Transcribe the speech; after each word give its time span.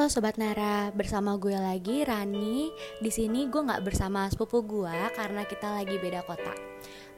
Halo 0.00 0.08
Sobat 0.08 0.40
Nara, 0.40 0.88
bersama 0.96 1.36
gue 1.36 1.52
lagi 1.52 2.00
Rani. 2.08 2.72
Di 3.04 3.12
sini 3.12 3.52
gue 3.52 3.60
nggak 3.60 3.84
bersama 3.84 4.32
sepupu 4.32 4.64
gue 4.64 4.96
karena 5.12 5.44
kita 5.44 5.76
lagi 5.76 6.00
beda 6.00 6.24
kota. 6.24 6.56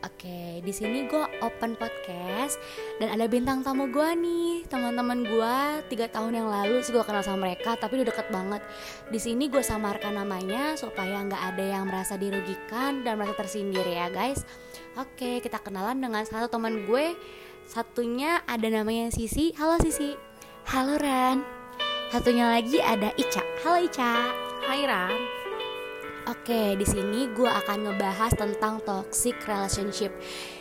Oke, 0.02 0.58
di 0.66 0.72
sini 0.74 1.06
gue 1.06 1.22
open 1.46 1.78
podcast 1.78 2.58
dan 2.98 3.14
ada 3.14 3.30
bintang 3.30 3.62
tamu 3.62 3.86
gue 3.86 4.08
nih, 4.18 4.66
teman-teman 4.66 5.22
gue 5.22 5.54
tiga 5.94 6.10
tahun 6.10 6.42
yang 6.42 6.50
lalu 6.50 6.82
sih 6.82 6.90
gue 6.90 7.06
kenal 7.06 7.22
sama 7.22 7.46
mereka, 7.46 7.78
tapi 7.78 8.02
udah 8.02 8.10
deket 8.10 8.26
banget. 8.34 8.66
Di 9.14 9.18
sini 9.22 9.46
gue 9.46 9.62
samarkan 9.62 10.18
namanya 10.18 10.74
supaya 10.74 11.22
nggak 11.22 11.54
ada 11.54 11.62
yang 11.62 11.86
merasa 11.86 12.18
dirugikan 12.18 13.06
dan 13.06 13.14
merasa 13.14 13.38
tersindir 13.38 13.86
ya 13.86 14.10
guys. 14.10 14.42
Oke, 14.98 15.38
kita 15.38 15.62
kenalan 15.62 16.02
dengan 16.02 16.26
satu 16.26 16.50
teman 16.50 16.82
gue. 16.90 17.14
Satunya 17.62 18.42
ada 18.42 18.66
namanya 18.66 19.14
Sisi. 19.14 19.54
Halo 19.54 19.78
Sisi. 19.78 20.18
Halo 20.66 20.98
Ran. 20.98 21.61
Satunya 22.12 22.44
lagi 22.44 22.76
ada 22.76 23.08
Ica. 23.16 23.40
Halo 23.64 23.88
Ica. 23.88 24.28
Hai 24.68 24.84
Ran. 24.84 25.16
Oke, 26.28 26.76
di 26.76 26.84
sini 26.84 27.24
gue 27.32 27.48
akan 27.48 27.88
ngebahas 27.88 28.36
tentang 28.36 28.84
toxic 28.84 29.40
relationship. 29.48 30.12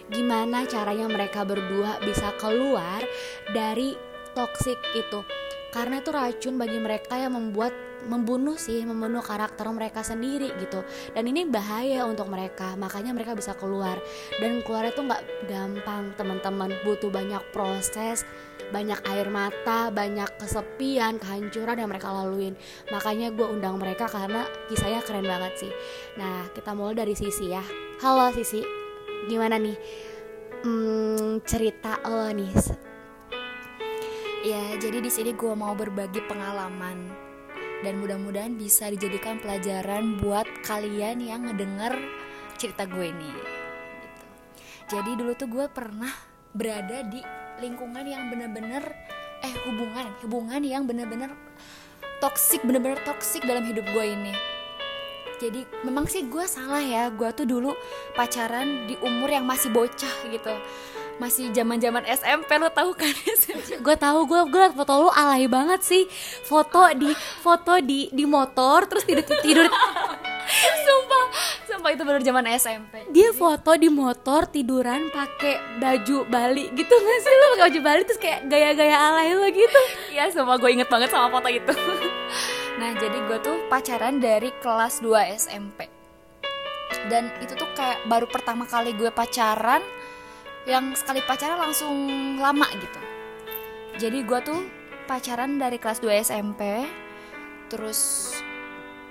Gimana 0.08 0.64
caranya 0.64 1.12
mereka 1.12 1.44
berdua 1.44 2.00
bisa 2.08 2.32
keluar 2.40 3.04
dari 3.52 4.00
toxic 4.32 4.80
itu? 4.96 5.28
Karena 5.76 6.00
itu 6.00 6.16
racun 6.16 6.56
bagi 6.56 6.80
mereka 6.80 7.20
yang 7.20 7.36
membuat 7.36 7.76
membunuh 8.08 8.58
sih 8.58 8.82
membunuh 8.82 9.22
karakter 9.22 9.68
mereka 9.70 10.02
sendiri 10.02 10.50
gitu 10.58 10.82
dan 11.14 11.24
ini 11.30 11.46
bahaya 11.46 12.10
untuk 12.10 12.34
mereka 12.34 12.74
makanya 12.74 13.14
mereka 13.14 13.38
bisa 13.38 13.54
keluar 13.54 14.02
dan 14.42 14.66
keluar 14.66 14.90
itu 14.90 15.06
nggak 15.06 15.22
gampang 15.46 16.10
teman-teman 16.18 16.74
butuh 16.82 17.14
banyak 17.14 17.42
proses 17.54 18.26
banyak 18.72 19.04
air 19.04 19.28
mata 19.28 19.92
banyak 19.92 20.40
kesepian 20.40 21.20
kehancuran 21.20 21.78
yang 21.84 21.90
mereka 21.92 22.10
laluin. 22.10 22.56
Makanya 22.90 23.36
gue 23.36 23.44
undang 23.44 23.76
mereka 23.76 24.08
karena 24.08 24.48
kisahnya 24.72 25.04
keren 25.04 25.28
banget 25.28 25.68
sih. 25.68 25.72
Nah 26.16 26.48
kita 26.56 26.72
mulai 26.72 26.96
dari 26.96 27.14
sisi 27.14 27.52
ya. 27.52 27.62
Halo 28.00 28.32
sisi. 28.32 28.64
Gimana 29.28 29.60
nih? 29.60 29.78
Hmm, 30.64 31.44
cerita 31.44 32.00
lo 32.08 32.32
nih. 32.32 32.52
Ya 34.42 34.74
jadi 34.80 35.04
di 35.04 35.12
sini 35.12 35.36
gue 35.36 35.54
mau 35.54 35.76
berbagi 35.76 36.24
pengalaman. 36.26 37.30
Dan 37.82 37.98
mudah-mudahan 37.98 38.56
bisa 38.56 38.94
dijadikan 38.94 39.42
pelajaran 39.42 40.22
buat 40.22 40.46
kalian 40.66 41.18
yang 41.18 41.50
ngedenger 41.50 41.98
cerita 42.62 42.86
gue 42.86 43.10
ini. 43.10 43.26
Gitu. 43.26 43.50
jadi 44.92 45.12
dulu 45.18 45.34
tuh 45.34 45.50
gue 45.50 45.66
pernah 45.72 46.14
berada 46.54 47.02
di 47.10 47.41
lingkungan 47.62 48.04
yang 48.04 48.28
bener-bener 48.34 48.84
eh 49.46 49.54
hubungan 49.70 50.10
hubungan 50.26 50.62
yang 50.66 50.84
bener-bener 50.90 51.30
toksik 52.18 52.62
bener-bener 52.66 52.98
toksik 53.06 53.46
dalam 53.46 53.66
hidup 53.66 53.86
gue 53.94 54.06
ini. 54.06 54.34
Jadi 55.42 55.66
memang 55.82 56.06
sih 56.06 56.30
gue 56.30 56.46
salah 56.46 56.82
ya. 56.82 57.10
Gue 57.10 57.34
tuh 57.34 57.50
dulu 57.50 57.74
pacaran 58.14 58.86
di 58.86 58.94
umur 59.02 59.26
yang 59.26 59.46
masih 59.46 59.74
bocah 59.74 60.30
gitu. 60.30 60.54
Masih 61.18 61.50
zaman 61.50 61.82
zaman 61.82 62.06
SMP 62.06 62.62
lo 62.62 62.70
tahu 62.70 62.94
kan? 62.98 63.14
Gue 63.86 63.94
tahu 63.94 64.26
gue 64.26 64.42
gue 64.50 64.58
liat 64.58 64.74
foto 64.74 65.06
lo 65.06 65.10
alay 65.14 65.46
banget 65.46 65.82
sih. 65.86 66.04
Foto 66.46 66.90
di 66.98 67.10
foto 67.42 67.78
di 67.78 68.10
di 68.10 68.26
motor 68.26 68.90
terus 68.90 69.06
tidur 69.06 69.26
tidur 69.42 69.70
sumpah 71.82 71.98
itu 71.98 72.06
baru 72.06 72.22
zaman 72.22 72.46
SMP 72.62 72.94
dia 73.10 73.34
foto 73.34 73.74
di 73.74 73.90
motor 73.90 74.46
tiduran 74.46 75.10
pakai 75.10 75.82
baju 75.82 76.30
Bali 76.30 76.70
gitu 76.78 76.94
nggak 76.94 77.20
sih? 77.26 77.34
Lo 77.34 77.46
pakai 77.58 77.66
baju 77.66 77.80
Bali 77.82 78.02
terus 78.06 78.22
kayak 78.22 78.46
gaya-gaya 78.46 78.94
alay 79.02 79.34
lo 79.34 79.50
gitu. 79.50 79.82
Ya 80.22 80.30
sumpah 80.30 80.62
gue 80.62 80.70
inget 80.78 80.86
banget 80.94 81.10
sama 81.10 81.34
foto 81.34 81.50
itu. 81.50 81.74
Nah 82.78 82.94
jadi 83.02 83.18
gue 83.26 83.38
tuh 83.42 83.58
pacaran 83.66 84.22
dari 84.22 84.54
kelas 84.62 85.02
2 85.02 85.42
SMP 85.42 85.90
dan 87.10 87.34
itu 87.42 87.58
tuh 87.58 87.66
kayak 87.74 88.06
baru 88.06 88.30
pertama 88.30 88.70
kali 88.70 88.94
gue 88.94 89.10
pacaran 89.10 89.82
yang 90.70 90.94
sekali 90.94 91.26
pacaran 91.26 91.58
langsung 91.58 91.98
lama 92.38 92.70
gitu. 92.78 93.02
Jadi 93.98 94.22
gue 94.22 94.40
tuh 94.46 94.62
pacaran 95.10 95.58
dari 95.58 95.82
kelas 95.82 95.98
2 95.98 96.14
SMP 96.22 96.86
terus 97.74 98.30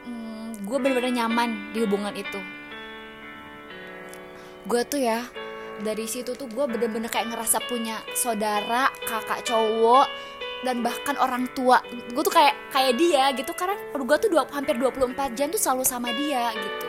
hmm, 0.06 0.62
gue 0.62 0.78
bener-bener 0.78 1.18
nyaman 1.18 1.74
di 1.74 1.82
hubungan 1.82 2.14
itu 2.14 2.59
gue 4.68 4.82
tuh 4.84 5.00
ya 5.00 5.24
dari 5.80 6.04
situ 6.04 6.36
tuh 6.36 6.44
gue 6.48 6.64
bener-bener 6.68 7.08
kayak 7.08 7.32
ngerasa 7.32 7.64
punya 7.64 8.04
saudara 8.12 8.92
kakak 9.08 9.48
cowok 9.48 10.06
dan 10.60 10.84
bahkan 10.84 11.16
orang 11.16 11.48
tua. 11.56 11.80
Gue 12.12 12.20
tuh 12.20 12.32
kayak 12.32 12.52
kayak 12.68 13.00
dia 13.00 13.32
gitu. 13.32 13.52
Karena 13.56 13.76
gue 13.96 14.16
tuh 14.20 14.28
dua, 14.28 14.44
hampir 14.52 14.76
24 14.76 15.36
jam 15.36 15.48
tuh 15.48 15.60
selalu 15.60 15.84
sama 15.88 16.12
dia 16.12 16.52
gitu. 16.52 16.86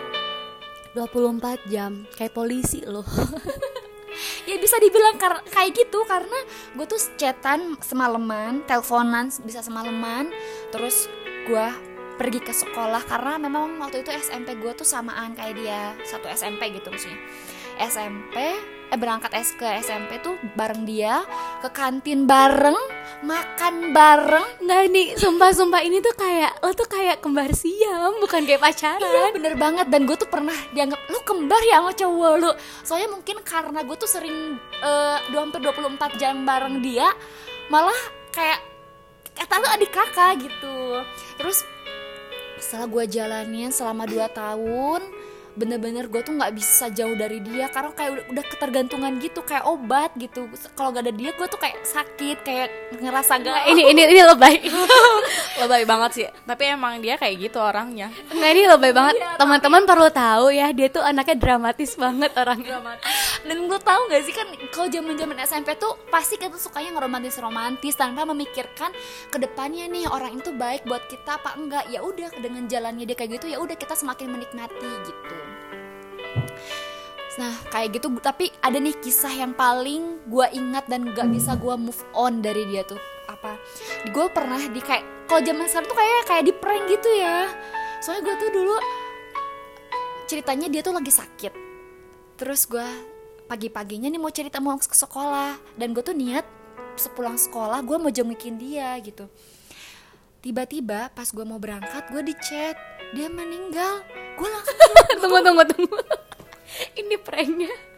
24 0.92 1.72
jam 1.72 2.04
kayak 2.16 2.36
polisi 2.36 2.84
loh. 2.84 3.06
Ya 4.44 4.60
bisa 4.60 4.76
dibilang 4.76 5.16
kayak 5.48 5.72
gitu. 5.72 6.04
Karena 6.04 6.36
gue 6.76 6.84
tuh 6.84 7.00
chatan 7.16 7.80
semalaman 7.80 8.60
teleponan 8.68 9.32
bisa 9.48 9.64
semalaman. 9.64 10.28
Terus 10.68 11.08
gue 11.48 11.68
pergi 12.20 12.44
ke 12.44 12.52
sekolah 12.54 13.08
karena 13.08 13.40
memang 13.40 13.80
waktu 13.80 14.04
itu 14.04 14.12
SMP 14.14 14.60
gue 14.60 14.70
tuh 14.78 14.86
samaan 14.86 15.34
kayak 15.34 15.58
dia 15.58 15.96
satu 16.06 16.30
SMP 16.30 16.70
gitu 16.70 16.94
maksudnya 16.94 17.18
SMP 17.82 18.36
eh 18.92 19.00
berangkat 19.00 19.32
es 19.40 19.56
ke 19.56 19.64
SMP 19.80 20.20
tuh 20.20 20.36
bareng 20.60 20.84
dia 20.84 21.24
ke 21.64 21.72
kantin 21.72 22.28
bareng 22.28 22.76
makan 23.24 23.96
bareng. 23.96 24.44
Nggak 24.60 24.82
nih 24.92 25.08
sumpah 25.16 25.56
sumpah 25.56 25.80
ini 25.80 26.04
tuh 26.04 26.12
kayak 26.12 26.60
lo 26.60 26.76
tuh 26.76 26.92
kayak 26.92 27.24
kembar 27.24 27.56
siam 27.56 28.20
bukan 28.20 28.44
kayak 28.44 28.60
pacaran. 28.60 29.00
Iya 29.00 29.32
bener 29.32 29.56
banget. 29.56 29.88
Dan 29.88 30.04
gue 30.04 30.20
tuh 30.20 30.28
pernah 30.28 30.56
dianggap 30.76 31.00
lo 31.08 31.24
kembar 31.24 31.62
ya 31.64 31.80
sama 31.80 31.92
cowok 31.96 32.34
lo 32.44 32.52
soalnya 32.84 33.10
mungkin 33.16 33.40
karena 33.48 33.80
gue 33.88 33.96
tuh 33.96 34.10
sering 34.12 34.60
uh, 34.84 35.18
hampir 35.32 35.64
24 35.64 36.20
jam 36.20 36.44
bareng 36.44 36.84
dia 36.84 37.08
malah 37.72 37.98
kayak 38.36 38.60
kata 39.40 39.56
lo 39.56 39.68
adik 39.72 39.92
kakak 39.96 40.36
gitu. 40.44 41.00
Terus 41.40 41.64
setelah 42.60 42.92
gue 42.92 43.04
jalanin 43.08 43.72
selama 43.72 44.04
2 44.04 44.20
tahun 44.36 45.02
bener-bener 45.56 46.08
gue 46.08 46.22
tuh 46.24 46.36
nggak 46.36 46.54
bisa 46.56 46.88
jauh 46.92 47.14
dari 47.14 47.44
dia 47.44 47.68
karena 47.68 47.92
kayak 47.92 48.12
udah, 48.12 48.26
udah 48.32 48.46
ketergantungan 48.48 49.12
gitu 49.20 49.40
kayak 49.44 49.68
obat 49.68 50.12
gitu. 50.16 50.48
Kalau 50.74 50.96
gak 50.96 51.08
ada 51.08 51.14
dia 51.14 51.32
gue 51.36 51.48
tuh 51.48 51.60
kayak 51.60 51.84
sakit 51.84 52.38
kayak 52.44 52.68
ngerasa 53.00 53.42
gak 53.42 53.68
ini 53.72 53.92
ini 53.92 54.02
ini 54.12 54.22
lebay. 54.24 54.56
Lebay 55.62 55.84
banget 55.86 56.12
sih. 56.16 56.28
Tapi 56.48 56.64
emang 56.74 56.98
dia 57.04 57.16
kayak 57.20 57.36
gitu 57.38 57.62
orangnya. 57.62 58.10
Nggak 58.34 58.52
ini 58.56 58.64
lebay 58.66 58.92
banget. 58.96 59.16
Iya, 59.22 59.38
teman-teman 59.38 59.84
perlu 59.86 60.10
tahu 60.10 60.50
ya 60.50 60.74
dia 60.74 60.88
tuh 60.90 61.04
anaknya 61.06 61.38
dramatis 61.38 61.94
banget 61.94 62.32
orangnya. 62.34 62.82
Dramatis. 62.82 63.21
Dan 63.42 63.58
gue 63.66 63.80
tahu 63.82 64.02
gak 64.14 64.22
sih 64.22 64.34
kan 64.38 64.48
kalau 64.70 64.88
zaman 64.92 65.18
zaman 65.18 65.38
SMP 65.42 65.74
tuh 65.82 65.98
pasti 66.14 66.38
kita 66.38 66.54
sukanya 66.62 66.94
ngeromantis 66.98 67.42
romantis 67.42 67.98
tanpa 67.98 68.22
memikirkan 68.30 68.94
ke 69.34 69.38
depannya 69.42 69.90
nih 69.90 70.06
orang 70.06 70.38
itu 70.38 70.54
baik 70.54 70.86
buat 70.86 71.02
kita 71.10 71.42
apa 71.42 71.58
enggak. 71.58 71.90
Ya 71.90 72.06
udah 72.06 72.30
dengan 72.38 72.70
jalannya 72.70 73.10
dia 73.10 73.18
kayak 73.18 73.42
gitu 73.42 73.50
ya 73.50 73.58
udah 73.58 73.74
kita 73.74 73.98
semakin 73.98 74.30
menikmati 74.30 74.92
gitu. 75.10 75.36
Nah 77.42 77.54
kayak 77.74 77.98
gitu 77.98 78.14
tapi 78.22 78.54
ada 78.62 78.78
nih 78.78 78.94
kisah 79.02 79.34
yang 79.34 79.58
paling 79.58 80.22
gue 80.30 80.48
ingat 80.54 80.86
dan 80.86 81.10
gak 81.10 81.26
bisa 81.34 81.58
gue 81.58 81.74
move 81.74 82.02
on 82.14 82.46
dari 82.46 82.70
dia 82.70 82.86
tuh. 82.86 83.02
Apa? 83.26 83.58
Gue 84.14 84.30
pernah 84.30 84.62
di 84.70 84.82
kayak 84.86 85.26
kalau 85.26 85.42
zaman 85.42 85.66
sekarang 85.66 85.90
tuh 85.90 85.98
kayak 85.98 86.22
kayak 86.30 86.44
di 86.46 86.54
prank 86.54 86.84
gitu 86.94 87.10
ya. 87.18 87.50
Soalnya 88.06 88.22
gue 88.30 88.36
tuh 88.38 88.50
dulu 88.54 88.76
ceritanya 90.30 90.70
dia 90.70 90.86
tuh 90.86 90.94
lagi 90.94 91.10
sakit. 91.10 91.54
Terus 92.38 92.70
gue 92.70 93.11
pagi-paginya 93.52 94.08
nih 94.08 94.22
mau 94.24 94.32
cerita 94.32 94.64
mau 94.64 94.80
ke 94.80 94.96
sekolah. 94.96 95.60
Dan 95.76 95.92
gue 95.92 96.00
tuh 96.00 96.16
niat 96.16 96.48
sepulang 96.96 97.36
sekolah 97.36 97.84
gue 97.84 97.98
mau 98.00 98.08
jengukin 98.08 98.56
dia 98.56 98.96
gitu. 99.04 99.28
Tiba-tiba 100.40 101.12
pas 101.12 101.28
gue 101.28 101.44
mau 101.44 101.60
berangkat 101.60 102.08
gue 102.16 102.32
di 102.32 102.36
chat 102.40 102.80
dia 103.12 103.28
meninggal. 103.28 104.08
Gue 104.40 104.48
langsung 104.48 104.78
tunggu 105.22 105.40
tunggu 105.44 105.64
tunggu. 105.68 106.00
Ini 106.96 107.20
pranknya 107.20 107.91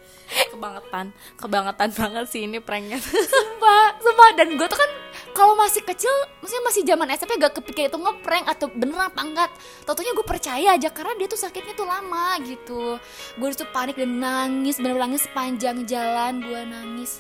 kebangetan. 0.54 1.06
Kebangetan 1.38 1.90
banget 1.94 2.26
sih 2.30 2.42
ini 2.46 2.58
pranknya. 2.64 2.98
Sumpah 3.02 4.00
sumpah. 4.00 4.30
Dan 4.38 4.56
gue 4.58 4.68
tuh 4.68 4.80
kan 4.80 4.92
kalau 5.34 5.58
masih 5.58 5.82
kecil 5.82 6.14
maksudnya 6.42 6.64
masih 6.66 6.82
zaman 6.86 7.08
SMP 7.14 7.32
gak 7.42 7.54
kepikir 7.58 7.90
itu 7.90 7.98
ngeprank 7.98 8.46
atau 8.48 8.68
bener 8.70 9.10
apa 9.10 9.22
enggak. 9.22 9.50
Tentunya 9.84 10.12
gue 10.14 10.26
percaya 10.26 10.68
aja 10.78 10.90
karena 10.94 11.14
dia 11.18 11.28
tuh 11.30 11.40
sakitnya 11.42 11.74
tuh 11.74 11.88
lama 11.90 12.38
gitu. 12.46 12.98
Gue 13.38 13.50
tuh 13.54 13.68
panik 13.74 13.98
dan 13.98 14.22
nangis 14.22 14.78
bener, 14.78 14.98
-bener 14.98 15.10
nangis 15.10 15.26
sepanjang 15.26 15.86
jalan 15.90 16.42
gue 16.42 16.62
nangis. 16.64 17.12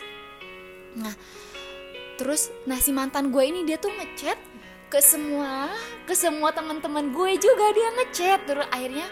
Nah 0.97 1.13
terus 2.13 2.53
nah 2.69 2.77
si 2.77 2.93
mantan 2.93 3.33
gue 3.33 3.43
ini 3.43 3.65
dia 3.65 3.81
tuh 3.81 3.89
ngechat 3.89 4.37
ke 4.93 5.01
semua 5.01 5.73
ke 6.05 6.13
semua 6.13 6.53
teman-teman 6.53 7.09
gue 7.09 7.31
juga 7.41 7.65
dia 7.73 7.89
ngechat. 7.97 8.39
Terus 8.45 8.67
akhirnya 8.69 9.07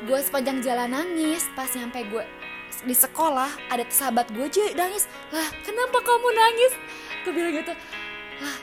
gue 0.00 0.18
sepanjang 0.18 0.58
jalan 0.64 0.90
nangis 0.90 1.44
pas 1.52 1.68
nyampe 1.76 2.02
gue 2.08 2.39
di 2.86 2.96
sekolah 2.96 3.50
ada 3.68 3.84
sahabat 3.90 4.30
gue 4.32 4.46
aja 4.46 4.72
nangis. 4.74 5.04
Lah 5.34 5.48
kenapa 5.66 5.98
kamu 6.00 6.28
nangis? 6.32 6.72
Gue 7.26 7.32
bilang 7.36 7.52
gitu. 7.54 7.72
Lah 8.40 8.58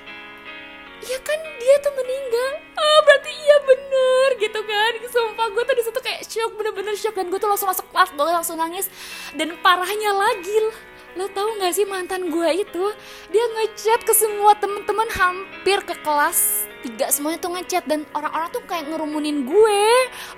ya 0.97 1.17
kan 1.21 1.39
dia 1.61 1.75
tuh 1.83 1.93
meninggal. 1.93 2.51
Ah 2.73 2.99
berarti 3.05 3.31
iya 3.31 3.57
bener 3.63 4.29
gitu 4.41 4.59
kan. 4.63 4.91
Sumpah 5.07 5.47
gue 5.53 5.63
tuh 5.63 5.75
di 5.77 5.83
situ 5.85 5.99
kayak 6.01 6.21
shock 6.25 6.51
bener-bener 6.57 6.95
shock. 6.97 7.15
Dan 7.15 7.29
gue 7.29 7.39
tuh 7.39 7.49
langsung 7.49 7.69
masuk 7.69 7.85
kelas 7.93 8.09
gue 8.15 8.25
langsung 8.25 8.57
nangis. 8.57 8.87
Dan 9.37 9.59
parahnya 9.61 10.11
lagi 10.15 10.57
lo 11.17 11.25
tau 11.33 11.49
gak 11.57 11.73
sih 11.73 11.81
mantan 11.89 12.29
gue 12.29 12.49
itu? 12.61 12.85
Dia 13.33 13.45
ngechat 13.57 14.05
ke 14.05 14.13
semua 14.13 14.53
temen-temen 14.53 15.09
hampir 15.17 15.81
ke 15.81 15.97
kelas 16.05 16.69
tiga 16.87 17.11
semuanya 17.11 17.43
tuh 17.43 17.51
ngechat 17.51 17.83
dan 17.83 18.07
orang-orang 18.15 18.47
tuh 18.55 18.63
kayak 18.63 18.87
ngerumunin 18.87 19.43
gue. 19.43 19.83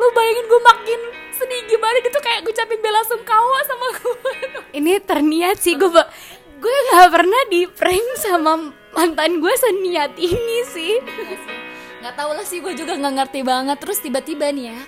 Lo 0.02 0.10
bayangin 0.18 0.46
gue 0.50 0.62
makin 0.66 1.00
sedih 1.38 1.62
gimana 1.70 1.98
dia 2.02 2.10
tuh 2.10 2.24
kayak 2.26 2.42
ngucapin 2.42 2.82
bela 2.82 3.02
sungkawa 3.06 3.60
sama 3.70 3.88
gue. 4.02 4.36
Ini 4.74 4.92
terniat 5.06 5.62
sih 5.62 5.78
gue 5.78 5.90
gue 6.60 6.76
gak 6.92 7.10
pernah 7.14 7.42
di 7.48 7.70
prank 7.70 8.08
sama 8.20 8.74
mantan 8.98 9.38
gue 9.38 9.54
seniat 9.54 10.18
ini 10.18 10.58
sih. 10.66 10.98
Nggak 12.02 12.14
tau 12.18 12.34
lah 12.34 12.44
sih 12.44 12.66
gue 12.66 12.74
juga 12.74 12.98
nggak 12.98 13.14
ngerti 13.22 13.40
banget. 13.46 13.78
Terus 13.78 14.02
tiba-tiba 14.02 14.50
nih 14.50 14.74
ya 14.74 14.82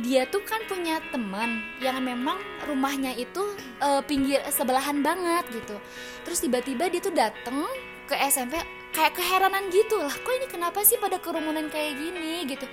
dia 0.00 0.22
tuh 0.30 0.40
kan 0.46 0.62
punya 0.70 1.02
teman 1.10 1.66
yang 1.82 1.98
memang 1.98 2.38
rumahnya 2.62 3.10
itu 3.18 3.42
uh, 3.82 4.00
pinggir 4.06 4.40
sebelahan 4.48 5.04
banget 5.04 5.44
gitu. 5.52 5.76
Terus 6.24 6.40
tiba-tiba 6.40 6.88
dia 6.88 7.00
tuh 7.04 7.12
dateng 7.12 7.68
ke 8.08 8.16
SMP 8.32 8.79
kayak 8.90 9.16
keheranan 9.16 9.70
gitu. 9.70 9.98
Lah 9.98 10.12
kok 10.12 10.34
ini 10.34 10.46
kenapa 10.50 10.82
sih 10.82 10.98
pada 10.98 11.18
kerumunan 11.18 11.66
kayak 11.70 11.98
gini 11.98 12.46
gitu? 12.46 12.66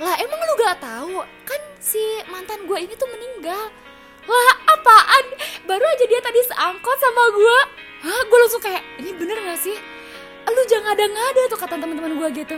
Lah 0.00 0.18
emang 0.18 0.40
lu 0.42 0.54
gak 0.58 0.82
tahu? 0.82 1.22
Kan 1.46 1.60
si 1.78 2.00
mantan 2.26 2.66
gue 2.66 2.78
ini 2.80 2.94
tuh 2.98 3.08
meninggal. 3.08 3.70
Wah 4.24 4.54
apaan? 4.72 5.24
Baru 5.68 5.84
aja 5.84 6.04
dia 6.08 6.20
tadi 6.24 6.40
seangkot 6.48 6.98
sama 6.98 7.22
gue 7.30 7.58
hah? 8.08 8.20
Gue 8.26 8.38
langsung 8.40 8.62
kayak 8.64 8.82
ini 8.98 9.12
bener 9.14 9.36
gak 9.38 9.60
sih? 9.60 9.76
Lu 10.44 10.62
jangan 10.70 10.94
ada 10.94 11.04
ngada 11.08 11.42
tuh 11.50 11.58
kata 11.58 11.74
teman-teman 11.78 12.14
gue 12.18 12.28
gitu. 12.44 12.56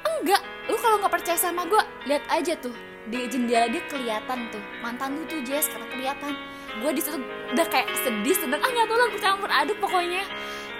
Enggak 0.00 0.42
lu 0.70 0.76
kalau 0.78 1.02
nggak 1.02 1.12
percaya 1.12 1.38
sama 1.38 1.66
gue 1.66 1.82
lihat 2.06 2.24
aja 2.30 2.54
tuh 2.56 2.72
di 3.10 3.26
jendela 3.26 3.66
dia 3.68 3.82
kelihatan 3.88 4.48
tuh. 4.52 4.62
Mantan 4.84 5.18
lu 5.18 5.22
tuh 5.26 5.40
Jess 5.42 5.68
karena 5.68 5.86
kelihatan. 5.90 6.32
Gue 6.80 6.90
di 6.94 7.02
situ 7.02 7.18
udah 7.50 7.66
kayak 7.66 7.90
sedih 8.06 8.36
sedang 8.36 8.62
ah 8.62 8.70
nggak 8.70 8.86
tahu 8.86 8.98
lah 8.98 9.08
campur 9.18 9.50
aduk 9.50 9.76
pokoknya 9.82 10.22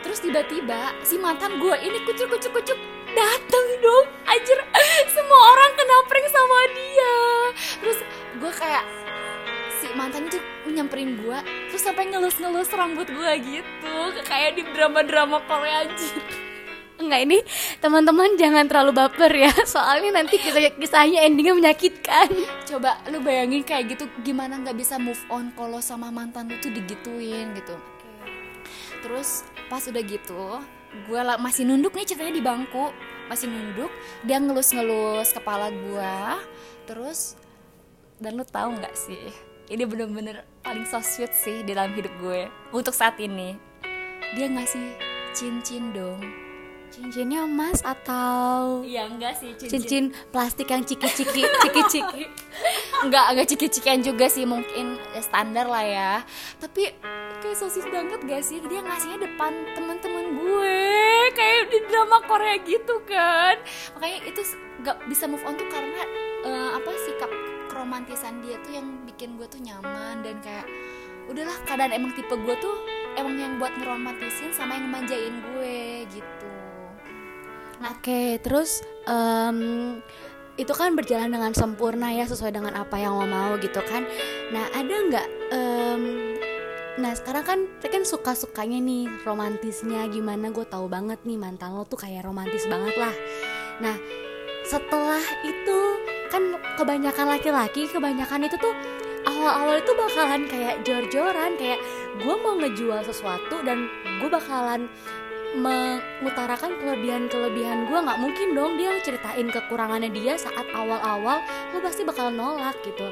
terus 0.01 0.21
tiba-tiba 0.25 0.95
si 1.05 1.21
mantan 1.21 1.61
gue 1.61 1.75
ini 1.81 1.99
kucuk 2.05 2.29
kucuk 2.33 2.53
kucuk 2.57 2.79
datang 3.11 3.67
dong 3.83 4.07
anjir. 4.27 4.59
Semua 5.15 5.41
orang 5.57 5.71
kena 5.75 5.97
prank 6.07 6.27
sama 6.31 6.59
dia. 6.73 7.17
Terus 7.83 7.99
gue 8.39 8.53
kayak 8.55 8.85
si 9.81 9.87
mantan 9.97 10.29
itu 10.29 10.39
nyamperin 10.71 11.19
gue 11.19 11.39
terus 11.67 11.83
sampai 11.83 12.09
ngelus-ngelus 12.15 12.71
rambut 12.73 13.11
gue 13.11 13.33
gitu 13.43 13.97
kayak 14.23 14.55
di 14.55 14.63
drama-drama 14.71 15.43
Korea 15.45 15.83
aja 15.89 16.11
Enggak 17.01 17.21
ini 17.25 17.39
teman-teman 17.81 18.37
jangan 18.37 18.69
terlalu 18.69 18.93
baper 18.93 19.33
ya 19.33 19.49
Soalnya 19.65 20.21
nanti 20.21 20.37
kisah-kisahnya 20.37 21.25
endingnya 21.25 21.57
menyakitkan. 21.57 22.29
Coba 22.69 23.01
lu 23.09 23.25
bayangin 23.25 23.65
kayak 23.65 23.97
gitu 23.97 24.05
Gimana 24.21 24.61
nggak 24.61 24.77
bisa 24.77 25.01
move 25.01 25.21
on 25.33 25.49
kalau 25.57 25.81
sama 25.81 26.13
mantan 26.13 26.53
lu 26.53 26.61
tuh 26.61 26.69
digituin 26.69 27.57
gitu 27.57 27.73
Terus 29.01 29.45
pas 29.69 29.83
udah 29.85 30.03
gitu 30.05 30.61
Gue 31.07 31.21
masih 31.39 31.65
nunduk 31.65 31.95
nih 31.95 32.07
ceritanya 32.09 32.35
di 32.35 32.45
bangku. 32.45 32.91
Masih 33.31 33.47
nunduk 33.47 33.93
Dia 34.27 34.43
ngelus-ngelus 34.43 35.33
kepala 35.33 35.71
gue 35.71 36.17
Terus 36.85 37.39
Dan 38.21 38.37
lu 38.37 38.45
tahu 38.45 38.77
nggak 38.77 38.97
sih 38.97 39.51
ini 39.71 39.87
bener-bener 39.87 40.43
paling 40.67 40.83
so 40.83 40.99
sweet 40.99 41.31
sih 41.31 41.63
di 41.63 41.79
dalam 41.79 41.95
hidup 41.95 42.11
gue. 42.19 42.51
Untuk 42.75 42.91
saat 42.91 43.23
ini 43.23 43.55
dia 44.35 44.51
ngasih 44.51 44.99
cincin 45.31 45.95
dong 45.95 46.50
cincinnya 46.91 47.47
emas 47.47 47.81
atau 47.87 48.83
ya 48.83 49.07
enggak 49.07 49.39
sih 49.39 49.55
cincin, 49.57 49.71
cincin 49.81 50.05
plastik 50.35 50.69
yang 50.69 50.83
ciki-ciki 50.83 51.43
ciki-ciki. 51.47 52.23
Enggak 53.01 53.25
enggak 53.33 53.47
ciki-cikian 53.49 54.05
juga 54.05 54.27
sih 54.29 54.45
mungkin 54.45 55.01
ya 55.15 55.23
standar 55.25 55.65
lah 55.71 55.85
ya. 55.87 56.13
Tapi 56.61 56.93
kayak 57.41 57.57
sosis 57.57 57.87
banget 57.89 58.21
gak 58.29 58.45
sih? 58.45 58.61
Dia 58.69 58.85
ngasihnya 58.85 59.25
depan 59.25 59.53
teman-teman 59.73 60.25
gue 60.37 60.79
kayak 61.33 61.73
di 61.73 61.79
drama 61.89 62.21
Korea 62.29 62.61
gitu 62.61 63.01
kan. 63.09 63.57
Makanya 63.97 64.19
itu 64.29 64.41
gak 64.85 65.01
bisa 65.09 65.25
move 65.25 65.43
on 65.49 65.57
tuh 65.57 65.69
karena 65.73 66.03
uh, 66.45 66.71
apa 66.77 66.91
sikap 67.09 67.31
keromantisan 67.73 68.45
dia 68.45 68.61
tuh 68.61 68.77
yang 68.77 68.87
bikin 69.09 69.41
gue 69.41 69.49
tuh 69.49 69.61
nyaman 69.65 70.21
dan 70.21 70.37
kayak 70.45 70.67
udahlah 71.31 71.57
keadaan 71.65 71.95
emang 71.95 72.13
tipe 72.13 72.35
gue 72.35 72.57
tuh 72.59 72.77
emang 73.15 73.37
yang 73.39 73.55
buat 73.63 73.71
ngeromantisin 73.79 74.51
sama 74.51 74.75
yang 74.75 74.91
manjain 74.91 75.39
gue 75.39 76.05
gitu 76.11 76.50
oke 77.81 78.41
terus 78.45 78.85
um, 79.09 79.99
itu 80.61 80.73
kan 80.77 80.93
berjalan 80.93 81.33
dengan 81.33 81.57
sempurna 81.57 82.13
ya 82.13 82.29
sesuai 82.29 82.53
dengan 82.53 82.77
apa 82.77 83.01
yang 83.01 83.17
lo 83.17 83.25
mau 83.25 83.57
gitu 83.57 83.81
kan. 83.81 84.05
Nah 84.53 84.69
ada 84.77 84.95
nggak 85.09 85.29
um, 85.57 86.03
nah 87.01 87.17
sekarang 87.17 87.45
kan 87.47 87.59
kan 87.81 88.05
suka 88.05 88.37
sukanya 88.37 88.77
nih 88.77 89.09
romantisnya 89.25 90.05
gimana 90.13 90.53
gue 90.53 90.67
tahu 90.69 90.85
banget 90.91 91.17
nih 91.25 91.41
mantan 91.41 91.73
lo 91.73 91.89
tuh 91.89 91.97
kayak 91.97 92.29
romantis 92.29 92.69
banget 92.69 92.93
lah. 93.01 93.15
Nah 93.81 93.97
setelah 94.69 95.25
itu 95.49 95.79
kan 96.29 96.61
kebanyakan 96.77 97.27
laki-laki 97.33 97.89
kebanyakan 97.89 98.45
itu 98.45 98.61
tuh 98.61 98.77
awal-awal 99.25 99.81
itu 99.81 99.93
bakalan 99.97 100.43
kayak 100.45 100.85
jor-joran 100.85 101.57
kayak 101.57 101.81
gue 102.21 102.35
mau 102.45 102.57
ngejual 102.61 103.01
sesuatu 103.01 103.65
dan 103.65 103.89
gue 104.21 104.29
bakalan 104.29 104.87
mengutarakan 105.57 106.79
kelebihan-kelebihan 106.79 107.91
gue 107.91 107.99
nggak 107.99 108.21
mungkin 108.23 108.49
dong 108.55 108.79
dia 108.79 108.95
ceritain 109.03 109.51
kekurangannya 109.51 110.11
dia 110.15 110.39
saat 110.39 110.67
awal-awal 110.71 111.43
lo 111.75 111.79
pasti 111.83 112.07
bakal 112.07 112.31
nolak 112.31 112.79
gitu. 112.87 113.11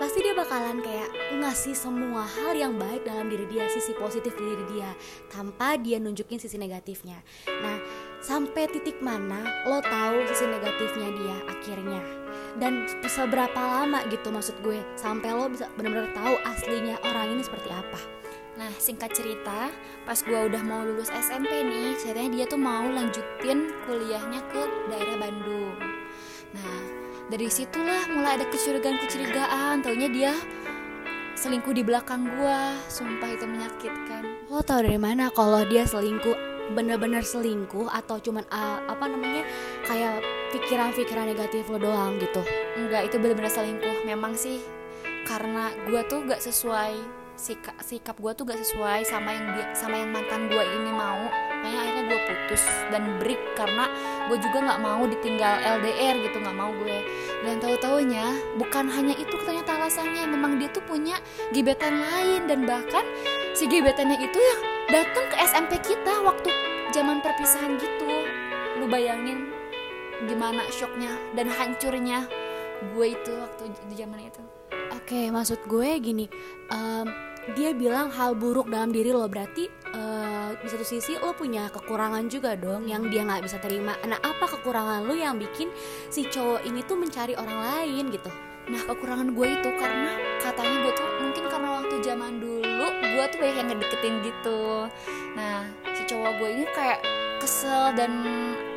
Pasti 0.00 0.18
dia 0.18 0.34
bakalan 0.34 0.82
kayak 0.82 1.38
ngasih 1.38 1.78
semua 1.78 2.26
hal 2.26 2.58
yang 2.58 2.74
baik 2.74 3.06
dalam 3.06 3.30
diri 3.30 3.46
dia 3.46 3.70
sisi 3.70 3.94
positif 3.94 4.34
di 4.34 4.42
diri 4.42 4.64
dia 4.74 4.90
tanpa 5.30 5.78
dia 5.78 6.02
nunjukin 6.02 6.42
sisi 6.42 6.58
negatifnya. 6.58 7.22
Nah 7.46 7.78
sampai 8.18 8.66
titik 8.72 8.98
mana 8.98 9.46
lo 9.68 9.78
tahu 9.84 10.26
sisi 10.32 10.48
negatifnya 10.48 11.08
dia 11.12 11.36
akhirnya? 11.46 12.00
Dan 12.58 12.88
seberapa 13.06 13.60
lama 13.60 14.02
gitu 14.10 14.32
maksud 14.32 14.58
gue 14.64 14.80
sampai 14.98 15.38
lo 15.38 15.46
bisa 15.46 15.70
benar-benar 15.76 16.10
tahu 16.16 16.34
aslinya 16.50 16.98
orang 17.06 17.38
ini 17.38 17.42
seperti 17.44 17.70
apa 17.70 18.21
Nah 18.52 18.72
singkat 18.76 19.16
cerita 19.16 19.72
pas 20.04 20.18
gue 20.20 20.36
udah 20.36 20.62
mau 20.64 20.84
lulus 20.84 21.08
SMP 21.08 21.48
nih 21.48 21.96
ceritanya 21.96 22.30
dia 22.36 22.44
tuh 22.44 22.60
mau 22.60 22.84
lanjutin 22.84 23.72
kuliahnya 23.88 24.40
ke 24.52 24.62
daerah 24.92 25.16
Bandung. 25.16 25.76
Nah 26.52 26.76
dari 27.32 27.48
situlah 27.48 28.12
mulai 28.12 28.36
ada 28.36 28.46
kecurigaan-kecurigaan 28.52 29.80
taunya 29.80 30.08
dia 30.12 30.32
selingkuh 31.32 31.72
di 31.72 31.82
belakang 31.82 32.28
gua. 32.36 32.76
Sumpah 32.92 33.30
itu 33.32 33.48
menyakitkan. 33.48 34.46
Lo 34.52 34.60
tau 34.60 34.84
dari 34.84 35.00
mana 35.00 35.32
kalau 35.32 35.64
dia 35.64 35.88
selingkuh 35.88 36.52
bener-bener 36.76 37.24
selingkuh 37.24 37.90
atau 37.90 38.22
cuman 38.22 38.46
uh, 38.52 38.84
apa 38.86 39.04
namanya 39.10 39.42
kayak 39.88 40.22
pikiran-pikiran 40.54 41.32
negatif 41.32 41.66
lo 41.72 41.80
doang 41.80 42.20
gitu? 42.20 42.44
Enggak 42.76 43.08
itu 43.08 43.16
bener-bener 43.16 43.48
selingkuh. 43.48 44.04
Memang 44.04 44.36
sih 44.36 44.60
karena 45.24 45.72
gua 45.88 46.04
tuh 46.04 46.26
gak 46.26 46.42
sesuai 46.42 47.21
sikap 47.36 47.76
sikap 47.80 48.16
gue 48.20 48.32
tuh 48.36 48.44
gak 48.44 48.60
sesuai 48.60 49.02
sama 49.08 49.32
yang 49.32 49.46
dia 49.56 49.66
sama 49.72 49.96
yang 49.98 50.10
mantan 50.12 50.46
gue 50.48 50.64
ini 50.64 50.90
mau. 50.92 51.26
Makanya 51.62 51.78
akhirnya 51.78 52.04
gue 52.10 52.20
putus 52.26 52.64
dan 52.90 53.02
break 53.22 53.42
karena 53.54 53.86
gue 54.26 54.38
juga 54.42 54.58
nggak 54.66 54.80
mau 54.82 55.02
ditinggal 55.06 55.54
LDR 55.78 56.14
gitu 56.26 56.36
nggak 56.42 56.56
mau 56.58 56.70
gue. 56.74 56.98
Dan 57.46 57.62
tahu 57.62 57.74
taunya 57.78 58.26
bukan 58.58 58.90
hanya 58.90 59.14
itu 59.14 59.34
ternyata 59.46 59.78
alasannya 59.78 60.26
memang 60.26 60.58
dia 60.58 60.68
tuh 60.74 60.82
punya 60.82 61.22
gebetan 61.54 62.02
lain 62.02 62.50
dan 62.50 62.66
bahkan 62.66 63.06
si 63.54 63.70
gebetannya 63.70 64.18
itu 64.18 64.38
ya 64.38 64.56
datang 64.90 65.26
ke 65.30 65.36
SMP 65.38 65.78
kita 65.78 66.12
waktu 66.26 66.50
zaman 66.90 67.22
perpisahan 67.22 67.78
gitu. 67.78 68.10
Lu 68.82 68.90
bayangin 68.90 69.54
gimana 70.26 70.66
shocknya 70.70 71.14
dan 71.38 71.46
hancurnya 71.46 72.26
gue 72.90 73.06
itu 73.14 73.32
waktu 73.38 73.70
di 73.86 73.94
zaman 73.94 74.18
itu 74.26 74.41
Oke, 75.02 75.34
maksud 75.34 75.66
gue 75.66 75.98
gini, 75.98 76.30
um, 76.70 77.10
dia 77.58 77.74
bilang 77.74 78.06
hal 78.14 78.38
buruk 78.38 78.70
dalam 78.70 78.94
diri 78.94 79.10
lo 79.10 79.26
berarti 79.26 79.66
uh, 79.90 80.54
di 80.54 80.68
satu 80.70 80.86
sisi 80.86 81.18
lo 81.18 81.34
punya 81.34 81.66
kekurangan 81.74 82.30
juga 82.30 82.54
dong 82.54 82.86
yang 82.86 83.10
dia 83.10 83.26
nggak 83.26 83.42
bisa 83.42 83.58
terima. 83.58 83.98
Nah, 84.06 84.22
apa 84.22 84.46
kekurangan 84.46 85.02
lo 85.02 85.10
yang 85.18 85.42
bikin 85.42 85.74
si 86.06 86.22
cowok 86.30 86.62
ini 86.62 86.86
tuh 86.86 86.94
mencari 86.94 87.34
orang 87.34 87.58
lain 87.66 88.14
gitu? 88.14 88.30
Nah, 88.70 88.78
kekurangan 88.86 89.34
gue 89.34 89.48
itu 89.58 89.68
karena 89.74 90.38
katanya 90.38 90.76
gue 90.86 90.92
tuh 90.94 91.08
mungkin 91.18 91.44
karena 91.50 91.68
waktu 91.82 91.94
zaman 91.98 92.32
dulu 92.38 92.86
gue 93.02 93.24
tuh 93.26 93.38
banyak 93.42 93.56
yang 93.58 93.68
ngedeketin 93.74 94.14
gitu. 94.22 94.86
Nah, 95.34 95.66
si 95.98 96.02
cowok 96.06 96.30
gue 96.38 96.48
ini 96.62 96.64
kayak 96.78 97.02
kesel 97.42 97.90
dan 97.98 98.22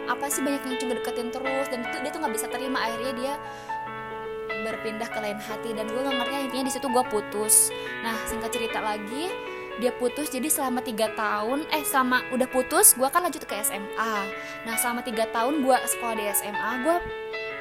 apa 0.10 0.26
sih 0.26 0.42
banyak 0.42 0.62
yang 0.66 0.78
cuma 0.82 0.94
deketin 0.98 1.30
terus 1.30 1.70
dan 1.70 1.86
itu 1.86 1.98
dia 2.02 2.10
tuh 2.10 2.20
nggak 2.22 2.34
bisa 2.34 2.48
terima 2.50 2.82
akhirnya 2.82 3.14
dia 3.14 3.34
berpindah 4.66 5.06
ke 5.06 5.20
lain 5.22 5.38
hati 5.38 5.78
dan 5.78 5.86
gue 5.86 6.02
gak 6.02 6.18
ngerti 6.18 6.36
intinya 6.50 6.66
di 6.66 6.74
situ 6.74 6.88
gue 6.90 7.04
putus. 7.14 7.70
Nah 8.02 8.18
singkat 8.26 8.50
cerita 8.50 8.82
lagi 8.82 9.30
dia 9.76 9.92
putus 9.92 10.32
jadi 10.32 10.48
selama 10.48 10.80
tiga 10.80 11.12
tahun 11.20 11.68
eh 11.68 11.84
selama 11.84 12.24
udah 12.32 12.48
putus 12.48 12.96
gue 12.96 13.08
kan 13.12 13.28
lanjut 13.28 13.44
ke 13.44 13.60
SMA 13.60 14.16
nah 14.64 14.76
selama 14.80 15.04
tiga 15.04 15.28
tahun 15.36 15.68
gue 15.68 15.76
sekolah 15.84 16.16
di 16.16 16.32
SMA 16.32 16.72
gue 16.88 16.96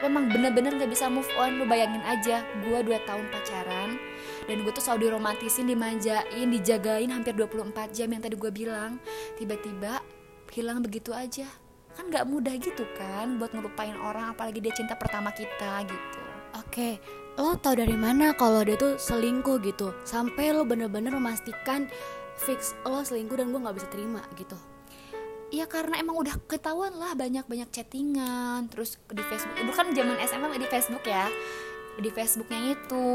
memang 0.04 0.28
bener-bener 0.28 0.76
gak 0.76 0.92
bisa 0.92 1.08
move 1.08 1.28
on. 1.40 1.56
Lu 1.56 1.64
bayangin 1.64 2.04
aja 2.04 2.44
gue 2.61 2.78
dua 2.84 3.00
tahun 3.08 3.25
pacaran 3.32 3.96
dan 4.44 4.56
gue 4.61 4.73
tuh 4.76 4.84
selalu 4.84 5.08
diromantisin 5.08 5.64
dimanjain 5.64 6.49
dijagain 6.52 7.08
hampir 7.08 7.32
24 7.32 7.73
jam 7.96 8.08
yang 8.12 8.20
tadi 8.20 8.37
gue 8.37 8.52
bilang. 8.52 9.00
Tiba-tiba 9.40 10.04
hilang 10.52 10.84
begitu 10.84 11.16
aja. 11.16 11.49
Kan 11.94 12.11
gak 12.11 12.26
mudah 12.26 12.58
gitu 12.58 12.84
kan 12.99 13.38
buat 13.38 13.54
ngelupain 13.54 13.94
orang 13.94 14.34
apalagi 14.34 14.58
dia 14.58 14.75
cinta 14.75 14.99
pertama 14.99 15.30
kita 15.30 15.87
gitu 15.87 16.24
Oke, 16.54 17.02
lo 17.34 17.58
tau 17.58 17.75
dari 17.75 17.99
mana 17.99 18.30
kalau 18.38 18.62
dia 18.62 18.78
tuh 18.78 18.94
selingkuh 18.94 19.58
gitu? 19.66 19.90
Sampai 20.06 20.54
lo 20.54 20.62
bener-bener 20.62 21.11
memastikan 21.11 21.90
fix 22.38 22.78
lo 22.87 23.02
selingkuh 23.02 23.34
dan 23.34 23.50
gue 23.50 23.58
nggak 23.58 23.75
bisa 23.75 23.88
terima 23.90 24.23
gitu. 24.38 24.54
Ya 25.50 25.66
karena 25.66 25.99
emang 25.99 26.14
udah 26.18 26.34
ketahuan 26.46 26.94
lah 26.99 27.14
banyak-banyak 27.14 27.70
chattingan 27.70 28.66
Terus 28.75 28.99
di 29.06 29.23
Facebook, 29.23 29.54
itu 29.54 29.70
kan 29.70 29.87
zaman 29.94 30.16
SMA 30.26 30.49
di 30.58 30.66
Facebook 30.66 31.04
ya 31.06 31.30
di 31.98 32.10
Facebooknya 32.10 32.74
itu. 32.74 33.08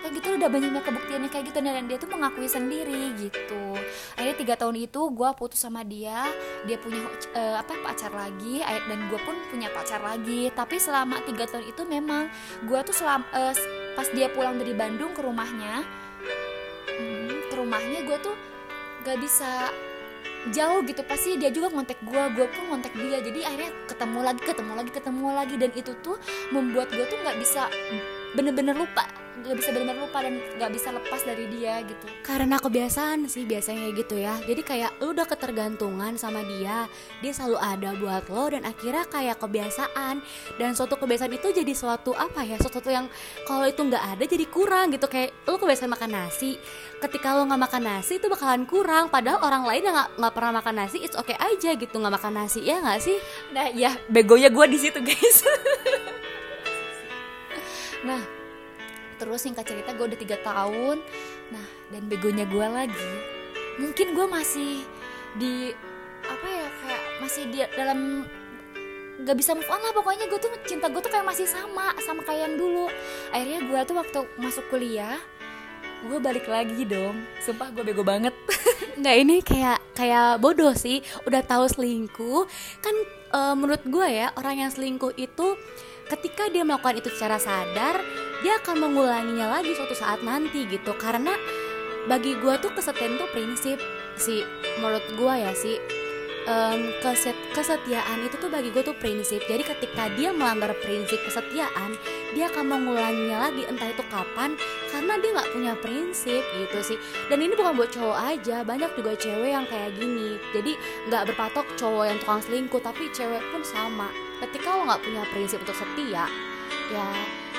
Kayak 0.00 0.12
gitu 0.16 0.26
udah 0.36 0.48
banyaknya 0.48 0.82
kebuktiannya 0.82 1.30
kayak 1.32 1.44
gitu 1.52 1.58
dan 1.60 1.84
dia 1.88 1.98
tuh 2.00 2.10
mengakui 2.10 2.48
sendiri 2.48 3.16
gitu. 3.20 3.76
Akhirnya 4.16 4.36
tiga 4.36 4.54
tahun 4.56 4.76
itu 4.80 5.00
gue 5.12 5.28
putus 5.36 5.60
sama 5.60 5.84
dia 5.84 6.28
dia 6.64 6.76
punya 6.76 7.04
uh, 7.36 7.56
apa 7.60 7.72
pacar 7.84 8.12
lagi 8.12 8.60
dan 8.64 8.98
gue 9.08 9.20
pun 9.20 9.36
punya 9.48 9.68
pacar 9.72 10.00
lagi. 10.00 10.48
Tapi 10.52 10.76
selama 10.80 11.20
tiga 11.24 11.44
tahun 11.48 11.68
itu 11.68 11.82
memang 11.84 12.28
gue 12.64 12.80
tuh 12.84 12.94
selam, 12.96 13.24
uh, 13.32 13.52
pas 13.94 14.08
dia 14.12 14.32
pulang 14.32 14.56
dari 14.56 14.72
Bandung 14.72 15.12
ke 15.12 15.20
rumahnya 15.20 15.84
hmm, 17.00 17.50
ke 17.50 17.54
rumahnya 17.56 18.00
gue 18.06 18.18
tuh 18.20 18.36
gak 19.04 19.18
bisa 19.20 19.72
jauh 20.48 20.80
gitu 20.88 21.04
pasti 21.04 21.36
dia 21.36 21.52
juga 21.52 21.68
ngontek 21.68 22.00
gue 22.00 22.22
gue 22.32 22.46
pun 22.48 22.62
ngontek 22.72 22.96
dia. 22.96 23.18
Jadi 23.20 23.40
akhirnya 23.44 23.72
ketemu 23.84 24.18
lagi 24.24 24.40
ketemu 24.40 24.72
lagi 24.72 24.90
ketemu 24.90 25.26
lagi. 25.36 25.54
Dan 25.60 25.70
itu 25.76 25.92
tuh 26.00 26.16
membuat 26.48 26.88
gue 26.88 27.04
tuh 27.04 27.18
nggak 27.20 27.36
bisa 27.36 27.68
bener-bener 28.36 28.76
lupa 28.76 29.06
gak 29.40 29.56
bisa 29.56 29.72
benar-benar 29.72 30.04
lupa 30.04 30.18
dan 30.20 30.34
gak 30.60 30.70
bisa 30.72 30.88
lepas 30.92 31.20
dari 31.24 31.44
dia 31.48 31.80
gitu. 31.84 32.06
Karena 32.20 32.60
kebiasaan 32.60 33.24
sih 33.26 33.48
biasanya 33.48 33.88
gitu 33.96 34.20
ya. 34.20 34.36
Jadi 34.44 34.60
kayak 34.60 35.00
lu 35.00 35.16
udah 35.16 35.24
ketergantungan 35.24 36.14
sama 36.20 36.44
dia 36.44 36.84
dia 37.24 37.32
selalu 37.32 37.58
ada 37.60 37.90
buat 37.96 38.24
lo 38.28 38.44
dan 38.52 38.62
akhirnya 38.68 39.04
kayak 39.08 39.40
kebiasaan. 39.40 40.20
Dan 40.60 40.70
suatu 40.76 41.00
kebiasaan 41.00 41.32
itu 41.32 41.48
jadi 41.56 41.72
suatu 41.72 42.12
apa 42.12 42.44
ya 42.44 42.60
suatu 42.60 42.84
yang 42.92 43.08
kalau 43.48 43.64
itu 43.64 43.80
nggak 43.80 44.04
ada 44.16 44.24
jadi 44.28 44.44
kurang 44.48 44.92
gitu. 44.92 45.08
Kayak 45.08 45.32
lu 45.48 45.56
kebiasaan 45.56 45.90
makan 45.90 46.10
nasi 46.12 46.60
ketika 47.00 47.32
lo 47.32 47.48
nggak 47.48 47.62
makan 47.70 47.82
nasi 47.82 48.20
itu 48.20 48.28
bakalan 48.28 48.68
kurang. 48.68 49.08
Padahal 49.08 49.40
orang 49.40 49.64
lain 49.64 49.82
yang 49.88 49.96
nggak 50.20 50.32
pernah 50.36 50.60
makan 50.60 50.74
nasi 50.84 51.00
it's 51.00 51.16
okay 51.16 51.36
aja 51.40 51.72
gitu 51.74 51.96
nggak 51.96 52.14
makan 52.20 52.44
nasi 52.44 52.60
ya 52.60 52.78
nggak 52.84 53.00
sih? 53.00 53.16
Nah 53.56 53.72
ya 53.72 53.96
begonya 54.12 54.52
gue 54.52 54.66
di 54.68 54.78
situ 54.78 55.00
guys 55.00 55.38
nah 58.06 58.22
terus 59.20 59.44
singkat 59.44 59.68
cerita 59.68 59.92
gue 59.92 60.06
udah 60.08 60.20
tiga 60.20 60.36
tahun. 60.40 61.04
Nah 61.52 61.66
dan 61.92 62.02
begonya 62.08 62.48
gue 62.48 62.66
lagi 62.66 63.12
mungkin 63.76 64.12
gue 64.12 64.26
masih 64.28 64.84
di 65.36 65.72
apa 66.24 66.46
ya 66.46 66.66
kayak 66.68 67.02
masih 67.24 67.42
di 67.48 67.58
dalam 67.76 68.28
gak 69.20 69.36
bisa 69.36 69.52
move 69.52 69.68
on 69.68 69.80
lah 69.84 69.92
pokoknya. 69.92 70.24
Gue 70.32 70.40
tuh 70.40 70.52
cinta 70.64 70.88
gue 70.88 71.00
tuh 71.04 71.12
kayak 71.12 71.28
masih 71.28 71.44
sama 71.44 71.92
sama 72.00 72.24
kayak 72.24 72.48
yang 72.48 72.54
dulu. 72.56 72.88
Akhirnya 73.28 73.60
gue 73.60 73.80
tuh 73.84 73.96
waktu 74.00 74.18
masuk 74.40 74.64
kuliah 74.72 75.20
gue 76.00 76.16
balik 76.16 76.48
lagi 76.48 76.88
dong. 76.88 77.20
Sumpah 77.44 77.68
gue 77.76 77.84
bego 77.84 78.00
banget. 78.00 78.32
Nggak 79.00 79.16
ini 79.20 79.36
kayak 79.44 79.78
kayak 79.92 80.40
bodoh 80.40 80.72
sih. 80.72 81.04
Udah 81.28 81.44
tahu 81.44 81.68
selingkuh. 81.68 82.48
Kan 82.80 82.96
uh, 83.36 83.52
menurut 83.52 83.84
gue 83.84 84.08
ya 84.08 84.32
orang 84.40 84.64
yang 84.64 84.70
selingkuh 84.72 85.12
itu 85.20 85.60
ketika 86.10 86.50
dia 86.50 86.66
melakukan 86.66 86.98
itu 86.98 87.08
secara 87.14 87.38
sadar 87.38 88.02
dia 88.42 88.58
akan 88.58 88.90
mengulanginya 88.90 89.60
lagi 89.60 89.76
suatu 89.76 89.94
saat 89.94 90.26
nanti 90.26 90.66
gitu. 90.66 90.92
Karena 90.98 91.32
bagi 92.10 92.34
gue 92.34 92.54
tuh 92.58 92.74
kesetiaan 92.74 93.20
tuh 93.20 93.30
prinsip 93.30 93.78
sih. 94.18 94.42
Menurut 94.82 95.06
gue 95.14 95.34
ya 95.38 95.52
sih 95.54 95.76
um, 96.48 96.90
keset 97.04 97.36
kesetiaan 97.52 98.24
itu 98.24 98.34
tuh 98.40 98.50
bagi 98.50 98.72
gue 98.72 98.82
tuh 98.82 98.96
prinsip. 98.96 99.44
Jadi 99.44 99.62
ketika 99.62 100.08
dia 100.16 100.32
melanggar 100.32 100.72
prinsip 100.82 101.20
kesetiaan 101.22 101.94
dia 102.34 102.46
akan 102.50 102.64
mengulanginya 102.66 103.50
lagi 103.50 103.66
entah 103.66 103.90
itu 103.90 104.04
kapan 104.08 104.54
karena 104.90 105.14
dia 105.18 105.30
nggak 105.36 105.50
punya 105.52 105.72
prinsip 105.78 106.42
gitu 106.42 106.78
sih. 106.82 106.98
Dan 107.28 107.44
ini 107.44 107.54
bukan 107.54 107.76
buat 107.76 107.92
cowok 107.92 108.18
aja 108.18 108.64
banyak 108.64 108.90
juga 108.96 109.12
cewek 109.20 109.50
yang 109.52 109.66
kayak 109.68 109.94
gini. 110.00 110.40
Jadi 110.56 110.72
nggak 111.12 111.30
berpatok 111.30 111.66
cowok 111.76 112.04
yang 112.08 112.18
tukang 112.18 112.40
selingkuh 112.40 112.82
tapi 112.82 113.12
cewek 113.12 113.42
pun 113.52 113.62
sama 113.62 114.29
ketika 114.40 114.76
lo 114.76 114.88
nggak 114.88 115.02
punya 115.04 115.22
prinsip 115.28 115.60
untuk 115.60 115.76
setia 115.76 116.26
ya 116.90 117.06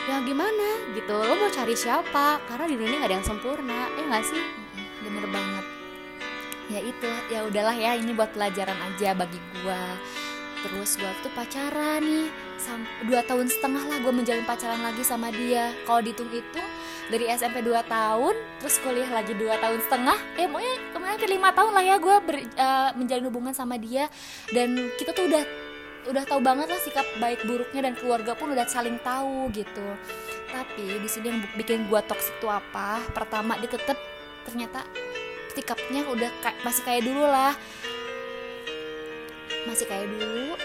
ya 0.10 0.18
gimana 0.26 0.82
gitu? 0.98 1.14
Lo 1.14 1.38
mau 1.38 1.52
cari 1.54 1.78
siapa? 1.78 2.42
Karena 2.50 2.66
di 2.66 2.76
dunia 2.76 3.06
gak 3.06 3.10
ada 3.10 3.16
yang 3.22 3.28
sempurna 3.28 3.86
eh 3.96 4.04
nggak 4.10 4.26
sih? 4.26 4.44
Bener 5.06 5.26
banget. 5.30 5.66
Ya 6.72 6.80
itu 6.82 7.10
ya 7.30 7.46
udahlah 7.46 7.76
ya 7.76 7.96
ini 8.00 8.12
buat 8.16 8.34
pelajaran 8.34 8.78
aja 8.92 9.14
bagi 9.14 9.38
gue 9.62 9.84
terus 10.62 10.94
gue 10.94 11.10
tuh 11.26 11.34
pacaran 11.34 12.06
nih 12.06 12.30
sam 12.62 12.86
dua 13.10 13.26
tahun 13.26 13.50
setengah 13.50 13.82
lah 13.82 13.98
gue 13.98 14.14
menjalin 14.14 14.46
pacaran 14.46 14.82
lagi 14.82 15.02
sama 15.06 15.30
dia. 15.34 15.74
Kalau 15.86 16.02
dihitung 16.02 16.30
itu 16.30 16.62
dari 17.10 17.28
SMP 17.28 17.66
2 17.66 17.82
tahun 17.92 18.36
terus 18.62 18.80
kuliah 18.80 19.10
lagi 19.12 19.36
dua 19.36 19.60
tahun 19.60 19.84
setengah 19.84 20.18
eh 20.40 20.48
pokoknya 20.48 20.76
kemarin 20.96 21.18
ke 21.20 21.28
lima 21.28 21.50
tahun 21.52 21.72
lah 21.76 21.84
ya 21.84 21.96
gue 22.00 22.16
uh, 22.56 22.90
menjalin 22.96 23.26
hubungan 23.28 23.54
sama 23.54 23.76
dia. 23.78 24.08
Dan 24.54 24.90
kita 24.96 25.12
tuh 25.12 25.28
udah 25.28 25.44
udah 26.10 26.24
tahu 26.26 26.42
banget 26.42 26.66
lah 26.66 26.82
sikap 26.82 27.06
baik 27.22 27.46
buruknya 27.46 27.86
dan 27.86 27.94
keluarga 27.94 28.34
pun 28.34 28.50
udah 28.50 28.66
saling 28.66 28.98
tahu 29.06 29.54
gitu. 29.54 29.88
Tapi 30.50 30.98
di 30.98 31.10
sini 31.10 31.30
yang 31.30 31.40
bikin 31.56 31.86
gua 31.88 32.02
toksik 32.02 32.34
itu 32.42 32.50
apa? 32.50 33.00
Pertama 33.14 33.56
dia 33.62 33.70
tetep 33.70 33.98
ternyata 34.50 34.82
sikapnya 35.54 36.08
udah 36.10 36.32
kayak 36.42 36.58
masih 36.66 36.84
kayak 36.84 37.04
dulu 37.06 37.24
lah. 37.28 37.54
Masih 39.70 39.86
kayak 39.86 40.10
dulu. 40.10 40.58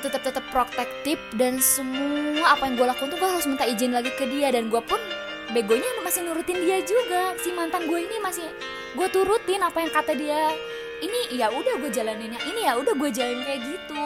Tetap 0.00 0.22
tetap 0.24 0.44
protektif 0.48 1.18
dan 1.36 1.60
semua 1.60 2.56
apa 2.56 2.64
yang 2.64 2.80
gue 2.80 2.86
lakukan 2.88 3.12
tuh 3.12 3.20
gue 3.20 3.28
harus 3.28 3.44
minta 3.44 3.68
izin 3.68 3.92
lagi 3.92 4.08
ke 4.16 4.24
dia 4.32 4.48
dan 4.48 4.72
gue 4.72 4.80
pun 4.80 4.96
begonya 5.52 5.84
masih 6.00 6.24
nurutin 6.24 6.56
dia 6.56 6.80
juga. 6.80 7.36
Si 7.36 7.52
mantan 7.52 7.84
gue 7.84 8.00
ini 8.00 8.16
masih 8.16 8.48
gue 8.96 9.08
turutin 9.12 9.60
apa 9.60 9.84
yang 9.84 9.92
kata 9.92 10.16
dia. 10.16 10.56
Ini 11.04 11.36
ya 11.36 11.52
udah 11.52 11.84
gue 11.84 11.90
jalaninnya. 11.92 12.40
Ini 12.48 12.60
ya 12.64 12.80
udah 12.80 12.96
gue 12.96 13.10
jalanin 13.12 13.44
kayak 13.44 13.60
gitu 13.66 14.04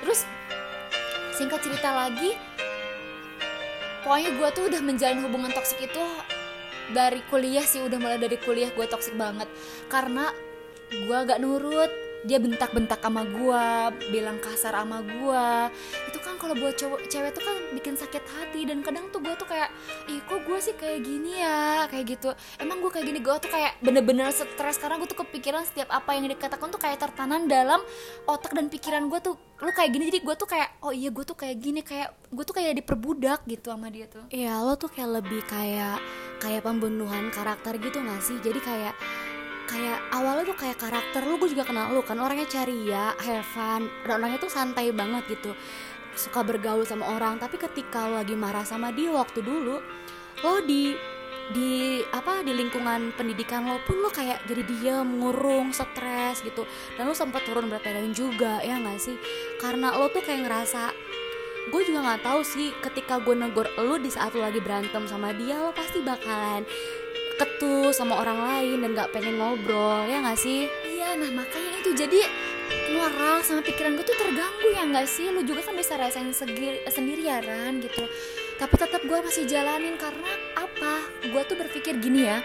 terus 0.00 0.24
singkat 1.36 1.60
cerita 1.64 1.92
lagi 1.92 2.36
pokoknya 4.04 4.30
gue 4.36 4.48
tuh 4.56 4.64
udah 4.72 4.80
menjalin 4.84 5.20
hubungan 5.24 5.52
toksik 5.52 5.84
itu 5.84 6.04
dari 6.90 7.22
kuliah 7.30 7.62
sih 7.62 7.80
udah 7.80 7.98
mulai 8.02 8.18
dari 8.18 8.36
kuliah 8.36 8.70
gue 8.74 8.86
toksik 8.86 9.14
banget. 9.14 9.46
Karena 9.86 10.30
gue 10.90 11.18
gak 11.22 11.38
nurut 11.38 11.90
dia 12.24 12.36
bentak-bentak 12.36 13.00
sama 13.00 13.24
gue 13.24 13.64
bilang 14.12 14.36
kasar 14.42 14.76
sama 14.76 15.00
gue 15.00 15.46
itu 16.08 16.18
kan 16.20 16.36
kalau 16.36 16.54
buat 16.56 16.76
cowok 16.76 17.00
cewek 17.08 17.32
tuh 17.36 17.42
kan 17.44 17.56
bikin 17.76 17.94
sakit 17.96 18.24
hati 18.24 18.68
dan 18.68 18.84
kadang 18.84 19.08
tuh 19.08 19.20
gue 19.24 19.34
tuh 19.36 19.48
kayak 19.48 19.68
ih 20.08 20.20
kok 20.24 20.40
gue 20.44 20.58
sih 20.60 20.74
kayak 20.76 21.00
gini 21.04 21.40
ya? 21.40 21.86
Kayak 21.88 22.04
gitu. 22.16 22.28
Emang 22.58 22.80
gue 22.80 22.90
kayak 22.92 23.06
gini 23.06 23.20
gue 23.20 23.34
tuh 23.40 23.50
kayak 23.50 23.78
bener-bener 23.80 24.28
stres. 24.32 24.76
Karena 24.80 24.96
gue 25.00 25.08
tuh 25.08 25.20
kepikiran 25.20 25.62
setiap 25.64 25.88
apa 25.92 26.16
yang 26.16 26.28
dikatakan 26.28 26.68
tuh 26.68 26.80
kayak 26.80 26.98
tertanam 27.00 27.46
dalam 27.46 27.80
otak 28.28 28.52
dan 28.56 28.68
pikiran 28.68 29.08
gue 29.08 29.20
tuh 29.20 29.34
lu 29.60 29.70
kayak 29.76 29.92
gini 29.92 30.08
jadi 30.08 30.20
gue 30.24 30.34
tuh 30.40 30.48
kayak 30.48 30.80
oh 30.80 30.92
iya 30.92 31.12
gue 31.12 31.24
tuh 31.24 31.36
kayak 31.36 31.56
gini 31.60 31.80
kayak 31.84 32.16
gue 32.32 32.44
tuh 32.48 32.56
kayak 32.56 32.72
diperbudak 32.80 33.40
gitu 33.44 33.68
sama 33.72 33.92
dia 33.92 34.08
tuh. 34.08 34.24
Iya 34.32 34.60
lo 34.64 34.74
tuh 34.80 34.88
kayak 34.88 35.20
lebih 35.20 35.40
kayak 35.44 36.00
kayak 36.40 36.64
pembunuhan 36.64 37.28
karakter 37.28 37.76
gitu 37.76 38.00
gak 38.00 38.22
sih? 38.24 38.40
Jadi 38.40 38.60
kayak 38.64 38.94
kayak 39.70 40.10
awalnya 40.10 40.50
tuh 40.50 40.58
kayak 40.58 40.82
karakter 40.82 41.22
lu 41.22 41.38
gue 41.38 41.54
juga 41.54 41.62
kenal 41.62 41.94
lu 41.94 42.02
kan. 42.02 42.18
Orangnya 42.18 42.50
ceria 42.50 43.14
have 43.14 43.54
dan 44.02 44.18
orangnya 44.18 44.42
tuh 44.42 44.50
santai 44.50 44.90
banget 44.90 45.38
gitu. 45.38 45.54
Suka 46.18 46.42
bergaul 46.42 46.82
sama 46.82 47.14
orang. 47.14 47.38
Tapi 47.38 47.54
ketika 47.54 48.10
lo 48.10 48.18
lagi 48.18 48.34
marah 48.34 48.66
sama 48.66 48.90
dia 48.90 49.14
waktu 49.14 49.46
dulu 49.46 49.78
lo 50.42 50.54
di 50.66 50.98
di 51.50 51.98
apa 52.14 52.46
di 52.46 52.54
lingkungan 52.54 53.10
pendidikan 53.18 53.66
lo 53.66 53.82
pun 53.82 53.98
lo 53.98 54.10
kayak 54.10 54.46
jadi 54.50 54.62
diem 54.66 55.06
ngurung 55.22 55.70
stres 55.70 56.42
gitu. 56.42 56.66
Dan 56.98 57.06
lo 57.06 57.14
sempat 57.14 57.46
turun 57.46 57.70
berat 57.70 57.86
badan 57.86 58.10
juga 58.10 58.58
ya 58.66 58.74
nggak 58.74 58.98
sih? 58.98 59.14
Karena 59.62 59.94
lo 59.94 60.10
tuh 60.10 60.26
kayak 60.26 60.50
ngerasa 60.50 60.90
gue 61.70 61.82
juga 61.86 62.02
nggak 62.02 62.26
tahu 62.26 62.40
sih 62.42 62.74
ketika 62.82 63.22
gue 63.22 63.36
negor 63.36 63.70
lo 63.78 63.94
di 64.00 64.10
saat 64.10 64.34
lo 64.34 64.42
lagi 64.42 64.58
berantem 64.58 65.06
sama 65.06 65.30
dia 65.30 65.60
lo 65.60 65.70
pasti 65.70 66.02
bakalan 66.02 66.66
ketu 67.40 67.88
sama 67.96 68.20
orang 68.20 68.36
lain 68.44 68.84
dan 68.84 68.90
gak 68.92 69.16
pengen 69.16 69.40
ngobrol 69.40 70.04
ya 70.04 70.20
gak 70.20 70.36
sih? 70.36 70.68
Iya 70.84 71.16
nah 71.16 71.32
makanya 71.32 71.80
itu. 71.80 71.96
Jadi 71.96 72.20
moral 72.92 73.40
sama 73.40 73.64
pikiran 73.64 73.96
gue 73.96 74.04
tuh 74.04 74.18
terganggu 74.20 74.68
ya 74.76 74.84
gak 74.84 75.08
sih? 75.08 75.32
Lu 75.32 75.40
juga 75.40 75.64
kan 75.64 75.72
bisa 75.72 75.96
rasain 75.96 76.28
segir, 76.36 76.84
sendiri 76.92 77.24
ya 77.24 77.40
Ran 77.40 77.80
gitu. 77.80 78.04
Tapi 78.60 78.74
tetap 78.76 79.00
gue 79.08 79.18
masih 79.24 79.48
jalanin 79.48 79.96
karena 79.96 80.28
apa? 80.52 81.00
Gue 81.32 81.40
tuh 81.48 81.56
berpikir 81.56 81.96
gini 81.96 82.28
ya. 82.28 82.44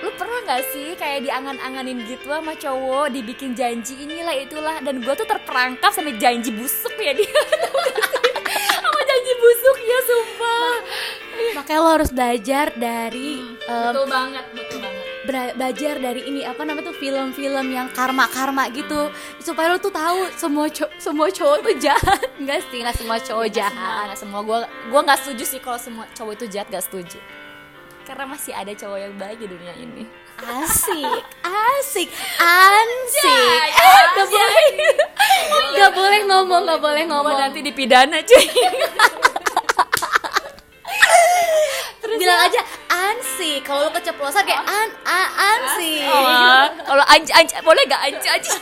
Lu 0.00 0.14
pernah 0.14 0.40
nggak 0.46 0.62
sih 0.72 0.94
kayak 0.94 1.26
diangan-anganin 1.26 2.06
gitu 2.06 2.30
sama 2.30 2.54
cowok 2.54 3.10
dibikin 3.10 3.52
janji 3.52 3.98
inilah 3.98 4.30
itulah 4.30 4.78
dan 4.78 5.02
gue 5.02 5.14
tuh 5.18 5.26
terperangkap 5.26 5.90
sama 5.90 6.14
janji 6.14 6.54
busuk 6.54 6.94
ya 7.02 7.18
dia 7.18 7.26
sama 8.78 9.00
janji 9.02 9.32
busuk 9.42 9.76
ya 9.82 9.98
sumpah 10.06 10.74
makanya 11.52 11.80
lo 11.80 11.90
harus 11.92 12.10
belajar 12.10 12.66
dari 12.74 13.38
Hmm, 13.38 13.56
em, 13.64 13.84
betul 13.88 14.06
banget 14.06 14.44
betul 14.50 14.78
banget. 14.78 15.04
bela- 15.20 15.54
belajar 15.54 15.94
dari 15.98 16.22
ini 16.24 16.40
apa 16.42 16.62
namanya 16.62 16.86
tuh 16.86 16.96
film-film 16.96 17.66
yang 17.68 17.88
karma-karma 17.90 18.68
gitu. 18.70 19.08
Supaya 19.38 19.68
lo 19.68 19.78
tuh 19.78 19.90
tahu 19.90 20.18
semua 20.34 20.66
co- 20.68 20.92
semua 20.96 21.28
cowok 21.28 21.58
tuh 21.62 21.74
jahat. 21.76 22.20
Enggak 22.40 22.64
sih 22.64 22.80
nggak 22.80 22.96
semua 22.96 23.16
cowok 23.18 23.48
jahat. 23.50 23.74
jahat 23.74 24.04
nggak 24.06 24.18
semua. 24.18 24.40
Gue 24.40 24.58
gue 24.64 25.00
nggak 25.02 25.18
setuju 25.18 25.44
sih 25.46 25.58
kalau 25.58 25.76
semua 25.76 26.04
cowok 26.10 26.32
itu 26.34 26.46
jahat 26.48 26.68
gak 26.68 26.82
setuju. 26.82 27.20
Karena 28.02 28.24
masih 28.26 28.52
ada 28.52 28.72
cowok 28.72 28.98
yang 28.98 29.14
baik 29.14 29.36
di 29.36 29.46
dunia 29.46 29.74
ini. 29.74 30.08
Asik 30.38 31.24
asik 31.76 32.08
ansik 32.38 33.26
Ya, 33.26 33.68
eh 33.68 34.02
nggak 34.08 34.28
boleh. 34.30 34.66
Nggak 35.68 35.92
boleh 35.92 36.20
ngomong 36.24 36.60
nggak 36.64 36.80
boleh. 36.80 37.02
ngomong. 37.04 37.36
Nanti 37.38 37.60
dipidana 37.60 38.22
cuy 38.22 38.46
bilang 42.18 42.40
aja 42.50 42.60
ansik 42.88 43.62
kalau 43.62 43.86
lo 43.86 43.90
keceplosan 43.94 44.42
kayak 44.42 44.64
an 44.66 44.90
a 45.06 45.22
ansik 45.54 46.08
Oh, 46.08 46.66
kalau 46.82 47.04
anj 47.06 47.30
anj 47.30 47.50
boleh 47.62 47.82
gak 47.86 48.02
anj 48.10 48.24
anj? 48.26 48.46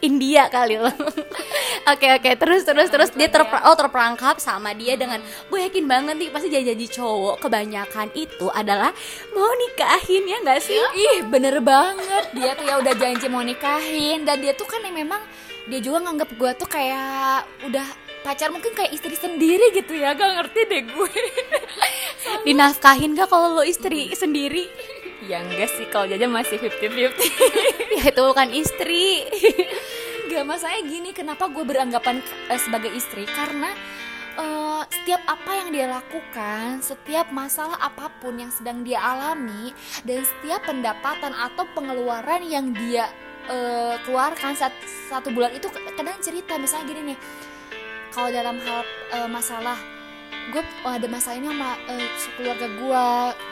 India 0.00 0.48
kali 0.48 0.80
lo. 0.80 0.88
Oke 1.92 2.08
oke. 2.16 2.30
Terus 2.40 2.64
terus 2.64 2.88
terus. 2.88 3.10
Dia 3.12 3.28
terper 3.28 3.60
oh 3.68 3.76
terperangkap 3.76 4.40
sama 4.40 4.72
dia 4.72 4.96
dengan 4.96 5.20
gue 5.52 5.60
yakin 5.60 5.84
banget 5.84 6.16
nih 6.16 6.32
pasti 6.32 6.48
janji 6.48 6.88
cowok 6.88 7.44
kebanyakan 7.44 8.08
itu 8.16 8.48
adalah 8.48 8.88
mau 9.36 9.52
nikahin 9.52 10.24
ya 10.24 10.40
nggak 10.40 10.60
sih? 10.64 10.80
ih 10.96 11.28
bener 11.28 11.60
banget. 11.60 12.32
Dia 12.32 12.56
tuh 12.56 12.64
ya 12.64 12.80
udah 12.80 12.94
janji 12.96 13.28
mau 13.28 13.44
nikahin. 13.44 14.24
Dan 14.24 14.40
dia 14.40 14.56
tuh 14.56 14.64
kan 14.64 14.80
yang 14.80 14.96
memang 14.96 15.20
dia 15.68 15.80
juga 15.84 16.08
nganggap 16.08 16.32
gue 16.32 16.50
tuh 16.56 16.68
kayak 16.68 17.44
udah 17.68 17.86
pacar 18.24 18.48
mungkin 18.48 18.72
kayak 18.72 18.96
istri 18.96 19.14
sendiri 19.14 19.70
gitu 19.76 19.92
ya 19.92 20.16
gak 20.16 20.40
ngerti 20.40 20.60
deh 20.64 20.82
gue 20.88 21.12
Dinafkahin 22.48 23.12
gak 23.12 23.28
kalau 23.28 23.60
lo 23.60 23.62
istri 23.62 24.10
sendiri? 24.16 24.64
ya 25.24 25.40
enggak 25.40 25.72
sih 25.72 25.88
kalau 25.88 26.04
jajan 26.04 26.28
masih 26.28 26.60
50-50 26.60 27.16
ya 28.00 28.02
itu 28.12 28.20
bukan 28.20 28.48
istri. 28.52 29.24
Gak 30.32 30.44
masalahnya 30.48 30.82
gini, 30.88 31.10
kenapa 31.12 31.52
gue 31.52 31.64
beranggapan 31.64 32.24
eh, 32.48 32.60
sebagai 32.60 32.90
istri? 32.96 33.28
Karena 33.28 33.70
eh, 34.40 34.82
setiap 34.88 35.20
apa 35.28 35.50
yang 35.62 35.68
dia 35.70 35.86
lakukan, 35.88 36.80
setiap 36.80 37.28
masalah 37.28 37.76
apa 37.76 38.08
pun 38.20 38.40
yang 38.40 38.50
sedang 38.50 38.82
dia 38.82 39.00
alami, 39.00 39.70
dan 40.02 40.24
setiap 40.24 40.64
pendapatan 40.64 41.32
atau 41.32 41.68
pengeluaran 41.76 42.40
yang 42.44 42.72
dia 42.72 43.08
eh, 43.46 43.94
keluarkan 44.08 44.56
saat 44.56 44.72
satu 45.12 45.28
bulan 45.28 45.52
itu 45.52 45.68
kadang 45.70 46.18
cerita 46.24 46.56
misalnya 46.56 46.88
gini 46.88 47.14
nih, 47.14 47.18
kalau 48.14 48.30
dalam 48.30 48.56
hal 48.62 48.80
eh, 49.10 49.28
masalah 49.28 49.76
gue 50.54 50.62
ada 50.86 51.08
masalah 51.10 51.36
ini 51.40 51.50
sama 51.50 51.70
eh, 51.90 52.08
keluarga 52.38 52.66
gue 52.70 53.06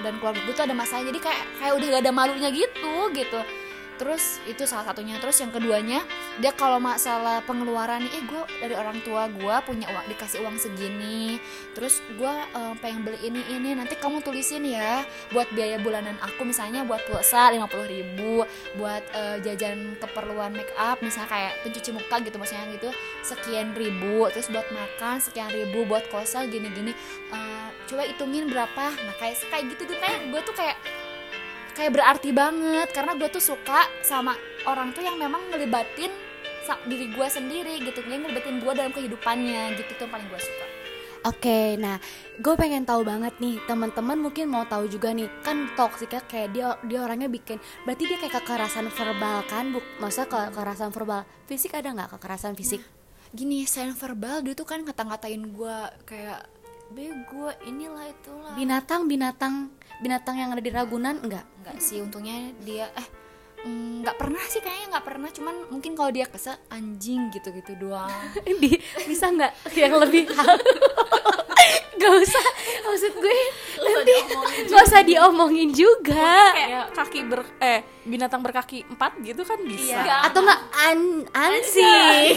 dan 0.06 0.12
keluarga 0.22 0.40
gue 0.46 0.54
tuh 0.54 0.64
ada 0.70 0.76
masalah. 0.76 1.02
Jadi 1.02 1.18
kayak 1.18 1.42
kayak 1.58 1.72
udah 1.74 1.86
gak 1.98 2.02
ada 2.06 2.12
malunya 2.14 2.48
gitu 2.54 2.94
gitu 3.10 3.40
terus 4.02 4.42
itu 4.50 4.66
salah 4.66 4.90
satunya. 4.90 5.14
Terus 5.22 5.38
yang 5.38 5.54
keduanya 5.54 6.02
dia 6.42 6.50
kalau 6.50 6.82
masalah 6.82 7.38
pengeluaran 7.46 8.02
nih 8.02 8.18
eh 8.18 8.22
gue 8.26 8.42
dari 8.58 8.74
orang 8.74 8.98
tua 9.06 9.30
gue 9.30 9.56
punya 9.62 9.86
uang 9.94 10.10
dikasih 10.10 10.42
uang 10.42 10.58
segini. 10.58 11.38
Terus 11.78 12.02
gue 12.18 12.34
eh, 12.34 12.74
pengen 12.82 13.06
beli 13.06 13.22
ini 13.22 13.46
ini. 13.54 13.78
Nanti 13.78 13.94
kamu 13.94 14.26
tulisin 14.26 14.66
ya 14.66 15.06
buat 15.30 15.46
biaya 15.54 15.78
bulanan 15.78 16.18
aku 16.18 16.42
misalnya 16.42 16.82
buat 16.82 17.06
pulsa 17.06 17.54
50.000 17.54 17.70
ribu 17.86 18.42
buat 18.74 19.06
eh, 19.14 19.38
jajan 19.46 19.94
keperluan 20.02 20.50
make 20.50 20.74
up 20.74 20.98
misalnya 20.98 21.30
kayak 21.30 21.52
pencuci 21.62 21.94
muka 21.94 22.18
gitu 22.26 22.36
maksudnya 22.42 22.66
gitu. 22.74 22.90
Sekian 23.22 23.70
ribu 23.78 24.26
terus 24.34 24.50
buat 24.50 24.66
makan 24.74 25.22
sekian 25.22 25.54
ribu 25.54 25.86
buat 25.86 26.10
kosa 26.10 26.42
gini-gini. 26.50 26.90
Eh, 27.30 27.68
coba 27.86 28.02
hitungin 28.02 28.50
berapa. 28.50 28.90
Nah 28.98 29.14
kayak 29.22 29.38
kayak 29.46 29.70
gitu 29.78 29.94
tuh 29.94 29.96
kayak 30.02 30.26
gue 30.26 30.40
tuh 30.42 30.54
kayak 30.58 30.74
kayak 31.74 31.92
berarti 31.96 32.30
banget. 32.30 32.88
Karena 32.92 33.16
gue 33.16 33.28
tuh 33.28 33.42
suka 33.42 33.88
sama 34.04 34.36
orang 34.68 34.92
tuh 34.92 35.02
yang 35.04 35.16
memang 35.16 35.52
ngelibatin 35.52 36.12
diri 36.86 37.10
gue 37.10 37.26
sendiri 37.28 37.74
gitu. 37.82 38.00
Dia 38.06 38.18
ngelibatin 38.20 38.62
gue 38.62 38.72
dalam 38.72 38.92
kehidupannya 38.94 39.76
gitu 39.76 39.90
tuh 39.98 40.04
yang 40.06 40.12
paling 40.14 40.28
gue 40.30 40.40
suka. 40.40 40.66
Oke, 41.22 41.78
nah 41.78 42.02
gue 42.34 42.54
pengen 42.58 42.82
tahu 42.82 43.06
banget 43.06 43.38
nih 43.38 43.62
teman-teman 43.70 44.18
mungkin 44.18 44.50
mau 44.50 44.66
tahu 44.66 44.90
juga 44.90 45.14
nih 45.14 45.30
kan 45.46 45.70
toksiknya 45.78 46.18
kayak 46.26 46.48
dia 46.50 46.74
dia 46.82 46.98
orangnya 46.98 47.30
bikin 47.30 47.62
berarti 47.86 48.10
dia 48.10 48.18
kayak 48.18 48.42
kekerasan 48.42 48.90
verbal 48.90 49.46
kan? 49.46 49.70
Buk 49.70 49.86
masa 50.02 50.26
ke- 50.26 50.50
kekerasan 50.50 50.90
verbal 50.90 51.22
fisik 51.46 51.78
ada 51.78 51.94
nggak? 51.94 52.18
Kekerasan 52.18 52.58
fisik? 52.58 52.82
Gini 53.30 53.62
sign 53.70 53.94
verbal 53.94 54.42
dia 54.42 54.58
tuh 54.58 54.66
kan 54.66 54.82
ngata-ngatain 54.82 55.46
gue 55.54 55.76
kayak 56.10 56.42
bego 56.92 57.48
inilah 57.64 58.06
itulah. 58.12 58.52
Binatang 58.54 59.08
binatang 59.08 59.72
binatang 60.04 60.36
yang 60.36 60.52
ada 60.52 60.62
di 60.62 60.70
Ragunan 60.70 61.16
enggak? 61.24 61.44
Nggak 61.64 61.76
sih 61.80 61.98
untungnya 62.04 62.52
dia 62.62 62.92
eh 62.92 63.21
mm, 63.64 64.02
nggak 64.02 64.16
pernah 64.16 64.42
sih 64.44 64.58
kayaknya 64.58 64.86
nggak 64.92 65.06
pernah. 65.06 65.28
Cuman 65.28 65.54
mungkin 65.68 65.92
kalau 65.92 66.10
dia 66.10 66.26
kesel 66.26 66.58
anjing 66.68 67.30
gitu 67.30 67.50
gitu 67.50 67.72
doang. 67.78 68.10
Di 68.62 68.76
bisa 69.04 69.28
nggak 69.28 69.52
yang 69.80 69.94
lebih 69.96 70.26
Gak 71.94 72.18
usah 72.18 72.46
maksud 72.82 73.14
gue. 73.14 73.38
Nanti 73.78 74.14
nggak 74.66 74.84
usah 74.84 75.02
diomongin 75.02 75.70
juga. 75.70 76.50
Kayak 76.50 76.86
kaki 76.92 77.20
ber 77.22 77.46
eh 77.60 77.78
binatang 78.02 78.42
berkaki 78.42 78.82
empat 78.84 79.22
gitu 79.22 79.46
kan 79.46 79.62
bisa. 79.62 80.02
Iya. 80.02 80.26
atau 80.26 80.42
nggak 80.42 80.60
an 80.74 80.98
Eh, 81.22 82.34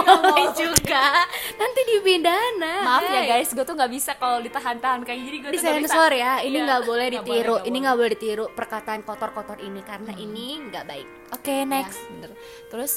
boleh 0.00 0.48
juga. 0.56 1.28
nanti 1.54 1.80
dipidana 1.84 2.74
maaf 2.82 3.04
ya 3.04 3.22
guys. 3.28 3.52
Gue 3.52 3.60
tuh 3.62 3.76
nggak 3.76 3.92
bisa 3.92 4.16
kalau 4.16 4.40
ditahan-tahan 4.40 5.04
kayak 5.04 5.20
jadi 5.20 5.36
gue 5.38 5.50
di 5.52 5.52
tuh 5.52 5.62
nggak 5.62 5.76
bisa. 5.76 5.92
sensor 5.92 6.10
ya 6.10 6.32
ini 6.40 6.56
Iya. 6.56 6.64
nggak 6.64 6.82
boleh 6.82 7.04
Nggak 7.04 7.16
ditiru 7.20 7.28
boleh, 7.28 7.44
nggak 7.52 7.68
ini 7.68 7.76
nggak 7.78 7.96
boleh 7.98 8.10
ditiru 8.10 8.44
perkataan 8.50 9.00
kotor-kotor 9.02 9.58
ini 9.60 9.80
karena 9.82 10.12
ini 10.16 10.48
nggak 10.58 10.84
baik. 10.86 11.08
Oke 11.34 11.64
next. 11.66 11.98
Ya, 11.98 12.08
bener. 12.14 12.32
Terus 12.70 12.92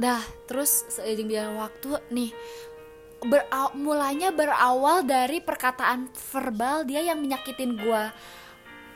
dah 0.00 0.22
terus 0.48 0.88
seiring 0.88 1.28
berjalan 1.28 1.56
waktu 1.60 1.90
nih 2.08 2.30
beraw- 3.20 3.76
mulanya 3.76 4.32
berawal 4.32 5.04
dari 5.04 5.44
perkataan 5.44 6.08
verbal 6.32 6.88
dia 6.88 7.04
yang 7.04 7.20
menyakitin 7.20 7.76
gua. 7.76 8.12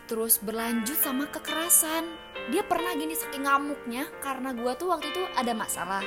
Terus 0.05 0.37
berlanjut 0.40 0.97
sama 1.01 1.29
kekerasan. 1.29 2.05
Dia 2.53 2.61
pernah 2.64 2.92
gini 2.92 3.16
saking 3.16 3.49
ngamuknya 3.49 4.09
karena 4.20 4.53
gua 4.53 4.77
tuh 4.77 4.92
waktu 4.92 5.09
itu 5.12 5.23
ada 5.37 5.53
masalah 5.57 6.05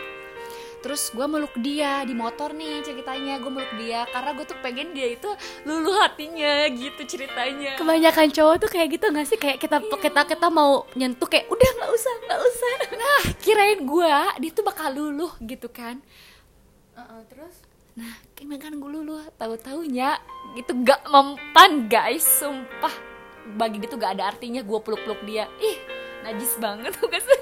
terus 0.84 1.10
gua 1.14 1.26
meluk 1.26 1.54
dia 1.60 2.06
di 2.06 2.14
motor 2.14 2.54
nih 2.54 2.86
ceritanya 2.86 3.40
gue 3.42 3.52
meluk 3.52 3.74
dia. 3.80 4.04
Karena 4.10 4.32
gue 4.36 4.46
tuh 4.46 4.58
pengen 4.62 4.94
dia 4.94 5.14
itu 5.14 5.30
luluh 5.68 5.96
hatinya 6.04 6.68
gitu 6.72 7.02
ceritanya. 7.06 7.76
Kebanyakan 7.76 8.30
cowok 8.32 8.56
tuh 8.68 8.70
kayak 8.72 8.88
gitu 8.98 9.06
nggak 9.10 9.28
sih? 9.28 9.40
Kayak 9.40 9.58
kita 9.64 9.78
kita 9.98 10.22
kita 10.28 10.48
mau 10.50 10.86
nyentuh 10.94 11.28
kayak 11.28 11.48
udah 11.50 11.70
nggak 11.82 11.92
usah 11.92 12.14
nggak 12.28 12.42
usah. 12.42 12.76
Nah 12.96 13.22
kirain 13.40 13.82
gua 13.84 14.34
dia 14.38 14.52
tuh 14.54 14.66
bakal 14.66 14.94
luluh 14.94 15.34
gitu 15.44 15.70
kan. 15.70 16.02
Terus? 17.30 17.56
Nah, 17.98 18.14
kan 18.38 18.46
kan 18.62 18.74
gue 18.78 18.90
lulu 18.94 19.18
tahu 19.42 19.58
taunya 19.58 20.22
itu 20.54 20.70
gak 20.86 21.02
mempan 21.10 21.90
guys, 21.90 22.22
sumpah. 22.22 22.94
Bagi 23.58 23.82
dia 23.82 23.90
tuh 23.90 23.98
gak 23.98 24.22
ada 24.22 24.30
artinya 24.34 24.62
gue 24.62 24.80
peluk-peluk 24.82 25.22
dia. 25.26 25.50
Ih, 25.58 25.78
najis 26.22 26.58
banget 26.62 26.94
tuh 26.94 27.10
guys. 27.10 27.26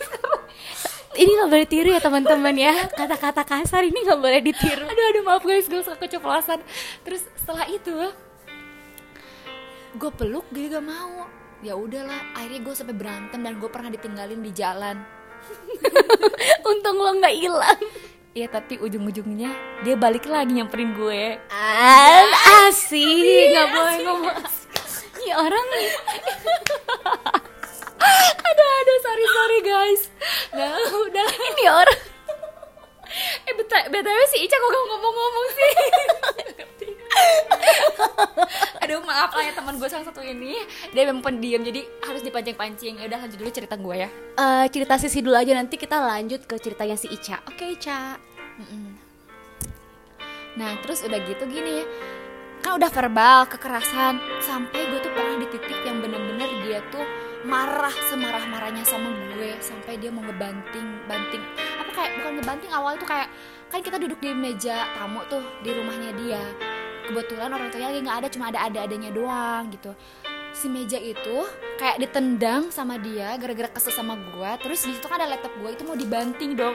ini 1.15 1.31
nggak 1.39 1.49
boleh 1.51 1.67
tiru 1.67 1.89
ya 1.91 2.01
teman-teman 2.03 2.55
ya. 2.55 2.75
Kata-kata 2.91 3.41
kasar 3.47 3.87
ini 3.87 4.03
nggak 4.03 4.19
boleh 4.19 4.39
ditiru. 4.43 4.85
Aduh, 4.85 5.05
aduh 5.11 5.23
maaf 5.23 5.43
guys, 5.43 5.67
gue 5.67 5.81
suka 5.81 5.97
keceplosan. 5.97 6.59
Terus 7.07 7.23
setelah 7.39 7.65
itu 7.71 7.95
gue 9.95 10.11
peluk 10.11 10.45
dia 10.51 10.75
gak 10.75 10.85
mau. 10.85 11.27
Ya 11.63 11.73
udahlah, 11.73 12.19
akhirnya 12.35 12.61
gue 12.61 12.73
sampai 12.75 12.95
berantem 12.95 13.39
dan 13.39 13.57
gue 13.57 13.69
pernah 13.71 13.89
ditinggalin 13.89 14.43
di 14.43 14.51
jalan. 14.51 14.99
untung 16.69 16.97
lo 16.99 17.11
nggak 17.15 17.35
hilang. 17.37 17.81
Iya 18.35 18.51
tapi 18.51 18.75
ujung-ujungnya 18.83 19.55
dia 19.87 19.95
balik 19.95 20.27
lagi 20.27 20.59
nyamperin 20.59 20.91
gue. 20.91 21.39
An 21.47 22.27
asik. 22.67 23.55
Nggak 23.55 23.69
boleh 23.71 23.97
ngomong 24.03 24.37
Ini 25.15 25.33
orang 25.33 25.65
nih 25.73 25.89
aduh, 27.99 28.69
aduh, 28.81 28.97
sorry 29.03 29.25
sorry 29.25 29.59
guys. 29.63 30.01
Nah, 30.55 30.75
udah. 30.91 31.29
Ini 31.55 31.65
orang. 31.69 32.01
Eh 33.45 33.53
betul, 33.55 33.79
btw 33.93 34.19
si 34.27 34.37
Ica 34.43 34.57
kok 34.59 34.69
gak 34.69 34.85
ngomong-ngomong 34.91 35.47
sih? 35.55 35.71
Aduh 38.83 38.99
maaf 39.07 39.31
lah 39.31 39.43
ya 39.47 39.53
teman 39.55 39.79
gue 39.79 39.87
salah 39.87 40.03
satu 40.03 40.19
ini. 40.19 40.59
Dia 40.91 41.07
memang 41.07 41.23
pendiam 41.23 41.63
jadi 41.63 41.85
harus 42.03 42.21
dipancing-pancing. 42.25 42.99
Ya 42.99 43.05
udah 43.07 43.19
lanjut 43.23 43.37
dulu 43.39 43.51
cerita 43.53 43.75
gue 43.79 43.95
ya. 43.95 44.09
Eh, 44.35 44.65
cerita 44.73 44.99
sisi 44.99 45.23
dulu 45.23 45.37
aja 45.37 45.55
nanti 45.55 45.79
kita 45.79 45.95
lanjut 46.01 46.43
ke 46.43 46.59
ceritanya 46.59 46.99
si 46.99 47.07
Ica. 47.07 47.39
Oke 47.47 47.77
Ica. 47.77 48.19
Nah 50.59 50.71
terus 50.83 51.05
udah 51.07 51.19
gitu 51.23 51.43
gini. 51.47 51.81
Ya 51.81 51.85
Kan 52.63 52.81
udah 52.81 52.89
verbal, 52.89 53.45
kekerasan 53.45 54.17
Sampai 54.41 54.89
gue 54.89 54.97
tuh 54.97 55.13
pernah 55.13 55.37
di 55.37 55.45
titik 55.53 55.85
yang 55.85 56.01
bener-bener 56.01 56.49
dia 56.65 56.81
tuh 56.89 57.05
marah 57.45 57.93
semarah-marahnya 58.09 58.81
sama 58.81 59.13
gue 59.13 59.53
sampai 59.61 60.01
dia 60.01 60.09
mau 60.09 60.25
ngebanting 60.25 61.05
banting. 61.05 61.43
Apa 61.77 61.91
kayak 61.93 62.11
bukan 62.19 62.31
ngebanting 62.41 62.71
awal 62.73 62.97
itu 62.97 63.05
kayak 63.05 63.29
kan 63.69 63.79
kita 63.85 64.01
duduk 64.01 64.17
di 64.17 64.33
meja 64.33 64.89
tamu 64.97 65.21
tuh 65.29 65.45
di 65.61 65.69
rumahnya 65.69 66.11
dia. 66.17 66.41
Kebetulan 67.05 67.53
orang 67.53 67.69
tuanya 67.69 67.93
lagi 67.93 68.01
nggak 68.01 68.17
ada 68.25 68.27
cuma 68.33 68.45
ada 68.49 68.59
ada-adanya 68.65 69.13
doang 69.13 69.69
gitu. 69.69 69.93
Si 70.57 70.65
meja 70.65 70.97
itu 70.97 71.45
kayak 71.77 72.01
ditendang 72.01 72.73
sama 72.73 72.97
dia 72.97 73.37
gara-gara 73.37 73.69
kesel 73.69 73.93
sama 73.93 74.17
gue. 74.17 74.51
Terus 74.65 74.81
di 74.89 74.97
situ 74.97 75.05
kan 75.05 75.21
ada 75.21 75.37
laptop 75.37 75.53
gue 75.61 75.69
itu 75.69 75.85
mau 75.85 75.93
dibanting 75.93 76.57
dong 76.57 76.73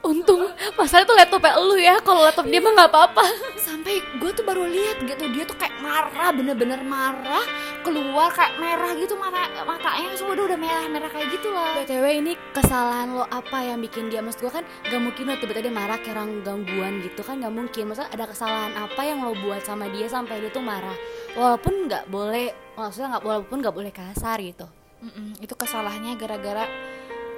Untung 0.00 0.48
masalah 0.80 1.04
itu 1.04 1.12
laptopnya 1.12 1.60
lu 1.60 1.76
ya. 1.76 2.00
Kalau 2.00 2.24
laptop 2.24 2.48
dia 2.48 2.60
mah 2.60 2.72
nggak 2.72 2.88
apa-apa. 2.88 3.24
sampai 3.60 4.00
gue 4.18 4.30
tuh 4.32 4.44
baru 4.44 4.66
lihat 4.66 5.04
gitu 5.04 5.24
dia 5.30 5.44
tuh 5.46 5.56
kayak 5.60 5.76
marah 5.84 6.32
bener-bener 6.32 6.80
marah. 6.80 7.44
Keluar 7.84 8.32
kayak 8.32 8.56
merah 8.56 8.96
gitu 8.96 9.14
mata 9.20 9.46
matanya. 9.68 10.16
Semua 10.16 10.36
udah 10.36 10.44
udah 10.52 10.58
merah-merah 10.58 11.10
kayak 11.12 11.28
gitu 11.36 11.52
lah. 11.52 11.76
BTW 11.84 12.04
ini 12.24 12.32
kesalahan 12.56 13.12
lo 13.12 13.28
apa 13.28 13.60
yang 13.60 13.80
bikin 13.80 14.08
dia 14.08 14.24
Maksud 14.24 14.40
gue 14.40 14.52
kan 14.52 14.64
gak 14.88 15.00
mungkin 15.00 15.28
lo 15.28 15.36
tiba-tiba 15.36 15.68
dia 15.68 15.74
marah 15.74 15.98
kayak 16.00 16.16
orang 16.16 16.30
gangguan 16.40 17.04
gitu 17.04 17.20
kan 17.20 17.36
gak 17.40 17.52
mungkin. 17.52 17.82
Maksudnya 17.92 18.10
ada 18.10 18.24
kesalahan 18.24 18.72
apa 18.80 19.00
yang 19.04 19.20
lo 19.20 19.36
buat 19.36 19.60
sama 19.64 19.88
dia 19.92 20.08
sampai 20.08 20.40
dia 20.40 20.48
tuh 20.48 20.64
marah? 20.64 20.96
Walaupun 21.36 21.92
gak 21.92 22.08
boleh 22.08 22.70
Maksudnya 22.80 23.20
gak, 23.20 23.24
walaupun 23.28 23.60
gak 23.60 23.76
boleh 23.76 23.92
kasar 23.92 24.40
gitu. 24.40 24.64
Mm-mm, 25.00 25.36
itu 25.40 25.52
kesalahannya 25.56 26.16
gara-gara 26.16 26.64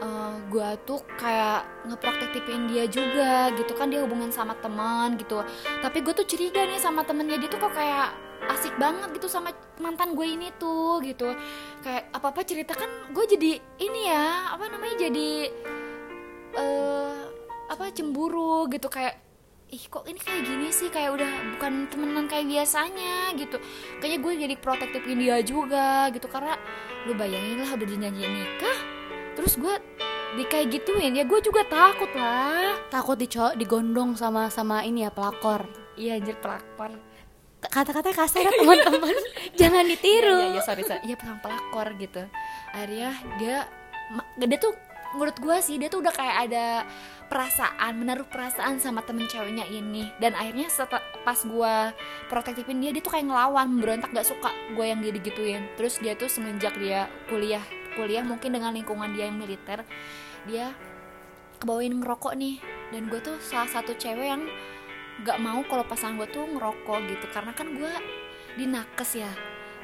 eh, 0.03 0.35
gue 0.51 0.69
tuh 0.83 1.01
kayak 1.17 1.87
ngeprotektifin 1.87 2.67
dia 2.69 2.85
juga 2.91 3.55
gitu. 3.55 3.73
Kan 3.79 3.95
dia 3.95 4.03
hubungan 4.03 4.35
sama 4.35 4.59
teman 4.59 5.15
gitu. 5.17 5.41
Tapi 5.81 5.99
gue 6.03 6.13
tuh 6.13 6.27
curiga 6.27 6.67
nih 6.67 6.83
sama 6.83 7.07
temennya. 7.07 7.39
Dia 7.39 7.49
tuh 7.49 7.61
kok 7.63 7.73
kayak 7.73 8.11
asik 8.51 8.75
banget 8.75 9.15
gitu 9.15 9.31
sama 9.31 9.55
mantan 9.79 10.19
gue 10.19 10.27
ini 10.27 10.51
tuh 10.59 10.99
gitu. 11.07 11.31
Kayak 11.87 12.11
apa 12.11 12.27
apa 12.35 12.41
cerita 12.43 12.75
kan 12.75 12.91
gue 13.15 13.25
jadi 13.31 13.51
ini 13.79 14.01
ya 14.11 14.51
apa 14.51 14.67
namanya 14.67 15.07
jadi 15.07 15.31
eh 16.59 17.21
apa 17.71 17.95
cemburu 17.95 18.67
gitu. 18.69 18.91
Kayak 18.91 19.23
ih 19.73 19.89
kok 19.89 20.05
ini 20.05 20.21
kayak 20.21 20.43
gini 20.45 20.69
sih? 20.69 20.91
Kayak 20.93 21.17
udah 21.17 21.33
bukan 21.57 21.89
temenan 21.89 22.27
kayak 22.27 22.45
biasanya 22.51 23.33
gitu. 23.39 23.57
Kayaknya 24.03 24.19
gue 24.21 24.33
jadi 24.51 24.55
protektifin 24.59 25.19
dia 25.23 25.39
juga 25.41 26.11
gitu. 26.13 26.27
Karena 26.29 26.59
lu 27.07 27.15
bayangin 27.17 27.63
lah 27.63 27.71
udah 27.73 27.87
janji 27.89 28.27
nikah 28.27 29.02
terus 29.33 29.57
gue 29.57 29.75
di 30.33 30.45
kayak 30.49 30.73
gituin 30.73 31.13
ya 31.13 31.29
gue 31.29 31.41
juga 31.45 31.61
takut 31.69 32.09
lah 32.17 32.73
Takut 32.89 33.21
dico 33.21 33.53
digondong 33.53 34.17
sama 34.17 34.49
sama 34.49 34.81
ini 34.81 35.05
ya 35.05 35.13
pelakor 35.13 35.69
iya 36.01 36.17
anjir 36.17 36.41
pelakor 36.41 36.97
Kata-kata 37.63 38.11
kasar 38.11 38.43
ya 38.43 38.51
teman-teman 38.59 39.15
Jangan 39.61 39.85
ditiru 39.87 40.35
Iya, 40.35 40.47
iya, 40.51 40.55
iya, 40.59 40.63
sorry, 40.67 40.83
sorry. 40.83 41.03
Iya, 41.07 41.15
pelang 41.15 41.39
pelakor 41.39 41.95
gitu. 41.95 42.23
Akhirnya 42.75 43.11
dia 43.39 43.57
dia 44.35 44.59
tuh 44.59 44.75
menurut 45.15 45.37
gue 45.39 45.57
sih 45.61 45.77
dia 45.77 45.93
tuh 45.93 46.03
udah 46.03 46.11
kayak 46.11 46.37
ada 46.49 46.89
perasaan, 47.31 47.97
menaruh 47.97 48.29
perasaan 48.29 48.77
sama 48.83 49.07
temen 49.07 49.31
ceweknya 49.31 49.65
ini. 49.71 50.11
Dan 50.19 50.35
akhirnya 50.35 50.69
setelah 50.69 51.01
pas 51.23 51.39
gue 51.39 51.75
protektifin 52.29 52.83
dia, 52.83 52.91
dia 52.93 53.01
tuh 53.05 53.13
kayak 53.15 53.31
ngelawan, 53.31 53.79
memberontak 53.79 54.11
gak 54.13 54.29
suka 54.29 54.51
gue 54.75 54.85
yang 54.85 55.01
dia 55.01 55.13
digituin. 55.15 55.63
Terus 55.79 55.97
dia 56.03 56.13
tuh 56.19 56.29
semenjak 56.29 56.77
dia 56.77 57.09
kuliah, 57.31 57.63
kuliah 57.95 58.25
mungkin 58.25 58.55
dengan 58.55 58.73
lingkungan 58.73 59.13
dia 59.13 59.29
yang 59.29 59.39
militer, 59.39 59.85
dia 60.49 60.73
kebawain 61.63 61.99
ngerokok 62.03 62.35
nih. 62.35 62.59
Dan 62.91 63.09
gue 63.09 63.21
tuh 63.23 63.37
salah 63.39 63.71
satu 63.71 63.95
cewek 63.97 64.27
yang 64.27 64.43
gak 65.23 65.39
mau 65.39 65.63
kalau 65.65 65.87
pasangan 65.87 66.19
gue 66.19 66.29
tuh 66.29 66.45
ngerokok 66.45 66.99
gitu. 67.09 67.27
Karena 67.31 67.53
kan 67.55 67.71
gue 67.73 67.93
dinakes 68.59 69.17
ya. 69.17 69.33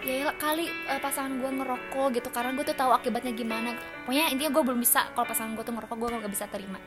Ya 0.02 0.30
kali 0.38 0.70
eh, 0.70 1.00
pasangan 1.02 1.38
gue 1.38 1.50
ngerokok 1.50 2.06
gitu. 2.18 2.28
Karena 2.34 2.52
gue 2.56 2.64
tuh 2.66 2.76
tahu 2.76 2.90
akibatnya 2.92 3.32
gimana. 3.32 3.78
Pokoknya 4.04 4.34
intinya 4.34 4.50
gue 4.52 4.62
belum 4.66 4.80
bisa 4.82 5.08
kalau 5.14 5.26
pasangan 5.28 5.54
gue 5.54 5.64
tuh 5.64 5.74
ngerokok 5.76 5.96
gue 5.96 6.08
gak 6.18 6.32
bisa 6.32 6.46
terima. 6.50 6.78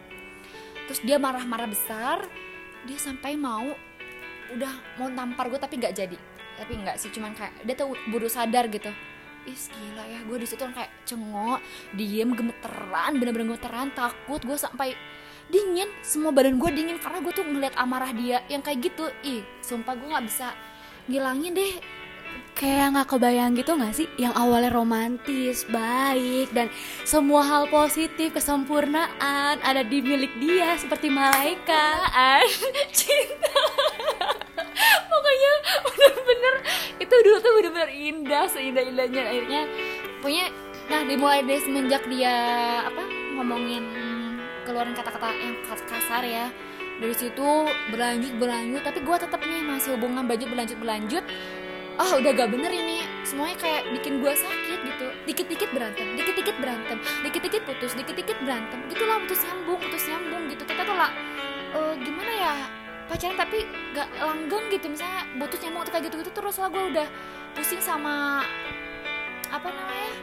Terus 0.89 0.99
dia 1.07 1.17
marah-marah 1.17 1.69
besar. 1.71 2.17
Dia 2.85 2.97
sampai 2.97 3.37
mau 3.37 3.71
udah 4.51 4.73
mau 4.99 5.07
tampar 5.13 5.47
gue 5.47 5.59
tapi 5.61 5.79
gak 5.79 5.95
jadi. 5.95 6.17
Tapi 6.51 6.77
nggak 6.77 6.99
sih 6.99 7.09
cuman 7.09 7.33
kayak 7.33 7.63
dia 7.65 7.73
tuh 7.73 7.95
buru 8.11 8.29
sadar 8.29 8.69
gitu 8.69 8.91
Is 9.49 9.73
gila 9.73 10.05
ya 10.05 10.19
gue 10.21 10.37
di 10.37 10.45
situ 10.45 10.61
kan 10.61 10.73
kayak 10.73 10.91
cengok 11.05 11.59
diem 11.97 12.29
gemeteran 12.37 13.11
bener-bener 13.17 13.57
gemeteran 13.57 13.89
takut 13.93 14.41
gue 14.41 14.57
sampai 14.57 14.93
dingin. 15.49 15.89
Semua 16.05 16.29
badan 16.29 16.61
gue 16.61 16.69
dingin 16.69 16.97
karena 17.01 17.19
gue 17.19 17.33
tuh 17.33 17.45
ngeliat 17.45 17.73
amarah 17.75 18.13
dia 18.13 18.45
yang 18.47 18.61
kayak 18.61 18.91
gitu. 18.91 19.09
Ih 19.25 19.41
sumpah 19.65 19.97
gue 19.97 20.07
nggak 20.07 20.25
bisa 20.29 20.53
ngilangin 21.09 21.57
deh. 21.57 21.73
Kayak 22.51 22.93
gak 22.93 23.07
kebayang 23.15 23.55
gitu 23.55 23.79
gak 23.79 23.95
sih? 23.95 24.07
Yang 24.19 24.33
awalnya 24.35 24.71
romantis, 24.75 25.63
baik 25.71 26.51
Dan 26.51 26.67
semua 27.07 27.47
hal 27.47 27.71
positif, 27.71 28.35
kesempurnaan 28.35 29.59
Ada 29.63 29.87
di 29.87 30.03
milik 30.03 30.35
dia 30.39 30.75
seperti 30.75 31.07
malaikat. 31.07 32.51
Cinta 32.95 33.55
pokoknya 35.11 35.53
bener-bener 35.85 36.55
itu 37.01 37.15
dulu 37.25 37.37
tuh 37.39 37.51
bener-bener 37.59 37.91
indah 37.91 38.45
seindah 38.49 38.83
indahnya 38.83 39.21
akhirnya 39.27 39.61
pokoknya 40.19 40.45
nah 40.91 41.01
dimulai 41.07 41.39
dari 41.45 41.61
semenjak 41.63 42.03
dia 42.09 42.35
apa 42.83 43.03
ngomongin 43.39 43.83
keluarin 44.63 44.93
kata-kata 44.93 45.33
yang 45.35 45.57
kas- 45.65 45.85
kasar 45.89 46.23
ya. 46.23 46.47
Dari 47.01 47.15
situ 47.17 47.49
berlanjut 47.89 48.33
berlanjut. 48.37 48.81
Tapi 48.85 48.99
gue 49.01 49.17
tetap 49.17 49.41
nih 49.41 49.61
masih 49.65 49.97
hubungan 49.97 50.29
berlanjut 50.29 50.49
berlanjut 50.53 50.77
berlanjut. 50.77 51.25
Ah 51.97 52.17
udah 52.17 52.31
gak 52.33 52.49
bener 52.53 52.71
ini. 52.71 53.01
Semuanya 53.25 53.57
kayak 53.57 53.89
bikin 53.89 54.21
gue 54.21 54.33
sakit 54.33 54.79
gitu. 54.85 55.07
Dikit-dikit 55.25 55.69
berantem 55.73 56.05
dikit-dikit 56.13 56.55
berantem. 56.61 56.97
Dikit-dikit 57.25 57.61
putus 57.65 57.91
dikit-dikit 57.97 58.37
berantem. 58.45 58.79
Gitulah 58.93 59.17
putus 59.25 59.41
nyambung 59.43 59.79
putus 59.81 60.03
nyambung 60.07 60.43
gitu. 60.53 60.63
Kita 60.63 60.81
tuh 60.85 60.95
lah 60.95 61.11
eh, 61.73 61.93
gimana 62.05 62.31
ya 62.31 62.53
pacaran 63.09 63.37
tapi 63.37 63.65
gak 63.95 64.07
langgeng 64.19 64.65
gitu 64.73 64.85
misalnya 64.91 65.25
nyambung 65.61 65.81
atau 65.85 65.93
kayak 65.93 66.05
gitu-gitu 66.09 66.31
terus 66.33 66.55
lah 66.59 66.69
gue 66.69 66.83
udah 66.93 67.07
pusing 67.53 67.81
sama 67.81 68.45
apa 69.51 69.67
namanya 69.67 70.13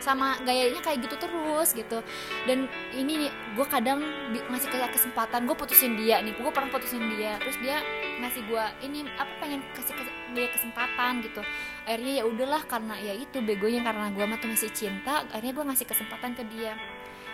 sama 0.00 0.40
gayanya 0.48 0.80
kayak 0.80 1.04
gitu 1.04 1.16
terus 1.20 1.76
gitu. 1.76 2.00
Dan 2.48 2.66
ini 2.96 3.28
gue 3.52 3.66
kadang 3.68 4.00
ngasih 4.32 4.72
kayak 4.72 4.96
kesempatan 4.96 5.44
gue 5.44 5.52
putusin 5.52 5.94
dia 5.94 6.24
nih 6.24 6.32
gue 6.32 6.50
pernah 6.50 6.72
putusin 6.72 7.04
dia 7.14 7.36
terus 7.36 7.60
dia 7.60 7.84
ngasih 8.18 8.42
gue 8.48 8.64
ini 8.80 9.04
apa 9.20 9.28
pengen 9.38 9.60
kasih 9.76 9.92
kes- 9.92 10.18
dia 10.32 10.48
kesempatan 10.56 11.20
gitu. 11.20 11.44
Akhirnya 11.84 12.12
ya 12.16 12.24
udahlah 12.24 12.64
karena 12.64 12.96
ya 12.96 13.12
itu 13.12 13.44
begonya 13.44 13.84
karena 13.84 14.08
gue 14.08 14.24
tuh 14.40 14.48
masih 14.48 14.72
cinta 14.72 15.28
akhirnya 15.28 15.52
gue 15.52 15.64
ngasih 15.68 15.86
kesempatan 15.86 16.32
ke 16.32 16.42
dia 16.48 16.72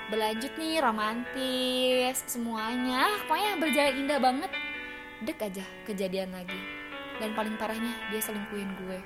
berlanjut 0.08 0.52
nih 0.58 0.78
romantis 0.78 2.16
semuanya. 2.26 3.10
Pokoknya 3.26 3.50
berjalan 3.58 3.94
indah 4.06 4.18
banget. 4.22 4.50
Dek 5.24 5.38
aja 5.40 5.64
kejadian 5.88 6.30
lagi. 6.34 6.58
Dan 7.16 7.32
paling 7.32 7.56
parahnya 7.56 7.92
dia 8.12 8.20
selingkuhin 8.20 8.70
gue. 8.84 8.98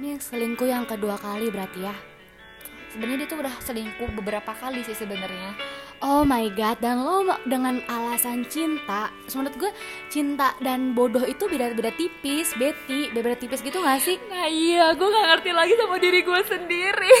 Ini 0.00 0.18
selingkuh 0.18 0.66
yang 0.66 0.84
kedua 0.88 1.14
kali 1.20 1.52
berarti 1.52 1.86
ya? 1.86 1.94
Sebenarnya 2.90 3.22
dia 3.22 3.28
tuh 3.30 3.38
udah 3.38 3.54
selingkuh 3.62 4.10
beberapa 4.18 4.50
kali 4.50 4.82
sih 4.82 4.98
sebenarnya. 4.98 5.54
Oh 6.00 6.24
my 6.24 6.48
god, 6.56 6.80
dan 6.80 7.04
lo 7.04 7.20
dengan 7.44 7.84
alasan 7.84 8.48
cinta 8.48 9.12
Menurut 9.36 9.52
gue 9.60 9.70
cinta 10.08 10.56
dan 10.64 10.96
bodoh 10.96 11.20
itu 11.28 11.44
beda-beda 11.44 11.92
tipis 11.92 12.56
Betty, 12.56 13.12
beda-beda 13.12 13.36
tipis 13.36 13.60
gitu 13.60 13.84
gak 13.84 14.00
sih? 14.00 14.16
nah 14.32 14.48
iya 14.48 14.96
gue 14.96 15.04
nggak 15.04 15.26
ngerti 15.28 15.50
lagi 15.52 15.76
sama 15.76 16.00
diri 16.00 16.24
gue 16.24 16.40
sendiri 16.48 17.12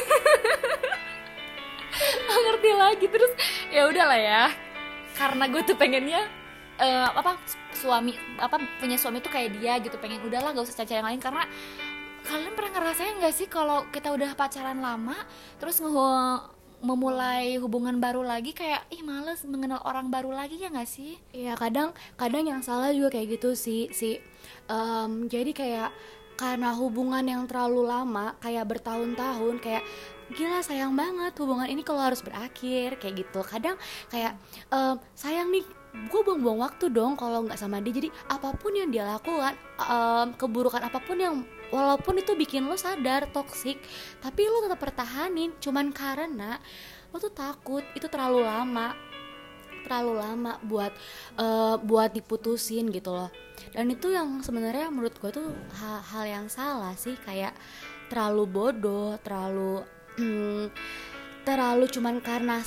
nggak 2.26 2.40
ngerti 2.46 2.70
lagi. 2.74 3.06
Terus 3.06 3.32
ya 3.70 3.82
udahlah 3.88 4.20
ya. 4.20 4.44
Karena 5.16 5.44
gue 5.50 5.62
tuh 5.66 5.76
pengennya 5.76 6.24
eh, 6.80 7.08
apa 7.10 7.36
suami 7.76 8.16
apa 8.40 8.56
punya 8.80 8.96
suami 8.96 9.20
tuh 9.20 9.32
kayak 9.32 9.60
dia 9.60 9.76
gitu. 9.80 9.96
Pengen 10.00 10.24
udahlah 10.24 10.52
gak 10.56 10.64
usah 10.64 10.82
cari 10.84 10.98
yang 11.00 11.08
lain. 11.08 11.20
Karena 11.20 11.44
kalian 12.20 12.52
pernah 12.52 12.70
ngerasain 12.76 13.16
gak 13.20 13.34
sih 13.34 13.48
kalau 13.48 13.88
kita 13.88 14.12
udah 14.12 14.36
pacaran 14.36 14.78
lama 14.84 15.16
terus 15.56 15.80
nge- 15.80 16.44
memulai 16.80 17.60
hubungan 17.60 18.00
baru 18.00 18.24
lagi 18.24 18.56
kayak 18.56 18.88
ih 18.88 19.04
males 19.04 19.44
mengenal 19.44 19.84
orang 19.84 20.08
baru 20.08 20.32
lagi 20.32 20.56
ya 20.60 20.72
gak 20.72 20.88
sih? 20.88 21.20
Iya 21.32 21.56
kadang 21.56 21.92
kadang 22.16 22.44
yang 22.48 22.60
salah 22.64 22.92
juga 22.92 23.16
kayak 23.16 23.40
gitu 23.40 23.52
sih 23.52 23.92
si 23.92 24.16
em, 24.68 25.28
jadi 25.28 25.52
kayak 25.52 25.90
karena 26.40 26.72
hubungan 26.72 27.20
yang 27.20 27.44
terlalu 27.44 27.84
lama 27.84 28.32
kayak 28.40 28.64
bertahun-tahun 28.64 29.60
kayak 29.60 29.84
gila 30.32 30.64
sayang 30.64 30.96
banget 30.96 31.36
hubungan 31.36 31.68
ini 31.68 31.84
kalau 31.84 32.00
harus 32.00 32.24
berakhir 32.24 32.96
kayak 32.96 33.28
gitu. 33.28 33.44
Kadang 33.44 33.76
kayak 34.08 34.40
em, 34.72 34.96
sayang 35.12 35.52
nih 35.52 35.60
gue 35.90 36.20
buang-buang 36.22 36.64
waktu 36.64 36.88
dong 36.88 37.20
kalau 37.20 37.44
nggak 37.44 37.60
sama 37.60 37.84
dia. 37.84 37.92
Jadi 37.92 38.08
apa 38.32 38.56
pun 38.56 38.72
yang 38.72 38.88
dia 38.88 39.04
lakukan 39.04 39.52
em, 39.84 40.26
keburukan 40.40 40.80
apa 40.80 40.96
pun 41.04 41.20
yang 41.20 41.44
walaupun 41.68 42.16
itu 42.16 42.32
bikin 42.32 42.64
lo 42.64 42.74
sadar 42.80 43.28
toksik 43.28 43.76
tapi 44.24 44.48
lo 44.48 44.64
tetap 44.64 44.80
pertahanin. 44.80 45.52
Cuman 45.60 45.92
karena 45.92 46.56
lo 47.12 47.20
tuh 47.20 47.36
takut 47.36 47.84
itu 47.92 48.08
terlalu 48.08 48.48
lama 48.48 48.96
terlalu 49.82 50.20
lama 50.20 50.56
buat 50.64 50.92
eh, 51.38 51.76
buat 51.80 52.10
diputusin 52.12 52.88
gitu 52.92 53.12
loh. 53.12 53.30
Dan 53.74 53.92
itu 53.92 54.08
yang 54.10 54.40
sebenarnya 54.40 54.88
menurut 54.88 55.14
gue 55.20 55.30
tuh 55.30 55.48
hal, 55.76 56.00
hal 56.00 56.24
yang 56.24 56.46
salah 56.48 56.96
sih 56.96 57.14
kayak 57.20 57.52
terlalu 58.10 58.44
bodoh 58.50 59.14
terlalu 59.22 59.86
hmm, 60.18 60.66
terlalu 61.46 61.86
cuman 61.86 62.18
karena 62.18 62.58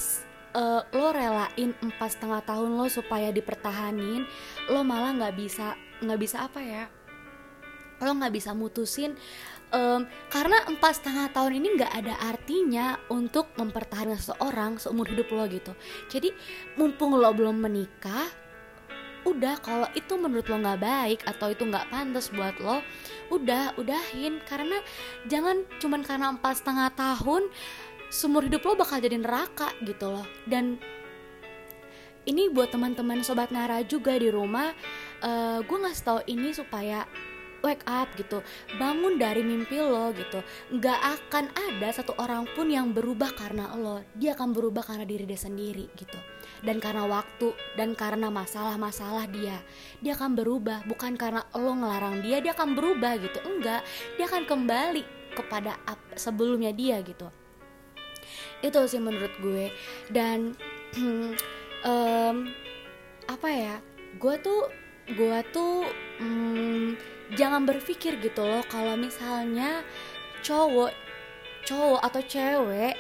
eh, 0.56 0.82
lo 0.96 1.08
relain 1.12 1.76
empat 1.84 2.16
setengah 2.16 2.42
tahun 2.48 2.80
lo 2.80 2.88
supaya 2.88 3.30
dipertahanin 3.36 4.24
lo 4.72 4.82
malah 4.88 5.12
nggak 5.12 5.36
bisa 5.36 5.76
nggak 6.00 6.20
bisa 6.24 6.48
apa 6.48 6.64
ya 6.64 6.88
lo 8.00 8.12
nggak 8.16 8.34
bisa 8.34 8.56
mutusin 8.56 9.20
em, 9.74 10.06
karena 10.30 10.62
empat 10.70 11.02
setengah 11.02 11.34
tahun 11.34 11.58
ini 11.58 11.68
nggak 11.82 11.94
ada 11.94 12.16
artinya 12.30 13.02
untuk 13.10 13.50
mempertahankan 13.58 14.22
seseorang 14.22 14.78
seumur 14.78 15.10
hidup 15.10 15.34
lo 15.34 15.44
gitu. 15.50 15.74
Jadi 16.08 16.30
mumpung 16.78 17.18
lo 17.18 17.34
belum 17.34 17.58
menikah 17.58 18.30
udah 19.24 19.56
kalau 19.64 19.88
itu 19.96 20.20
menurut 20.20 20.46
lo 20.52 20.60
nggak 20.60 20.82
baik 20.84 21.20
atau 21.24 21.48
itu 21.48 21.64
nggak 21.64 21.88
pantas 21.90 22.30
buat 22.30 22.56
lo 22.62 22.86
udah 23.34 23.74
udahin. 23.82 24.40
Karena 24.46 24.78
jangan 25.26 25.66
cuman 25.82 26.02
karena 26.06 26.30
empat 26.32 26.62
setengah 26.62 26.94
tahun 26.94 27.50
seumur 28.14 28.46
hidup 28.46 28.62
lo 28.64 28.78
bakal 28.78 29.02
jadi 29.02 29.18
neraka 29.18 29.74
gitu 29.82 30.14
loh. 30.14 30.28
Dan 30.46 30.78
ini 32.24 32.48
buat 32.48 32.72
teman-teman 32.72 33.20
sobat 33.20 33.52
Nara 33.52 33.84
juga 33.84 34.16
di 34.16 34.32
rumah 34.32 34.72
eh 35.24 35.60
gue 35.60 35.78
ngasih 35.80 36.04
tahu 36.04 36.20
ini 36.28 36.56
supaya 36.56 37.04
wake 37.64 37.84
up 37.88 38.12
gitu 38.20 38.44
bangun 38.76 39.16
dari 39.16 39.42
mimpi 39.42 39.80
lo 39.80 40.12
gitu 40.12 40.44
nggak 40.70 41.00
akan 41.00 41.48
ada 41.56 41.90
satu 41.96 42.14
orang 42.20 42.44
pun 42.54 42.70
yang 42.70 42.92
berubah 42.92 43.32
karena 43.34 43.72
lo. 43.78 44.04
Dia 44.18 44.36
akan 44.36 44.52
berubah 44.52 44.84
karena 44.86 45.06
diri 45.08 45.24
dia 45.24 45.40
sendiri 45.40 45.90
gitu. 45.96 46.20
Dan 46.64 46.80
karena 46.80 47.08
waktu 47.08 47.52
dan 47.76 47.96
karena 47.96 48.28
masalah-masalah 48.32 49.28
dia 49.32 49.62
dia 50.04 50.14
akan 50.16 50.36
berubah. 50.38 50.86
Bukan 50.86 51.16
karena 51.16 51.46
lo 51.56 51.74
ngelarang 51.74 52.22
dia 52.22 52.44
dia 52.44 52.54
akan 52.54 52.76
berubah 52.76 53.18
gitu. 53.20 53.40
Enggak 53.46 53.82
dia 54.20 54.26
akan 54.28 54.44
kembali 54.46 55.04
kepada 55.34 55.80
sebelumnya 56.18 56.76
dia 56.76 57.02
gitu. 57.02 57.30
Itu 58.64 58.80
sih 58.88 59.02
menurut 59.02 59.34
gue. 59.40 59.72
Dan 60.12 60.54
em, 61.90 62.38
apa 63.28 63.50
ya 63.50 63.76
gue 64.20 64.36
tuh 64.44 64.62
gue 65.10 65.40
tuh 65.52 65.88
mm, 66.22 67.13
jangan 67.34 67.66
berpikir 67.66 68.20
gitu 68.22 68.42
loh 68.46 68.64
kalau 68.70 68.98
misalnya 68.98 69.82
cowok 70.44 70.92
cowok 71.64 72.02
atau 72.04 72.22
cewek 72.28 72.96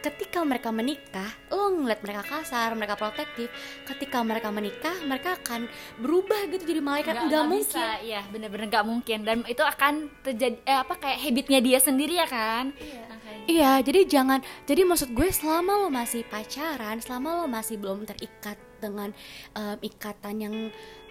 ketika 0.00 0.40
mereka 0.40 0.72
menikah 0.72 1.28
lo 1.52 1.76
ngeliat 1.76 2.00
mereka 2.00 2.24
kasar 2.24 2.72
mereka 2.72 2.96
protektif 2.96 3.52
ketika 3.84 4.24
mereka 4.24 4.48
menikah 4.48 4.96
mereka 5.04 5.36
akan 5.36 5.68
berubah 6.00 6.48
gitu 6.48 6.64
jadi 6.64 6.80
malaikat. 6.80 7.14
Nggak 7.20 7.44
mungkin 7.44 7.68
bisa, 7.68 8.00
iya 8.00 8.24
bener-bener 8.32 8.72
nggak 8.72 8.86
mungkin. 8.88 9.18
Dan 9.28 9.44
itu 9.44 9.60
akan 9.60 10.08
terjadi 10.24 10.56
eh, 10.64 10.78
apa 10.80 10.96
kayak 10.96 11.20
habitnya 11.20 11.60
dia 11.60 11.78
sendiri 11.78 12.16
ya 12.16 12.24
kan? 12.24 12.72
Makanya. 12.72 13.44
Iya, 13.50 13.72
jadi 13.84 14.00
jangan. 14.08 14.40
Jadi 14.64 14.82
maksud 14.88 15.08
gue 15.12 15.28
selama 15.28 15.84
lo 15.84 15.88
masih 15.92 16.24
pacaran, 16.24 16.96
selama 17.04 17.44
lo 17.44 17.46
masih 17.50 17.76
belum 17.76 18.08
terikat 18.08 18.56
dengan 18.80 19.12
em, 19.52 19.76
ikatan 19.84 20.34
yang 20.40 20.56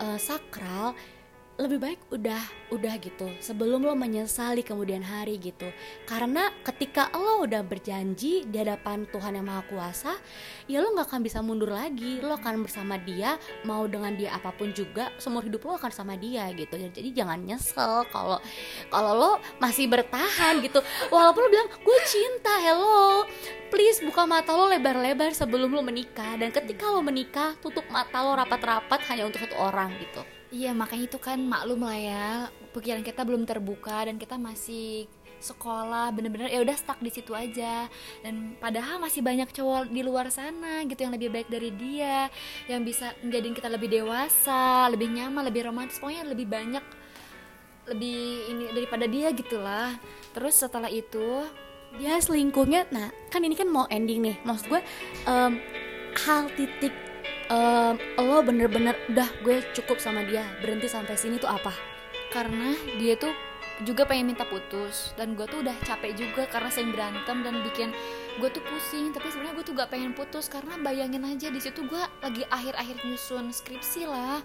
eh, 0.01 0.17
sakral, 0.17 0.97
lebih 1.59 1.75
baik 1.75 1.99
udah 2.15 2.39
udah 2.71 2.95
gitu 3.03 3.27
sebelum 3.43 3.83
lo 3.83 3.91
menyesali 3.91 4.63
kemudian 4.63 5.03
hari 5.03 5.35
gitu. 5.35 5.67
Karena 6.07 6.47
ketika 6.63 7.11
lo 7.11 7.43
udah 7.43 7.59
berjanji 7.67 8.47
di 8.47 8.55
hadapan 8.55 9.03
Tuhan 9.11 9.35
yang 9.35 9.43
Maha 9.43 9.67
Kuasa, 9.67 10.15
ya 10.71 10.79
lo 10.79 10.95
nggak 10.95 11.11
akan 11.11 11.19
bisa 11.19 11.43
mundur 11.43 11.75
lagi. 11.75 12.23
Lo 12.23 12.39
akan 12.39 12.63
bersama 12.63 12.95
Dia, 12.95 13.35
mau 13.67 13.83
dengan 13.91 14.15
dia 14.15 14.39
apa 14.39 14.55
pun 14.55 14.71
juga, 14.71 15.11
seumur 15.19 15.43
hidup 15.43 15.67
lo 15.67 15.75
akan 15.75 15.91
sama 15.91 16.15
Dia 16.15 16.47
gitu. 16.55 16.79
Jadi 16.79 17.11
jangan 17.11 17.43
nyesel 17.43 18.07
kalau 18.07 18.39
kalau 18.87 19.11
lo 19.19 19.31
masih 19.59 19.91
bertahan 19.91 20.63
gitu 20.63 20.79
walaupun 21.11 21.43
lo 21.43 21.49
bilang 21.51 21.69
gue 21.69 21.99
cinta 22.07 22.53
hello 22.63 23.27
please 23.67 23.99
buka 23.99 24.23
mata 24.23 24.55
lo 24.55 24.71
lebar-lebar 24.71 25.35
sebelum 25.35 25.75
lo 25.75 25.81
menikah 25.83 26.39
dan 26.39 26.49
ketika 26.55 26.87
lo 26.87 27.03
menikah 27.03 27.57
tutup 27.59 27.83
mata 27.91 28.23
lo 28.23 28.37
rapat-rapat 28.37 29.03
hanya 29.11 29.27
untuk 29.27 29.43
satu 29.43 29.57
orang 29.59 29.91
gitu 29.99 30.38
Iya 30.49 30.73
makanya 30.73 31.05
itu 31.05 31.19
kan 31.21 31.37
maklum 31.37 31.85
lah 31.85 31.97
ya. 31.97 32.27
Pikiran 32.73 33.05
kita 33.05 33.21
belum 33.21 33.45
terbuka 33.45 34.09
dan 34.09 34.17
kita 34.17 34.33
masih 34.41 35.05
sekolah 35.39 36.11
bener-bener 36.11 36.51
ya 36.51 36.59
udah 36.59 36.75
stuck 36.75 36.97
di 36.99 37.13
situ 37.13 37.37
aja. 37.37 37.85
Dan 38.25 38.57
padahal 38.57 38.97
masih 38.97 39.21
banyak 39.21 39.49
cowok 39.53 39.93
di 39.93 40.01
luar 40.01 40.33
sana 40.33 40.81
gitu 40.89 41.05
yang 41.05 41.13
lebih 41.13 41.29
baik 41.29 41.47
dari 41.53 41.69
dia 41.77 42.33
yang 42.65 42.81
bisa 42.81 43.13
menjadiin 43.21 43.55
kita 43.55 43.69
lebih 43.69 43.89
dewasa 43.93 44.89
lebih 44.89 45.13
nyaman 45.13 45.45
lebih 45.45 45.69
romantis. 45.69 46.01
Pokoknya 46.01 46.25
lebih 46.25 46.49
banyak 46.49 46.85
lebih 47.89 48.21
ini 48.53 48.63
daripada 48.73 49.05
dia 49.09 49.33
gitulah 49.33 49.97
terus 50.33 50.57
setelah 50.57 50.89
itu 50.89 51.45
dia 52.01 52.17
selingkuhnya. 52.17 52.89
Nah 52.89 53.13
kan 53.29 53.45
ini 53.45 53.53
kan 53.53 53.69
mau 53.69 53.85
ending 53.85 54.25
nih. 54.25 54.35
Maksud 54.41 54.65
gue 54.65 54.81
em, 55.29 55.61
hal 56.25 56.49
titik 56.57 57.08
em, 57.49 57.95
lo 58.21 58.39
bener-bener 58.45 58.95
udah 59.09 59.29
gue 59.41 59.65
cukup 59.73 59.97
sama 59.97 60.23
dia. 60.25 60.45
Berhenti 60.61 60.87
sampai 60.87 61.17
sini 61.17 61.41
tuh 61.41 61.49
apa? 61.49 61.73
Karena 62.29 62.77
dia 63.01 63.17
tuh 63.17 63.33
juga 63.83 64.05
pengen 64.05 64.31
minta 64.31 64.45
putus. 64.45 65.11
Dan 65.17 65.33
gue 65.33 65.49
tuh 65.49 65.65
udah 65.65 65.73
capek 65.83 66.13
juga 66.13 66.45
karena 66.47 66.69
sering 66.69 66.93
berantem 66.93 67.41
dan 67.41 67.59
bikin 67.65 67.89
gue 68.37 68.49
tuh 68.53 68.63
pusing. 68.63 69.11
Tapi 69.11 69.27
sebenarnya 69.33 69.55
gue 69.57 69.65
tuh 69.65 69.75
gak 69.75 69.89
pengen 69.89 70.13
putus 70.13 70.47
karena 70.47 70.77
bayangin 70.79 71.25
aja 71.25 71.49
di 71.49 71.59
situ 71.59 71.85
gue 71.89 72.03
lagi 72.21 72.43
akhir-akhir 72.47 73.01
nyusun 73.03 73.49
skripsi 73.49 74.05
lah. 74.05 74.39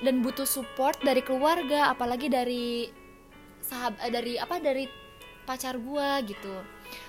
Dan 0.00 0.20
butuh 0.20 0.44
support 0.44 1.00
dari 1.00 1.24
keluarga 1.24 1.90
apalagi 1.90 2.28
dari 2.28 2.86
sahab 3.66 3.98
eh, 3.98 4.12
dari 4.12 4.38
apa 4.38 4.62
dari 4.62 4.86
pacar 5.42 5.78
gue 5.78 6.08
gitu 6.26 6.54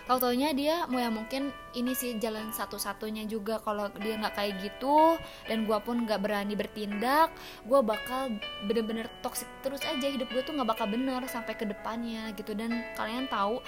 kalau 0.10 0.20
taunya 0.24 0.52
dia 0.56 0.86
mau 0.90 1.00
ya 1.02 1.12
mungkin 1.12 1.54
ini 1.78 1.94
sih 1.94 2.18
jalan 2.18 2.50
satu-satunya 2.50 3.30
juga 3.30 3.62
kalau 3.62 3.92
dia 4.02 4.18
nggak 4.18 4.34
kayak 4.34 4.54
gitu 4.64 5.20
dan 5.46 5.70
gue 5.70 5.78
pun 5.84 6.04
nggak 6.08 6.20
berani 6.24 6.58
bertindak 6.58 7.30
gue 7.68 7.80
bakal 7.84 8.34
bener-bener 8.66 9.06
toxic 9.22 9.46
terus 9.62 9.84
aja 9.86 10.08
hidup 10.08 10.30
gue 10.32 10.42
tuh 10.42 10.56
nggak 10.56 10.70
bakal 10.74 10.88
bener 10.90 11.22
sampai 11.28 11.54
ke 11.54 11.66
depannya 11.68 12.32
gitu. 12.34 12.56
Dan 12.58 12.84
kalian 12.96 13.28
tahu 13.28 13.60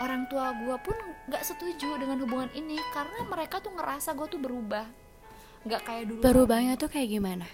orang 0.00 0.26
tua 0.26 0.54
gue 0.56 0.76
pun 0.82 0.96
nggak 1.30 1.44
setuju 1.44 2.00
dengan 2.00 2.22
hubungan 2.24 2.50
ini 2.56 2.80
karena 2.90 3.22
mereka 3.28 3.60
tuh 3.62 3.74
ngerasa 3.74 4.16
gue 4.16 4.26
tuh 4.26 4.40
berubah. 4.40 4.86
Nggak 5.62 5.82
kayak 5.86 6.04
dulu. 6.10 6.20
Berubahnya 6.24 6.74
tuh 6.74 6.90
kayak 6.90 7.08
gimana? 7.12 7.46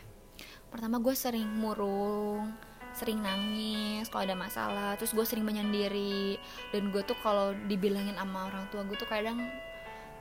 Pertama 0.69 1.01
gue 1.01 1.15
sering 1.17 1.49
murung 1.49 2.68
sering 2.99 3.23
nangis 3.23 4.11
kalau 4.11 4.27
ada 4.27 4.35
masalah 4.35 4.99
terus 4.99 5.15
gue 5.15 5.23
sering 5.23 5.47
menyendiri. 5.47 6.35
Dan 6.75 6.91
gue 6.91 7.07
tuh 7.07 7.15
kalau 7.23 7.55
dibilangin 7.71 8.19
sama 8.19 8.51
orang 8.51 8.67
tua 8.75 8.83
gue 8.83 8.99
tuh 8.99 9.07
kadang 9.07 9.39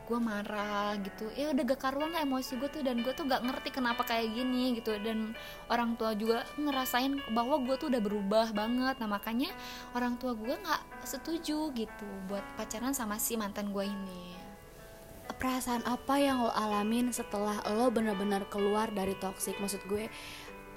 gue 0.08 0.20
marah 0.24 0.96
gitu. 1.04 1.28
Ya 1.36 1.52
udah 1.52 1.68
gak 1.68 1.84
karuan 1.84 2.16
lah 2.16 2.24
emosi 2.24 2.56
gue 2.62 2.70
tuh. 2.72 2.80
Dan 2.86 3.04
gue 3.04 3.12
tuh 3.12 3.28
gak 3.28 3.44
ngerti 3.44 3.76
kenapa 3.76 4.08
kayak 4.08 4.32
gini 4.32 4.78
gitu. 4.80 4.96
Dan 5.02 5.36
orang 5.68 6.00
tua 6.00 6.16
juga 6.16 6.48
ngerasain 6.56 7.34
bahwa 7.36 7.60
gue 7.66 7.76
tuh 7.76 7.92
udah 7.92 8.00
berubah 8.00 8.56
banget. 8.56 8.96
Nah 9.04 9.10
makanya 9.10 9.52
orang 9.98 10.16
tua 10.16 10.32
gue 10.38 10.56
nggak 10.56 11.04
setuju 11.04 11.76
gitu 11.76 12.08
buat 12.32 12.46
pacaran 12.56 12.96
sama 12.96 13.20
si 13.20 13.36
mantan 13.36 13.76
gue 13.76 13.84
ini. 13.84 14.38
Perasaan 15.28 15.84
apa 15.86 16.18
yang 16.18 16.42
lo 16.42 16.50
alamin 16.56 17.14
setelah 17.14 17.60
lo 17.70 17.92
benar-benar 17.92 18.48
keluar 18.50 18.90
dari 18.90 19.14
toxic? 19.20 19.60
Maksud 19.60 19.86
gue 19.86 20.08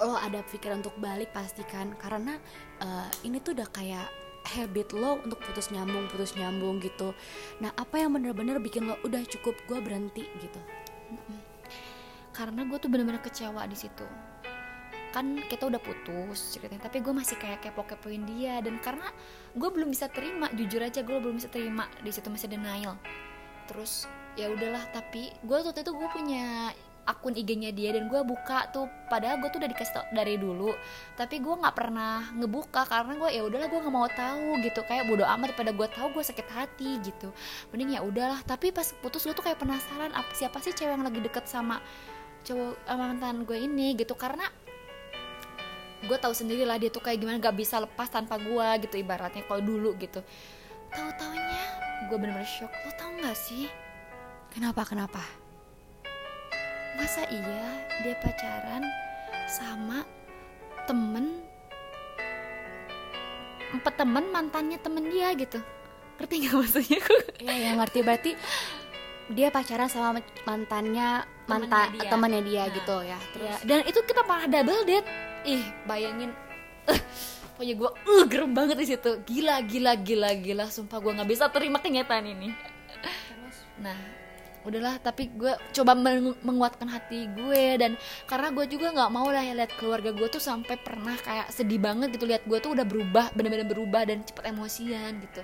lo 0.01 0.17
ada 0.17 0.41
pikiran 0.49 0.81
untuk 0.81 0.97
balik 0.97 1.29
pastikan 1.31 1.93
karena 2.01 2.41
eh, 2.81 3.09
ini 3.23 3.37
tuh 3.37 3.53
udah 3.53 3.69
kayak 3.69 4.09
habit 4.41 4.97
lo 4.97 5.21
untuk 5.21 5.37
putus 5.45 5.69
nyambung 5.69 6.09
putus 6.09 6.33
nyambung 6.33 6.81
gitu. 6.81 7.13
Nah 7.61 7.69
apa 7.77 8.01
yang 8.01 8.17
benar-benar 8.17 8.57
bikin 8.57 8.89
lo 8.89 8.97
udah 9.05 9.21
cukup 9.29 9.53
gue 9.69 9.79
berhenti 9.79 10.25
gitu? 10.41 10.59
Karena 12.33 12.65
gue 12.65 12.77
tuh 12.81 12.89
bener-bener 12.89 13.21
kecewa 13.21 13.61
di 13.69 13.77
situ. 13.77 14.05
Kan 15.11 15.43
kita 15.45 15.67
udah 15.67 15.77
putus 15.77 16.55
ceritanya 16.55 16.87
tapi 16.87 17.03
gue 17.03 17.13
masih 17.13 17.37
kayak 17.37 17.61
kepo-kepoin 17.61 18.25
dia. 18.25 18.57
Dan 18.65 18.81
karena 18.81 19.05
gue 19.53 19.69
belum 19.69 19.93
bisa 19.93 20.09
terima 20.09 20.49
jujur 20.57 20.81
aja 20.81 21.05
gue 21.05 21.17
belum 21.21 21.37
bisa 21.37 21.51
terima 21.51 21.85
di 22.01 22.09
situ 22.09 22.27
masih 22.33 22.49
denial. 22.49 22.97
Terus 23.69 24.09
ya 24.33 24.49
udahlah 24.49 24.89
tapi 24.89 25.29
gue 25.45 25.57
waktu 25.59 25.85
itu 25.85 25.91
gue 25.93 26.09
punya 26.09 26.73
akun 27.01 27.33
IG-nya 27.33 27.73
dia 27.73 27.91
dan 27.97 28.07
gue 28.07 28.21
buka 28.21 28.69
tuh. 28.69 28.85
Padahal 29.09 29.41
gue 29.41 29.49
tuh 29.49 29.59
udah 29.59 29.69
dikasih 29.69 29.93
tau 29.93 30.05
dari 30.13 30.37
dulu. 30.37 30.71
Tapi 31.17 31.41
gue 31.41 31.55
nggak 31.57 31.75
pernah 31.75 32.29
ngebuka 32.37 32.85
karena 32.85 33.13
gue 33.17 33.29
ya 33.33 33.41
udahlah 33.45 33.67
gue 33.67 33.79
nggak 33.81 33.95
mau 33.95 34.09
tahu 34.09 34.61
gitu. 34.61 34.81
Kayak 34.85 35.03
bodo 35.09 35.25
amat 35.25 35.57
pada 35.57 35.71
gue 35.73 35.87
tahu 35.89 36.07
gue 36.13 36.23
sakit 36.23 36.47
hati 36.53 37.01
gitu. 37.01 37.33
Mending 37.73 37.97
ya 37.97 38.01
udahlah. 38.05 38.39
Tapi 38.45 38.69
pas 38.69 38.85
putus 39.01 39.25
gue 39.25 39.33
tuh 39.33 39.45
kayak 39.45 39.57
penasaran 39.57 40.13
apa 40.13 40.31
siapa 40.37 40.61
sih 40.61 40.71
cewek 40.71 40.93
yang 40.93 41.03
lagi 41.03 41.19
deket 41.19 41.45
sama 41.49 41.81
cowok 42.45 42.77
sama 42.85 43.03
mantan 43.11 43.43
gue 43.43 43.57
ini? 43.57 43.97
Gitu. 43.97 44.13
Karena 44.13 44.45
gue 46.01 46.17
tahu 46.17 46.33
sendiri 46.33 46.65
lah 46.65 46.81
dia 46.81 46.89
tuh 46.89 47.01
kayak 47.01 47.21
gimana 47.21 47.37
gak 47.37 47.57
bisa 47.57 47.81
lepas 47.81 48.07
tanpa 48.13 48.37
gue 48.37 48.67
gitu. 48.87 48.95
Ibaratnya 49.01 49.41
kalau 49.49 49.61
dulu 49.65 49.97
gitu. 49.97 50.21
Tahu 50.93 51.09
taunya 51.17 51.65
gue 52.07 52.17
bener-bener 52.17 52.45
shock. 52.45 52.69
Lo 52.85 52.91
tau 52.93 53.09
gak 53.17 53.37
sih? 53.37 53.65
Kenapa 54.51 54.83
kenapa 54.83 55.40
masa 56.99 57.23
iya 57.31 57.65
dia 58.03 58.15
pacaran 58.19 58.83
sama 59.47 60.03
temen? 60.87 61.43
Empat 63.71 63.93
temen 63.95 64.25
mantannya 64.31 64.77
temen 64.79 65.07
dia 65.07 65.31
gitu. 65.35 65.59
Ngerti 66.19 66.33
nggak 66.45 66.55
maksudnya? 66.55 67.01
Iya 67.41 67.55
ya 67.57 67.71
ngerti 67.73 67.99
berarti 68.05 68.31
dia 69.33 69.49
pacaran 69.49 69.89
sama 69.89 70.21
mantannya 70.45 71.25
mantan 71.49 71.97
dia. 71.97 72.09
temannya 72.11 72.41
dia 72.45 72.63
Nah, 72.69 72.75
gitu 72.77 72.95
ya. 73.01 73.09
Ya, 73.09 73.17
Terus? 73.33 73.59
Dan 73.65 73.79
itu 73.89 73.99
kita 74.05 74.21
malah 74.29 74.45
double 74.45 74.85
date. 74.85 75.07
Ih 75.47 75.65
bayangin. 75.89 76.29
Eh 76.85 77.01
pokoknya 77.57 77.73
gue 77.81 77.89
uh, 77.89 78.23
gerem 78.29 78.51
banget 78.53 78.77
di 78.77 78.87
situ. 78.93 79.11
Gila 79.25 79.65
gila 79.65 79.97
gila 79.97 80.29
gila. 80.37 80.65
Sumpah 80.69 81.01
gue 81.01 81.11
nggak 81.17 81.29
bisa 81.31 81.49
terima 81.49 81.81
kenyataan 81.81 82.29
ini. 82.29 82.53
Nah 83.81 84.20
udahlah 84.61 85.01
tapi 85.01 85.33
gue 85.33 85.53
coba 85.73 85.97
meng- 85.97 86.37
menguatkan 86.45 86.85
hati 86.85 87.25
gue 87.33 87.81
dan 87.81 87.97
karena 88.29 88.53
gue 88.53 88.65
juga 88.69 88.93
nggak 88.93 89.11
mau 89.11 89.25
lah 89.29 89.41
ya 89.41 89.57
lihat 89.57 89.73
keluarga 89.77 90.13
gue 90.13 90.27
tuh 90.29 90.41
sampai 90.41 90.77
pernah 90.77 91.17
kayak 91.17 91.49
sedih 91.49 91.81
banget 91.81 92.13
gitu. 92.13 92.29
Lihat 92.29 92.45
gue 92.45 92.57
tuh 92.61 92.77
udah 92.77 92.85
berubah 92.85 93.33
bener-bener 93.33 93.65
berubah 93.65 94.05
dan 94.05 94.21
cepet 94.21 94.53
emosian 94.53 95.17
gitu. 95.21 95.41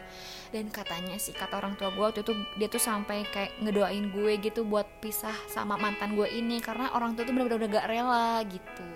Dan 0.54 0.70
katanya 0.70 1.18
sih 1.18 1.34
kata 1.34 1.58
orang 1.58 1.74
tua 1.76 1.90
gue 1.90 2.04
waktu 2.04 2.22
itu 2.22 2.34
dia 2.62 2.68
tuh 2.70 2.82
sampai 2.82 3.26
kayak 3.30 3.58
ngedoain 3.62 4.14
gue 4.14 4.34
gitu 4.38 4.62
buat 4.64 4.86
pisah 5.02 5.36
sama 5.50 5.76
mantan 5.76 6.14
gue 6.14 6.30
ini 6.30 6.62
karena 6.62 6.94
orang 6.94 7.18
tua 7.18 7.26
tuh 7.26 7.34
bener-bener 7.34 7.58
udah 7.66 7.70
gak 7.74 7.88
rela 7.90 8.32
gitu. 8.46 8.90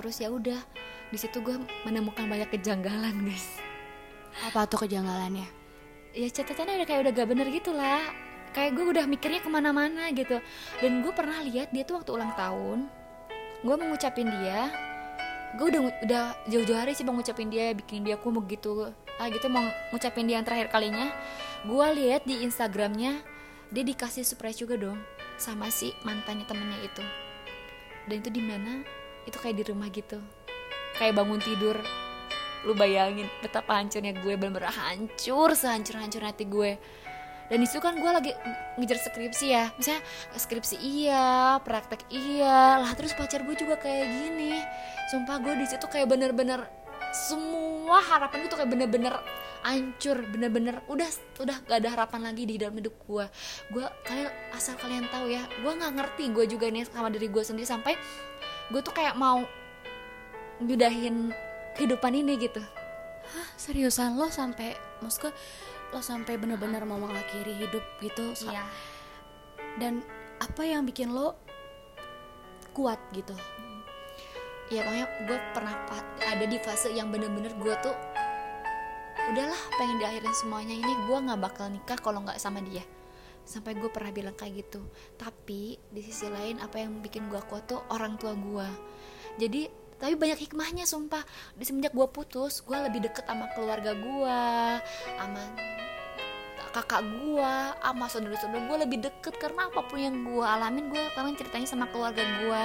Terus 0.00 0.16
ya 0.16 0.32
udah 0.32 0.60
di 1.12 1.18
situ 1.18 1.42
gue 1.44 1.60
menemukan 1.84 2.24
banyak 2.24 2.48
kejanggalan 2.48 3.14
guys. 3.26 3.60
Apa 4.46 4.64
tuh 4.64 4.86
kejanggalannya? 4.86 5.60
ya 6.10 6.26
catatannya 6.26 6.82
udah 6.82 6.88
kayak 6.90 7.00
udah 7.06 7.12
gak 7.14 7.28
bener 7.30 7.46
gitu 7.54 7.70
lah 7.70 8.02
kayak 8.50 8.74
gue 8.74 8.84
udah 8.96 9.04
mikirnya 9.06 9.40
ke 9.42 9.50
mana-mana 9.50 10.10
gitu. 10.14 10.38
Dan 10.82 11.02
gue 11.02 11.12
pernah 11.14 11.40
lihat 11.42 11.70
dia 11.70 11.82
tuh 11.86 12.02
waktu 12.02 12.10
ulang 12.14 12.32
tahun 12.34 13.00
gue 13.60 13.74
mau 13.76 13.92
ngucapin 13.92 14.24
dia 14.24 14.72
gue 15.52 15.66
udah 15.68 15.82
udah 16.06 16.24
jauh-jauh 16.48 16.78
hari 16.78 16.94
sih 16.94 17.04
mau 17.04 17.12
ngucapin 17.12 17.50
dia 17.50 17.74
bikin 17.74 18.06
dia 18.06 18.16
aku 18.16 18.30
mau 18.32 18.40
gitu 18.46 18.88
ah 19.20 19.26
gitu 19.28 19.50
mau 19.52 19.66
ngucapin 19.92 20.24
dia 20.24 20.40
yang 20.40 20.46
terakhir 20.46 20.72
kalinya. 20.72 21.12
Gue 21.68 21.84
lihat 21.92 22.24
di 22.24 22.40
instagramnya 22.40 23.20
dia 23.68 23.84
dikasih 23.84 24.24
surprise 24.24 24.56
juga 24.56 24.80
dong 24.80 24.96
sama 25.36 25.68
si 25.68 25.92
mantannya 26.06 26.48
temennya 26.48 26.80
itu. 26.88 27.04
Dan 28.08 28.24
itu 28.24 28.30
di 28.32 28.40
mana? 28.40 28.80
Itu 29.28 29.36
kayak 29.36 29.60
di 29.60 29.64
rumah 29.68 29.92
gitu. 29.92 30.16
Kayak 30.96 31.20
bangun 31.20 31.40
tidur. 31.44 31.76
Lu 32.64 32.72
bayangin 32.72 33.28
betapa 33.44 33.76
hancurnya 33.76 34.16
gue 34.16 34.34
bener-bener 34.40 34.72
hancur 34.72 35.52
sehancur-hancur 35.52 36.24
hati 36.24 36.48
gue 36.48 36.80
dan 37.50 37.58
itu 37.58 37.82
kan 37.82 37.98
gue 37.98 38.10
lagi 38.10 38.32
ngejar 38.78 38.98
skripsi 39.02 39.46
ya. 39.50 39.74
Misalnya 39.74 40.02
skripsi 40.38 40.76
iya 40.78 41.58
praktek 41.60 42.06
iya. 42.14 42.78
Lah 42.78 42.94
terus 42.94 43.10
pacar 43.18 43.42
gue 43.42 43.58
juga 43.58 43.74
kayak 43.74 44.06
gini. 44.06 44.62
Sumpah 45.10 45.42
gue 45.42 45.58
di 45.58 45.66
situ 45.66 45.82
kayak 45.90 46.06
bener-bener 46.06 46.62
semua 47.10 47.98
harapan 48.06 48.46
gue 48.46 48.50
tuh 48.54 48.58
kayak 48.62 48.70
bener-bener 48.70 49.14
hancur 49.66 50.22
bener-bener 50.30 50.78
udah 50.86 51.10
udah 51.42 51.56
gak 51.66 51.78
ada 51.82 51.90
harapan 51.90 52.32
lagi 52.32 52.48
di 52.48 52.54
dalam 52.56 52.78
hidup 52.80 52.94
gue 53.04 53.26
gue 53.74 53.84
kalian 54.06 54.30
asal 54.56 54.78
kalian 54.78 55.04
tahu 55.10 55.28
ya 55.28 55.42
gue 55.44 55.68
nggak 55.74 56.00
ngerti 56.00 56.32
gue 56.32 56.44
juga 56.48 56.72
nih 56.72 56.86
sama 56.88 57.12
diri 57.12 57.28
gue 57.28 57.42
sendiri 57.44 57.66
sampai 57.68 57.98
gue 58.70 58.80
tuh 58.80 58.94
kayak 58.94 59.18
mau 59.18 59.42
nyudahin 60.62 61.34
kehidupan 61.74 62.12
ini 62.14 62.36
gitu. 62.36 62.60
Hah, 63.30 63.48
seriusan 63.56 64.18
lo 64.18 64.28
sampai 64.28 64.76
maksudnya 65.00 65.32
lo 65.90 65.98
sampai 65.98 66.38
bener-bener 66.38 66.86
mau 66.86 66.98
mengakhiri 67.02 67.66
hidup 67.66 67.82
gitu 67.98 68.34
iya. 68.46 68.64
Dan 69.78 70.02
apa 70.42 70.62
yang 70.66 70.82
bikin 70.86 71.14
lo 71.14 71.36
kuat 72.74 72.98
gitu? 73.14 73.34
Ya 74.70 74.86
pokoknya 74.86 75.06
gue 75.26 75.38
pernah 75.50 75.74
ada 76.22 76.44
di 76.46 76.58
fase 76.62 76.94
yang 76.94 77.10
bener-bener 77.10 77.50
gue 77.58 77.74
tuh 77.82 77.96
udahlah 79.30 79.60
pengen 79.78 79.98
diakhirin 80.02 80.34
semuanya 80.34 80.74
ini 80.74 80.92
gue 81.06 81.18
nggak 81.26 81.40
bakal 81.42 81.66
nikah 81.70 81.98
kalau 81.98 82.22
nggak 82.22 82.38
sama 82.38 82.62
dia. 82.62 82.82
Sampai 83.42 83.74
gue 83.74 83.90
pernah 83.90 84.14
bilang 84.14 84.34
kayak 84.38 84.62
gitu. 84.66 84.82
Tapi 85.18 85.74
di 85.90 86.00
sisi 86.06 86.30
lain 86.30 86.62
apa 86.62 86.78
yang 86.78 87.02
bikin 87.02 87.26
gue 87.26 87.42
kuat 87.50 87.66
tuh 87.66 87.82
orang 87.90 88.14
tua 88.14 88.34
gue. 88.38 88.68
Jadi 89.42 89.66
tapi 90.00 90.16
banyak 90.16 90.40
hikmahnya 90.48 90.88
sumpah. 90.88 91.20
Di 91.54 91.68
semenjak 91.68 91.92
gue 91.92 92.08
putus 92.08 92.64
gue 92.64 92.74
lebih 92.74 93.04
deket 93.04 93.28
sama 93.28 93.52
keluarga 93.52 93.92
gue 93.92 94.40
sama 95.20 95.42
kakak 96.70 97.02
gue 97.02 97.52
sama 97.82 98.06
saudara-saudara 98.08 98.64
gue 98.64 98.78
lebih 98.88 98.98
deket. 99.04 99.36
Karena 99.36 99.68
apa 99.68 99.84
pun 99.84 100.00
yang 100.00 100.16
gue 100.24 100.40
alamin 100.40 100.88
gue 100.88 101.02
sekarang 101.12 101.36
ceritanya 101.36 101.68
sama 101.68 101.86
keluarga 101.92 102.24
gue 102.24 102.62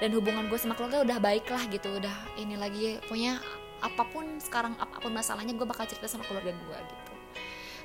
dan 0.00 0.10
hubungan 0.16 0.48
gue 0.48 0.58
sama 0.58 0.72
keluarga 0.74 1.04
udah 1.04 1.18
baik 1.20 1.46
lah 1.52 1.62
gitu 1.68 2.00
udah 2.00 2.16
ini 2.40 2.56
lagi. 2.56 2.96
Pokoknya 3.04 3.36
apa 3.78 4.02
pun 4.08 4.24
sekarang 4.40 4.74
apa 4.80 4.96
pun 4.98 5.12
masalahnya 5.12 5.54
gue 5.54 5.66
bakal 5.68 5.84
cerita 5.84 6.08
sama 6.08 6.24
keluarga 6.24 6.56
gue 6.56 6.78
gitu. 6.88 7.12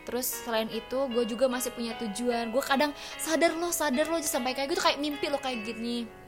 Terus 0.04 0.28
selain 0.48 0.68
itu 0.72 1.00
gue 1.12 1.24
juga 1.28 1.52
masih 1.52 1.76
punya 1.76 1.92
tujuan. 2.00 2.56
Gue 2.56 2.64
kadang 2.64 2.96
sadar 3.20 3.52
lo 3.60 3.68
sadar 3.68 4.08
lo 4.08 4.24
sampai 4.24 4.56
kayak 4.56 4.72
gitu 4.72 4.80
kayak 4.80 5.00
mimpi 5.04 5.28
lo 5.28 5.44
kayak 5.44 5.68
gini 5.68 6.23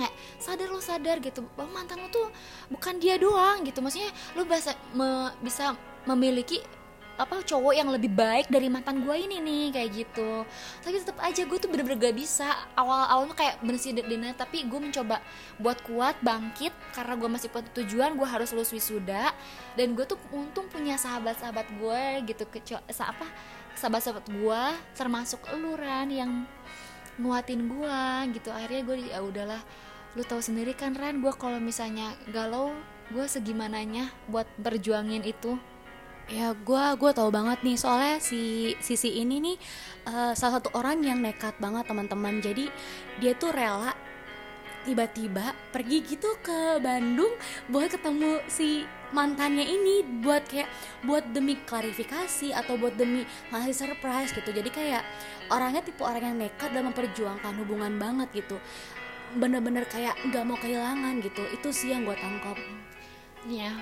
kayak 0.00 0.14
sadar 0.40 0.68
lo 0.72 0.80
sadar 0.80 1.20
gitu. 1.20 1.44
Bahwa 1.52 1.80
mantan 1.80 2.00
lo 2.00 2.08
tuh 2.08 2.32
bukan 2.72 2.96
dia 2.96 3.20
doang 3.20 3.60
gitu. 3.68 3.84
Maksudnya 3.84 4.08
lo 4.32 4.48
bisa 4.48 4.72
me- 4.96 5.34
bisa 5.44 5.76
memiliki 6.08 6.58
apa 7.20 7.44
cowok 7.44 7.76
yang 7.76 7.92
lebih 7.92 8.08
baik 8.16 8.48
dari 8.48 8.72
mantan 8.72 9.04
gue 9.04 9.12
ini 9.12 9.44
nih 9.44 9.64
kayak 9.76 9.90
gitu. 9.92 10.48
Tapi 10.80 11.04
tetap 11.04 11.20
aja 11.20 11.44
gue 11.44 11.58
tuh 11.60 11.68
bener-bener 11.68 12.00
gak 12.00 12.16
bisa. 12.16 12.48
Awal-awalnya 12.72 13.36
kayak 13.36 13.54
bersih 13.60 13.92
dina 13.92 14.32
tapi 14.32 14.64
gue 14.64 14.80
mencoba 14.80 15.20
buat 15.60 15.84
kuat 15.84 16.16
bangkit 16.24 16.72
karena 16.96 17.20
gue 17.20 17.28
masih 17.28 17.52
punya 17.52 17.68
tujuan 17.76 18.16
gue 18.16 18.24
harus 18.24 18.56
lulus 18.56 18.72
wisuda. 18.72 19.36
Dan 19.76 19.92
gue 19.92 20.08
tuh 20.08 20.16
untung 20.32 20.64
punya 20.72 20.96
sahabat-sahabat 20.96 21.68
gue 21.76 22.02
gitu. 22.24 22.48
Sa- 22.88 23.12
apa 23.12 23.28
sahabat-sahabat 23.76 24.24
gue 24.24 24.62
termasuk 24.96 25.44
eluran 25.52 26.08
yang 26.08 26.30
nguatin 27.20 27.68
gue 27.68 28.00
gitu. 28.32 28.48
Akhirnya 28.48 28.80
gue 28.80 28.96
ya 29.12 29.20
udahlah 29.20 29.60
lu 30.18 30.26
tahu 30.26 30.42
sendiri 30.42 30.74
kan 30.74 30.98
Ran 30.98 31.22
gue 31.22 31.30
kalau 31.38 31.62
misalnya 31.62 32.18
galau 32.34 32.74
gue 33.14 33.26
segimananya 33.26 34.10
buat 34.30 34.46
berjuangin 34.58 35.22
itu. 35.22 35.58
Ya 36.30 36.54
gue 36.54 36.84
gue 36.98 37.10
tahu 37.10 37.30
banget 37.30 37.62
nih. 37.66 37.78
Soalnya 37.78 38.18
si 38.22 38.74
sisi 38.78 39.18
ini 39.18 39.42
nih 39.42 39.56
eh, 40.06 40.32
salah 40.34 40.58
satu 40.58 40.74
orang 40.78 41.02
yang 41.02 41.18
nekat 41.22 41.58
banget 41.58 41.86
teman-teman. 41.86 42.38
Jadi 42.42 42.70
dia 43.18 43.34
tuh 43.34 43.50
rela 43.54 43.94
tiba-tiba 44.80 45.52
pergi 45.74 46.00
gitu 46.06 46.40
ke 46.40 46.80
Bandung 46.80 47.36
buat 47.68 47.92
ketemu 47.92 48.40
si 48.48 48.88
mantannya 49.10 49.66
ini 49.66 50.22
buat 50.22 50.46
kayak 50.46 50.70
buat 51.02 51.34
demi 51.34 51.58
klarifikasi 51.66 52.54
atau 52.54 52.78
buat 52.78 52.94
demi 52.94 53.26
ngasih 53.50 53.74
surprise 53.74 54.30
gitu. 54.34 54.50
Jadi 54.54 54.70
kayak 54.70 55.02
orangnya 55.50 55.82
tipe 55.82 56.02
orang 56.02 56.34
yang 56.34 56.38
nekat 56.46 56.70
dan 56.70 56.86
memperjuangkan 56.90 57.52
hubungan 57.58 57.98
banget 57.98 58.42
gitu 58.42 58.58
bener-bener 59.36 59.86
kayak 59.86 60.16
nggak 60.26 60.44
mau 60.46 60.58
kehilangan 60.58 61.22
gitu. 61.22 61.42
Itu 61.54 61.70
sih 61.70 61.94
yang 61.94 62.06
gue 62.08 62.16
tangkap. 62.18 62.56
Ya 63.46 63.72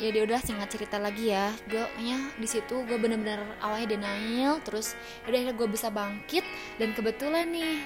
jadi 0.00 0.24
udah 0.24 0.40
singkat 0.40 0.72
cerita 0.72 0.96
lagi 0.96 1.30
ya. 1.30 1.52
Gue 1.68 1.84
nya 2.00 2.18
di 2.40 2.48
situ 2.48 2.82
gue 2.88 2.96
bener-bener 2.98 3.42
awalnya 3.62 3.94
denial 3.94 4.58
terus 4.64 4.98
udah 5.28 5.52
gue 5.52 5.68
bisa 5.68 5.92
bangkit 5.92 6.42
dan 6.80 6.96
kebetulan 6.96 7.46
nih 7.52 7.84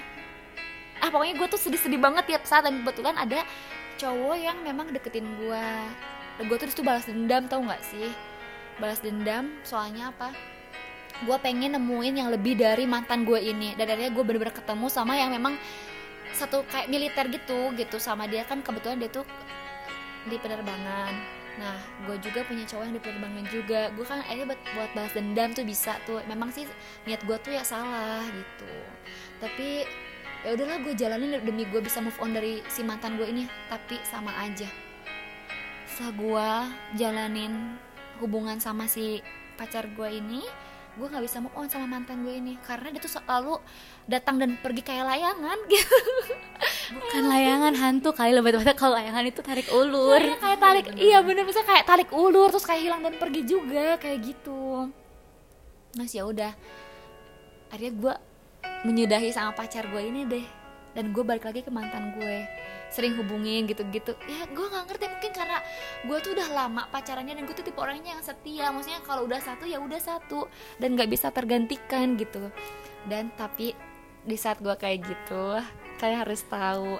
ah 0.97 1.13
pokoknya 1.13 1.37
gue 1.37 1.47
tuh 1.53 1.61
sedih-sedih 1.61 2.01
banget 2.01 2.25
tiap 2.25 2.43
saat 2.49 2.65
dan 2.65 2.81
kebetulan 2.81 3.13
ada 3.13 3.45
cowok 4.01 4.33
yang 4.33 4.57
memang 4.65 4.89
deketin 4.89 5.29
gue 5.37 5.67
gue 6.45 6.57
tuh 6.69 6.85
balas 6.85 7.09
dendam 7.09 7.49
tau 7.49 7.65
nggak 7.65 7.81
sih? 7.81 8.13
Balas 8.77 9.01
dendam 9.01 9.57
soalnya 9.65 10.13
apa? 10.13 10.29
Gue 11.25 11.33
pengen 11.41 11.73
nemuin 11.73 12.21
yang 12.21 12.29
lebih 12.29 12.53
dari 12.53 12.85
mantan 12.85 13.25
gue 13.25 13.41
ini. 13.41 13.73
Dan 13.73 13.89
akhirnya 13.89 14.13
gue 14.13 14.21
bener-bener 14.21 14.53
ketemu 14.53 14.85
sama 14.85 15.17
yang 15.17 15.33
memang 15.33 15.57
satu 16.37 16.61
kayak 16.69 16.87
militer 16.93 17.25
gitu 17.33 17.73
gitu. 17.73 17.97
Sama 17.97 18.29
dia 18.29 18.45
kan 18.45 18.61
kebetulan 18.61 19.01
dia 19.01 19.09
tuh 19.09 19.25
di 20.29 20.37
penerbangan. 20.37 21.13
Nah 21.57 21.77
gue 22.05 22.21
juga 22.21 22.45
punya 22.45 22.61
cowok 22.69 22.83
yang 22.85 22.95
di 22.95 23.01
penerbangan 23.01 23.45
juga. 23.49 23.81
Gue 23.97 24.05
kan 24.05 24.21
akhirnya 24.21 24.53
buat, 24.53 24.61
buat 24.77 24.91
balas 24.93 25.13
dendam 25.17 25.49
tuh 25.57 25.65
bisa 25.65 25.97
tuh. 26.05 26.21
Memang 26.29 26.53
sih 26.53 26.69
niat 27.09 27.25
gue 27.25 27.37
tuh 27.41 27.57
ya 27.57 27.65
salah 27.65 28.21
gitu. 28.29 28.71
Tapi 29.41 29.89
ya 30.45 30.53
udahlah 30.53 30.77
gue 30.85 30.93
jalanin 30.93 31.41
demi 31.41 31.65
gue 31.65 31.81
bisa 31.81 31.97
move 31.97 32.17
on 32.21 32.37
dari 32.37 32.61
si 32.69 32.85
mantan 32.85 33.17
gue 33.17 33.25
ini. 33.25 33.49
Tapi 33.73 33.97
sama 34.05 34.29
aja. 34.37 34.69
Setelah 35.89 36.13
gue 36.13 36.49
jalanin 37.01 37.81
hubungan 38.21 38.61
sama 38.61 38.85
si 38.85 39.25
pacar 39.57 39.89
gue 39.89 40.09
ini 40.13 40.45
gue 40.97 41.07
nggak 41.07 41.23
bisa 41.29 41.37
move 41.37 41.53
on 41.53 41.69
sama 41.69 41.85
mantan 41.85 42.25
gue 42.25 42.33
ini 42.33 42.57
karena 42.65 42.89
dia 42.89 43.01
tuh 43.01 43.13
selalu 43.13 43.61
datang 44.09 44.41
dan 44.41 44.57
pergi 44.57 44.81
kayak 44.81 45.05
layangan 45.05 45.57
gitu. 45.71 45.97
Bukan 46.97 47.23
layangan 47.29 47.73
hantu 47.77 48.09
kali 48.17 48.33
lebih 48.33 48.57
tepatnya 48.57 48.73
kalau 48.73 48.93
layangan 48.97 49.23
itu 49.29 49.39
tarik 49.45 49.69
ulur. 49.69 50.17
Iya, 50.17 50.37
kayak 50.41 50.59
tarik 50.59 50.85
iya 50.97 51.17
bener. 51.21 51.45
Bisa 51.45 51.61
kayak 51.61 51.85
tarik 51.85 52.09
ulur 52.09 52.49
terus 52.49 52.65
kayak 52.65 52.81
hilang 52.81 53.01
dan 53.05 53.13
pergi 53.21 53.41
juga 53.45 54.01
kayak 54.01 54.19
gitu. 54.25 54.89
Mas 55.93 56.11
ya 56.11 56.25
udah. 56.25 56.51
Akhirnya 57.69 57.93
gue 57.93 58.13
menyudahi 58.89 59.29
sama 59.29 59.53
pacar 59.53 59.85
gue 59.85 60.01
ini 60.01 60.25
deh. 60.25 60.45
Dan 60.97 61.13
gue 61.13 61.21
balik 61.21 61.45
lagi 61.45 61.61
ke 61.61 61.69
mantan 61.69 62.17
gue 62.17 62.37
sering 62.87 63.13
hubungin 63.19 63.67
gitu-gitu. 63.67 64.15
Ya 64.27 64.47
gue 64.47 64.65
nggak 64.67 64.85
ngerti 64.87 65.05
mungkin 65.11 65.31
karena 65.35 65.59
gue 66.07 66.17
tuh 66.23 66.31
udah 66.35 66.49
lama 66.55 66.83
pacarannya 66.91 67.35
dan 67.35 67.43
gue 67.43 67.55
tuh 67.55 67.65
tipe 67.65 67.79
orangnya 67.79 68.15
yang 68.15 68.23
setia. 68.23 68.71
Maksudnya 68.71 69.03
kalau 69.03 69.27
udah 69.27 69.39
satu 69.43 69.67
ya 69.67 69.79
udah 69.79 69.99
satu. 69.99 70.47
Dan 70.79 70.95
nggak 70.95 71.11
bisa 71.11 71.31
tergantikan 71.31 72.15
gitu. 72.15 72.49
Dan 73.07 73.31
tapi 73.35 73.75
di 74.27 74.35
saat 74.35 74.59
gue 74.59 74.75
kayak 74.75 75.07
gitu 75.07 75.55
kalian 76.03 76.19
harus 76.27 76.43
tahu 76.51 76.99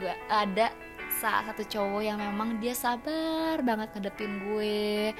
gue 0.00 0.14
ada 0.32 0.72
salah 1.20 1.52
satu 1.52 1.62
cowok 1.68 2.00
yang 2.00 2.16
memang 2.16 2.56
dia 2.58 2.72
sabar 2.72 3.60
banget 3.60 3.92
ngadepin 3.94 4.32
gue. 4.48 5.12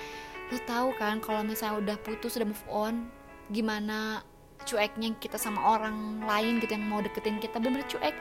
Lu 0.53 0.59
tahu 0.65 0.97
kan 0.97 1.21
kalau 1.21 1.45
misalnya 1.45 1.81
udah 1.81 1.97
putus 2.01 2.37
udah 2.41 2.49
move 2.49 2.67
on 2.69 3.09
gimana 3.53 4.25
cueknya 4.65 5.13
kita 5.21 5.37
sama 5.37 5.61
orang 5.77 6.25
lain 6.25 6.57
gitu 6.65 6.73
yang 6.73 6.89
mau 6.89 7.05
deketin 7.05 7.37
kita? 7.37 7.61
Bener 7.61 7.85
cuek 7.85 8.17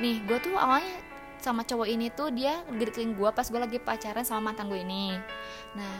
nih 0.00 0.20
gue 0.28 0.38
tuh 0.40 0.54
awalnya 0.56 1.00
sama 1.40 1.62
cowok 1.62 1.88
ini 1.88 2.10
tuh 2.10 2.32
dia 2.32 2.64
deketin 2.68 3.14
gue 3.14 3.28
pas 3.30 3.46
gue 3.46 3.60
lagi 3.60 3.78
pacaran 3.78 4.24
sama 4.26 4.50
mantan 4.52 4.66
gue 4.66 4.80
ini. 4.82 5.14
Nah 5.76 5.94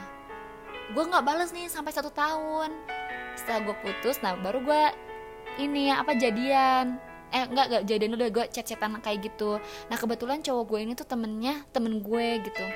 gue 0.91 1.03
nggak 1.03 1.25
bales 1.25 1.51
nih 1.53 1.71
sampai 1.71 1.93
satu 1.95 2.11
tahun. 2.11 2.73
Setelah 3.37 3.61
gue 3.71 3.77
putus 3.85 4.21
nah 4.25 4.35
baru 4.37 4.61
gue 4.65 4.83
ini 5.63 5.93
ya 5.93 6.03
apa 6.03 6.17
jadian. 6.17 6.99
Eh 7.31 7.43
enggak 7.47 7.67
enggak 7.69 7.83
jadian 7.87 8.13
udah 8.17 8.29
gue 8.33 8.45
chat-chatan 8.51 8.99
kayak 9.01 9.33
gitu. 9.33 9.63
Nah 9.89 9.97
kebetulan 9.97 10.43
cowok 10.43 10.65
gue 10.67 10.79
ini 10.83 10.93
tuh 10.99 11.07
temennya 11.07 11.63
temen 11.71 12.01
gue 12.01 12.27
gitu. 12.43 12.67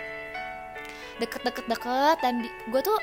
Deket-deket 1.19 1.67
deket 1.69 2.17
dan 2.23 2.45
gue 2.45 2.81
tuh 2.81 2.97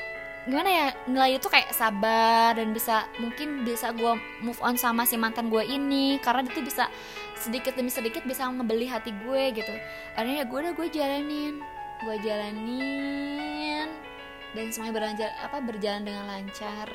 gimana 0.48 0.70
ya 0.72 0.86
nilai 1.04 1.36
itu 1.36 1.44
kayak 1.44 1.76
sabar 1.76 2.56
dan 2.56 2.72
bisa 2.72 3.04
mungkin 3.20 3.68
bisa 3.68 3.92
gue 3.92 4.16
move 4.40 4.56
on 4.64 4.80
sama 4.80 5.04
si 5.04 5.20
mantan 5.20 5.52
gue 5.52 5.60
ini 5.60 6.16
karena 6.24 6.40
dia 6.40 6.56
tuh 6.56 6.64
bisa 6.64 6.88
sedikit 7.38 7.72
demi 7.78 7.90
sedikit 7.90 8.22
bisa 8.26 8.46
ngebeli 8.50 8.86
hati 8.90 9.14
gue 9.14 9.42
gitu. 9.54 9.74
Akhirnya 10.18 10.42
ya 10.42 10.46
gue 10.46 10.58
udah 10.58 10.74
gue 10.74 10.88
jalanin. 10.90 11.54
Gue 12.02 12.16
jalanin. 12.22 13.88
Dan 14.56 14.72
semuanya 14.72 14.94
berjalan 14.94 15.34
apa 15.42 15.58
berjalan 15.62 16.02
dengan 16.02 16.24
lancar. 16.26 16.88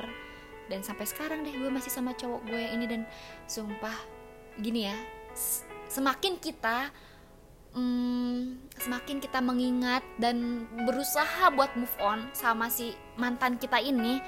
Dan 0.68 0.80
sampai 0.84 1.06
sekarang 1.08 1.44
deh 1.44 1.56
gue 1.56 1.70
masih 1.72 1.92
sama 1.92 2.12
cowok 2.16 2.42
gue 2.48 2.64
ini. 2.72 2.86
Dan 2.88 3.08
sumpah 3.48 3.96
gini 4.60 4.86
ya 4.86 4.96
semakin 5.90 6.38
kita 6.42 6.90
hmm, 7.78 8.70
semakin 8.82 9.18
kita 9.22 9.40
mengingat 9.42 10.02
dan 10.18 10.66
berusaha 10.90 11.54
buat 11.54 11.74
move 11.78 11.98
on 12.02 12.30
sama 12.34 12.70
si 12.70 12.94
mantan 13.18 13.58
kita 13.62 13.78
ini 13.82 14.22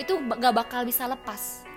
itu 0.00 0.16
gak 0.16 0.56
bakal 0.56 0.84
bisa 0.88 1.04
lepas. 1.04 1.68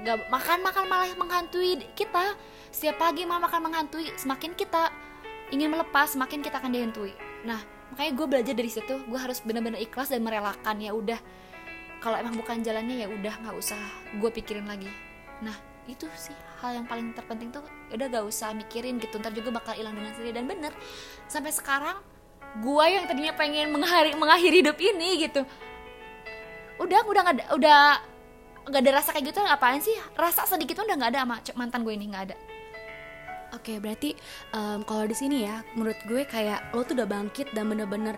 Gak 0.00 0.32
makan 0.32 0.64
makan 0.64 0.84
malah 0.88 1.12
menghantui 1.20 1.76
kita 1.92 2.32
setiap 2.70 3.02
pagi 3.02 3.26
malah 3.26 3.50
makan 3.50 3.66
menghantui 3.66 4.14
semakin 4.14 4.54
kita 4.54 4.94
ingin 5.50 5.74
melepas 5.74 6.14
semakin 6.14 6.38
kita 6.38 6.62
akan 6.62 6.70
dihantui. 6.70 7.12
Nah 7.42 7.58
makanya 7.90 8.12
gue 8.14 8.26
belajar 8.30 8.54
dari 8.54 8.70
situ. 8.70 8.94
Gue 9.10 9.18
harus 9.18 9.42
benar-benar 9.42 9.82
ikhlas 9.82 10.14
dan 10.14 10.22
merelakan 10.22 10.78
ya 10.78 10.94
udah. 10.94 11.18
Kalau 12.00 12.16
emang 12.16 12.38
bukan 12.38 12.62
jalannya 12.62 13.04
ya 13.04 13.06
udah 13.10 13.34
nggak 13.42 13.56
usah 13.58 13.78
gue 14.16 14.30
pikirin 14.30 14.70
lagi. 14.70 14.88
Nah 15.42 15.54
itu 15.90 16.06
sih 16.14 16.34
hal 16.62 16.78
yang 16.78 16.86
paling 16.86 17.10
terpenting 17.10 17.50
tuh. 17.50 17.66
Ya 17.90 17.98
udah 17.98 18.06
gak 18.06 18.26
usah 18.30 18.54
mikirin 18.54 19.02
gitu. 19.02 19.18
Ntar 19.18 19.34
juga 19.34 19.50
bakal 19.50 19.74
hilang 19.74 19.98
dengan 19.98 20.14
sendiri. 20.14 20.38
Dan 20.38 20.46
bener 20.46 20.70
sampai 21.26 21.50
sekarang 21.50 21.98
gue 22.62 22.84
yang 22.86 23.10
tadinya 23.10 23.34
pengen 23.34 23.74
mengakhiri 23.74 24.14
mengakhiri 24.14 24.56
hidup 24.62 24.78
ini 24.78 25.26
gitu. 25.26 25.42
Udah 26.78 27.02
udah 27.02 27.20
nggak 27.26 27.34
ada 27.34 27.44
udah 27.58 27.80
nggak 28.70 28.80
ada 28.86 28.90
rasa 28.94 29.10
kayak 29.10 29.34
gitu. 29.34 29.42
Apaan 29.42 29.82
sih? 29.82 29.98
Rasa 30.14 30.46
sedikit 30.46 30.78
udah 30.86 30.94
nggak 30.94 31.10
ada 31.18 31.20
sama 31.26 31.36
mantan 31.58 31.82
gue 31.82 31.98
ini 31.98 32.06
nggak 32.14 32.24
ada 32.30 32.36
Oke, 33.50 33.82
berarti 33.82 34.14
em, 34.54 34.80
kalau 34.86 35.04
di 35.10 35.16
sini 35.16 35.42
ya, 35.42 35.62
menurut 35.74 35.98
gue 36.06 36.22
kayak 36.22 36.70
lo 36.70 36.86
tuh 36.86 36.94
udah 36.94 37.08
bangkit 37.10 37.50
dan 37.50 37.66
bener-bener 37.66 38.14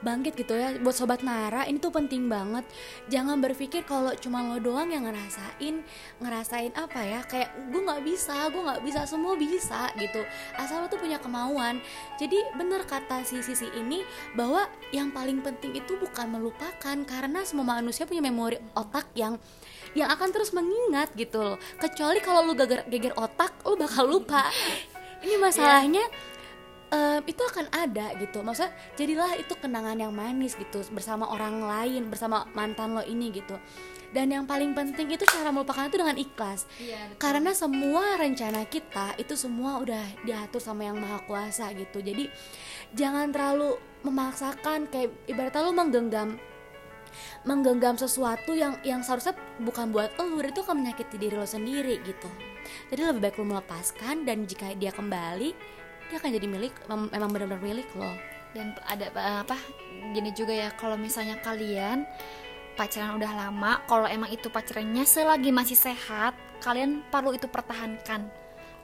bangkit 0.00 0.32
gitu 0.36 0.56
ya. 0.56 0.76
Buat 0.80 0.96
sobat 0.96 1.20
Nara, 1.20 1.68
ini 1.68 1.76
tuh 1.76 1.92
penting 1.92 2.26
banget. 2.26 2.64
Jangan 3.12 3.38
berpikir 3.40 3.84
kalau 3.84 4.12
cuma 4.16 4.40
lo 4.44 4.56
doang 4.56 4.88
yang 4.88 5.04
ngerasain, 5.04 5.84
ngerasain 6.20 6.72
apa 6.74 7.00
ya? 7.04 7.20
Kayak 7.28 7.52
gue 7.68 7.80
nggak 7.84 8.02
bisa, 8.04 8.48
gue 8.48 8.62
nggak 8.64 8.82
bisa, 8.84 9.00
semua 9.04 9.36
bisa 9.36 9.92
gitu. 10.00 10.24
Asal 10.56 10.84
lo 10.84 10.86
tuh 10.88 11.00
punya 11.00 11.20
kemauan. 11.20 11.78
Jadi 12.16 12.40
bener 12.56 12.84
kata 12.88 13.22
si 13.22 13.44
sisi 13.44 13.68
ini 13.76 14.02
bahwa 14.34 14.66
yang 14.90 15.12
paling 15.12 15.44
penting 15.44 15.76
itu 15.76 15.96
bukan 16.00 16.32
melupakan 16.32 16.96
karena 17.04 17.44
semua 17.44 17.78
manusia 17.78 18.08
punya 18.08 18.24
memori 18.24 18.56
otak 18.72 19.12
yang 19.12 19.36
yang 19.94 20.08
akan 20.10 20.28
terus 20.30 20.54
mengingat 20.54 21.10
gitu 21.18 21.42
loh. 21.42 21.56
Kecuali 21.78 22.22
kalau 22.22 22.46
lu 22.46 22.54
geger, 22.54 22.86
geger 22.86 23.14
otak 23.18 23.54
lu 23.66 23.74
bakal 23.74 24.06
lupa. 24.06 24.46
Ini 25.20 25.36
masalahnya 25.36 26.04
em, 26.94 27.20
itu 27.26 27.42
akan 27.42 27.66
ada 27.74 28.14
gitu. 28.18 28.40
Maksudnya 28.40 28.72
jadilah 28.94 29.34
itu 29.36 29.54
kenangan 29.58 29.98
yang 29.98 30.12
manis 30.14 30.54
gitu 30.54 30.82
bersama 30.94 31.26
orang 31.30 31.62
lain 31.62 32.08
bersama 32.08 32.46
mantan 32.54 32.94
lo 32.94 33.02
ini 33.02 33.34
gitu. 33.34 33.58
Dan 34.10 34.34
yang 34.34 34.42
paling 34.42 34.74
penting 34.74 35.06
itu 35.14 35.22
cara 35.22 35.54
melupakan 35.54 35.86
itu 35.86 35.94
dengan 35.94 36.18
ikhlas. 36.18 36.66
Karena 37.14 37.54
semua 37.54 38.18
rencana 38.18 38.66
kita 38.66 39.14
itu 39.22 39.38
semua 39.38 39.78
udah 39.78 40.02
diatur 40.26 40.58
sama 40.58 40.82
yang 40.90 40.98
maha 40.98 41.22
kuasa 41.30 41.70
gitu. 41.78 42.02
Jadi 42.02 42.26
jangan 42.90 43.30
terlalu 43.30 43.78
memaksakan 44.02 44.90
kayak 44.90 45.14
ibaratnya 45.30 45.62
lu 45.62 45.72
menggenggam 45.76 46.28
menggenggam 47.44 47.96
sesuatu 47.96 48.52
yang 48.56 48.78
yang 48.86 49.00
seharusnya 49.00 49.34
bukan 49.60 49.90
buat 49.90 50.14
lo 50.18 50.40
itu 50.42 50.60
akan 50.62 50.84
menyakiti 50.84 51.16
diri 51.16 51.36
lo 51.36 51.46
sendiri 51.46 52.00
gitu. 52.04 52.30
Jadi 52.92 53.00
lebih 53.00 53.20
baik 53.24 53.36
lo 53.40 53.46
melepaskan 53.56 54.28
dan 54.28 54.44
jika 54.44 54.72
dia 54.76 54.92
kembali 54.94 55.50
dia 56.10 56.16
akan 56.18 56.30
jadi 56.34 56.46
milik 56.50 56.74
mem- 56.90 57.10
memang 57.10 57.30
benar-benar 57.30 57.62
milik 57.62 57.88
lo. 57.96 58.10
Dan 58.50 58.74
ada 58.82 59.06
eh, 59.14 59.38
apa 59.46 59.56
gini 60.10 60.34
juga 60.34 60.50
ya 60.50 60.68
kalau 60.74 60.98
misalnya 60.98 61.38
kalian 61.38 62.02
pacaran 62.74 63.14
udah 63.18 63.32
lama 63.34 63.82
kalau 63.86 64.10
emang 64.10 64.30
itu 64.32 64.50
pacarannya 64.50 65.06
selagi 65.06 65.54
masih 65.54 65.78
sehat 65.78 66.34
kalian 66.60 67.06
perlu 67.08 67.34
itu 67.34 67.46
pertahankan. 67.46 68.26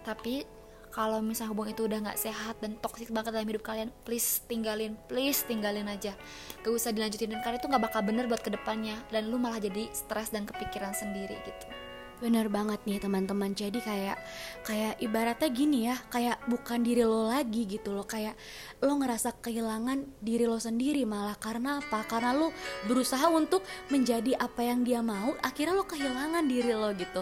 Tapi 0.06 0.55
kalau 0.96 1.20
misalnya 1.20 1.52
hubungan 1.52 1.76
itu 1.76 1.84
udah 1.84 1.98
nggak 2.08 2.16
sehat 2.16 2.56
dan 2.64 2.80
toksik 2.80 3.12
banget 3.12 3.36
dalam 3.36 3.44
hidup 3.44 3.60
kalian 3.60 3.92
please 4.08 4.40
tinggalin 4.48 4.96
please 5.12 5.44
tinggalin 5.44 5.84
aja. 5.92 6.16
Gak 6.64 6.72
usah 6.72 6.88
dilanjutin 6.96 7.36
dan 7.36 7.44
karena 7.44 7.60
itu 7.60 7.68
nggak 7.68 7.84
bakal 7.92 8.00
bener 8.00 8.24
buat 8.24 8.40
ke 8.40 8.48
depannya. 8.48 8.96
Dan 9.12 9.28
lu 9.28 9.36
malah 9.36 9.60
jadi 9.60 9.92
stres 9.92 10.32
dan 10.32 10.48
kepikiran 10.48 10.96
sendiri 10.96 11.36
gitu 11.44 11.85
Bener 12.16 12.48
banget 12.48 12.80
nih 12.88 12.96
teman-teman. 12.96 13.52
Jadi 13.52 13.76
kayak 13.84 14.16
kayak 14.64 14.96
ibaratnya 15.04 15.48
gini 15.52 15.84
ya 15.84 16.00
Kayak 16.08 16.40
bukan 16.48 16.80
diri 16.80 17.04
lo 17.04 17.28
lagi 17.28 17.68
gitu 17.68 17.92
loh. 17.92 18.08
Kayak 18.08 18.40
lo 18.80 18.96
ngerasa 18.96 19.36
kehilangan 19.44 20.24
diri 20.24 20.48
lo 20.48 20.56
sendiri 20.56 21.04
malah. 21.04 21.36
Karena 21.36 21.84
apa? 21.84 22.08
Karena 22.08 22.32
lo 22.32 22.56
berusaha 22.88 23.28
untuk 23.28 23.60
menjadi 23.92 24.32
apa 24.40 24.64
yang 24.64 24.80
dia 24.80 25.04
mau 25.04 25.36
Akhirnya 25.44 25.76
lo 25.76 25.84
kehilangan 25.84 26.48
diri 26.48 26.72
lo 26.72 26.88
gitu. 26.96 27.20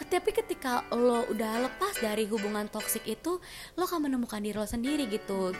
Tapi 0.00 0.32
ketika 0.32 0.88
lo 0.96 1.28
udah 1.28 1.70
lepas 1.70 2.00
dari 2.00 2.24
hubungan 2.26 2.66
toksik 2.66 3.06
itu 3.06 3.38
Lo 3.76 3.84
akan 3.84 4.08
menemukan 4.08 4.40
diri 4.40 4.56
lo 4.56 4.64
sendiri 4.64 5.04
gitu. 5.12 5.52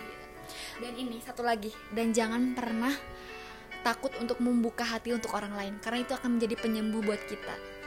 Dan 0.81 0.97
ini 0.97 1.21
satu 1.21 1.45
lagi. 1.45 1.69
Dan 1.93 2.17
jangan 2.17 2.57
pernah 2.57 2.97
takut 3.85 4.11
untuk 4.17 4.41
membuka 4.41 4.89
hati 4.89 5.13
untuk 5.13 5.37
orang 5.37 5.53
lain. 5.53 5.75
Karena 5.85 6.01
itu 6.01 6.17
akan 6.17 6.41
menjadi 6.41 6.57
penyembuh 6.57 7.05
buat 7.05 7.21
kita 7.29 7.80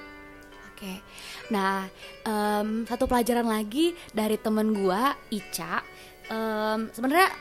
Oke, 0.84 1.00
nah 1.48 1.88
em, 2.28 2.84
satu 2.84 3.08
pelajaran 3.08 3.48
lagi 3.48 3.96
dari 4.12 4.36
temen 4.36 4.76
gua 4.76 5.16
Ica. 5.32 5.80
Em, 6.28 6.92
Sebenarnya 6.92 7.40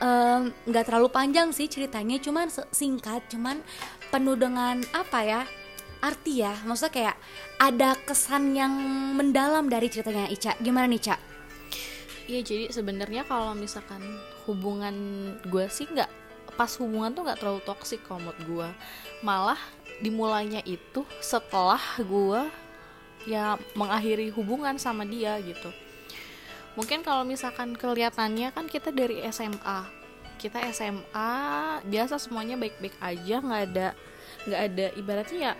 nggak 0.62 0.84
terlalu 0.86 1.10
panjang 1.10 1.50
sih 1.50 1.66
ceritanya, 1.66 2.22
cuman 2.22 2.46
singkat, 2.70 3.26
cuman 3.26 3.58
penuh 4.14 4.38
dengan 4.38 4.78
apa 4.94 5.26
ya 5.26 5.42
arti 6.06 6.38
ya. 6.46 6.54
Maksudnya 6.62 6.94
kayak 6.94 7.16
ada 7.58 7.98
kesan 8.06 8.54
yang 8.54 8.70
mendalam 9.18 9.66
dari 9.66 9.90
ceritanya 9.90 10.30
Ica. 10.30 10.54
Gimana 10.62 10.86
nih 10.86 11.02
Ca? 11.02 11.18
Iya 12.30 12.46
jadi 12.46 12.70
sebenarnya 12.70 13.26
kalau 13.26 13.58
misalkan 13.58 14.06
hubungan 14.46 14.94
gue 15.50 15.66
sih 15.66 15.90
nggak 15.90 16.06
pas 16.54 16.70
hubungan 16.78 17.10
tuh 17.10 17.26
nggak 17.26 17.42
terlalu 17.42 17.58
toksik 17.66 18.06
kalau 18.06 18.22
menurut 18.22 18.38
gue 18.46 18.68
malah 19.26 19.58
dimulainya 19.98 20.62
itu 20.62 21.02
setelah 21.18 21.82
gue 21.98 22.46
ya 23.28 23.58
mengakhiri 23.78 24.30
hubungan 24.34 24.78
sama 24.78 25.06
dia 25.06 25.38
gitu. 25.42 25.70
Mungkin 26.72 27.04
kalau 27.04 27.22
misalkan 27.28 27.76
kelihatannya 27.76 28.48
kan 28.50 28.64
kita 28.66 28.88
dari 28.90 29.20
SMA 29.28 30.02
kita 30.42 30.58
SMA 30.74 31.30
biasa 31.86 32.18
semuanya 32.18 32.58
baik-baik 32.58 32.98
aja 32.98 33.38
nggak 33.38 33.62
ada 33.70 33.88
nggak 34.42 34.62
ada 34.66 34.86
ibaratnya 34.98 35.38
ya 35.38 35.54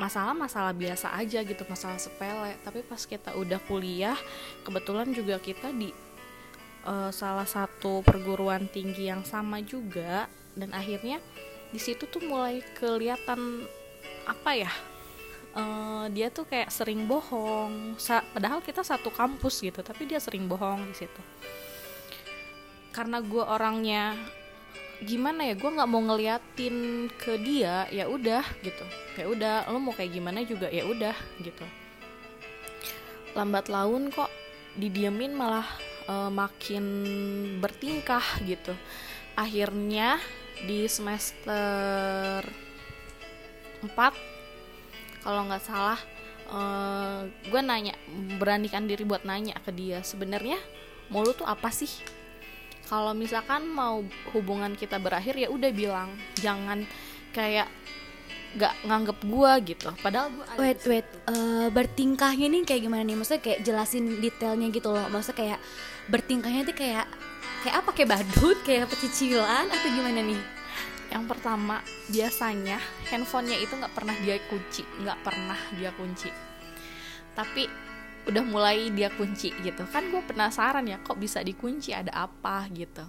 masalah-masalah 0.00 0.74
biasa 0.74 1.12
aja 1.14 1.44
gitu 1.44 1.62
masalah 1.68 2.00
sepele. 2.00 2.56
Tapi 2.64 2.80
pas 2.82 2.98
kita 3.04 3.36
udah 3.36 3.60
kuliah 3.68 4.16
kebetulan 4.66 5.12
juga 5.12 5.38
kita 5.38 5.70
di 5.70 5.92
eh, 6.88 7.10
salah 7.12 7.46
satu 7.46 8.00
perguruan 8.02 8.66
tinggi 8.72 9.06
yang 9.12 9.22
sama 9.22 9.60
juga. 9.62 10.26
Dan 10.54 10.70
akhirnya 10.70 11.18
di 11.70 11.78
situ 11.82 12.06
tuh 12.06 12.22
mulai 12.22 12.62
kelihatan 12.78 13.66
apa 14.24 14.50
ya 14.54 14.72
eh, 15.54 16.04
dia 16.10 16.28
tuh 16.30 16.46
kayak 16.46 16.70
sering 16.70 17.06
bohong. 17.06 17.96
Sa- 17.98 18.26
padahal 18.34 18.60
kita 18.60 18.82
satu 18.82 19.10
kampus 19.14 19.62
gitu 19.62 19.80
tapi 19.80 20.06
dia 20.10 20.18
sering 20.18 20.50
bohong 20.50 20.90
di 20.90 20.94
situ. 20.94 21.22
Karena 22.94 23.18
gue 23.22 23.42
orangnya 23.42 24.14
gimana 25.02 25.42
ya 25.42 25.58
gue 25.58 25.66
nggak 25.66 25.90
mau 25.90 26.00
ngeliatin 26.00 27.10
ke 27.18 27.38
dia 27.42 27.86
ya 27.90 28.06
udah 28.06 28.44
gitu. 28.62 28.84
Ya 29.18 29.26
udah 29.30 29.54
lo 29.70 29.78
mau 29.82 29.94
kayak 29.94 30.12
gimana 30.14 30.42
juga 30.46 30.70
ya 30.70 30.86
udah 30.86 31.16
gitu. 31.42 31.66
Lambat 33.34 33.66
laun 33.66 34.10
kok 34.14 34.30
didiemin 34.78 35.34
malah 35.34 35.66
eh, 36.06 36.30
makin 36.30 36.84
bertingkah 37.58 38.22
gitu. 38.46 38.74
Akhirnya 39.34 40.22
di 40.62 40.86
semester 40.86 42.46
4 43.82 44.33
kalau 45.24 45.48
nggak 45.48 45.64
salah 45.64 45.98
gue 47.50 47.60
nanya 47.64 47.96
beranikan 48.38 48.86
diri 48.86 49.02
buat 49.02 49.26
nanya 49.26 49.58
ke 49.64 49.74
dia 49.74 50.04
sebenarnya 50.04 50.60
mau 51.10 51.24
lu 51.24 51.34
tuh 51.34 51.48
apa 51.48 51.72
sih 51.72 51.90
kalau 52.84 53.16
misalkan 53.16 53.64
mau 53.66 54.04
hubungan 54.36 54.76
kita 54.76 55.00
berakhir 55.00 55.34
ya 55.40 55.48
udah 55.48 55.70
bilang 55.72 56.12
jangan 56.38 56.84
kayak 57.32 57.66
gak 58.54 58.74
nganggep 58.86 59.18
gua 59.26 59.58
gitu 59.66 59.90
padahal 59.98 60.30
gua 60.30 60.46
ada 60.46 60.58
Wait, 60.62 60.80
wait, 60.86 61.06
eh, 61.26 61.68
bertingkahnya 61.74 62.46
nih 62.46 62.62
kayak 62.62 62.86
gimana 62.86 63.02
nih? 63.02 63.18
Maksudnya 63.18 63.42
kayak 63.42 63.60
jelasin 63.66 64.22
detailnya 64.22 64.70
gitu 64.70 64.94
loh. 64.94 65.10
Maksudnya 65.10 65.38
kayak 65.42 65.58
bertingkahnya 66.06 66.62
tuh 66.62 66.76
kayak 66.78 67.06
kayak 67.66 67.76
apa? 67.82 67.90
Kayak 67.90 68.10
badut, 68.14 68.58
kayak 68.62 68.86
pecicilan 68.86 69.66
atau 69.66 69.88
gimana 69.90 70.22
nih? 70.22 70.38
Yang 71.14 71.30
pertama 71.30 71.78
biasanya 72.10 72.82
handphonenya 73.06 73.62
itu 73.62 73.78
nggak 73.78 73.94
pernah 73.94 74.18
dia 74.18 74.42
kunci 74.50 74.82
nggak 74.82 75.18
pernah 75.22 75.58
dia 75.78 75.94
kunci. 75.94 76.26
Tapi 77.38 77.70
udah 78.26 78.42
mulai 78.42 78.90
dia 78.90 79.14
kunci 79.14 79.54
gitu. 79.62 79.86
Kan 79.94 80.10
gue 80.10 80.18
penasaran 80.26 80.82
ya 80.90 80.98
kok 80.98 81.14
bisa 81.14 81.38
dikunci 81.46 81.94
ada 81.94 82.10
apa 82.26 82.66
gitu. 82.74 83.06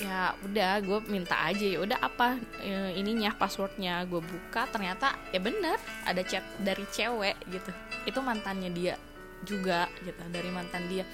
Ya 0.00 0.32
udah 0.44 0.80
gue 0.84 0.98
minta 1.08 1.36
aja 1.40 1.64
ya 1.64 1.80
udah 1.80 2.00
apa 2.00 2.40
e, 2.64 2.96
ininya 2.96 3.36
passwordnya. 3.36 4.00
Gue 4.08 4.24
buka 4.24 4.64
ternyata 4.72 5.20
ya 5.36 5.40
bener 5.40 5.76
ada 6.08 6.24
chat 6.24 6.44
dari 6.64 6.88
cewek 6.88 7.36
gitu. 7.52 7.70
Itu 8.08 8.24
mantannya 8.24 8.72
dia 8.72 8.96
juga 9.44 9.84
gitu 10.00 10.22
dari 10.32 10.48
mantan 10.48 10.88
dia. 10.88 11.04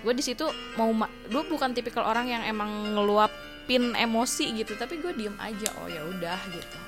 Gue 0.00 0.12
di 0.16 0.24
situ 0.24 0.48
mau 0.80 0.92
ma- 0.92 1.12
gue 1.28 1.42
bukan 1.48 1.72
tipikal 1.76 2.04
orang 2.04 2.28
yang 2.28 2.42
emang 2.44 2.92
ngeluapin 3.64 3.96
emosi 3.96 4.60
gitu 4.60 4.76
tapi 4.76 5.00
gue 5.00 5.12
diem 5.16 5.36
aja 5.40 5.72
oh 5.80 5.88
ya 5.88 6.04
udah 6.04 6.40
gitu. 6.52 6.78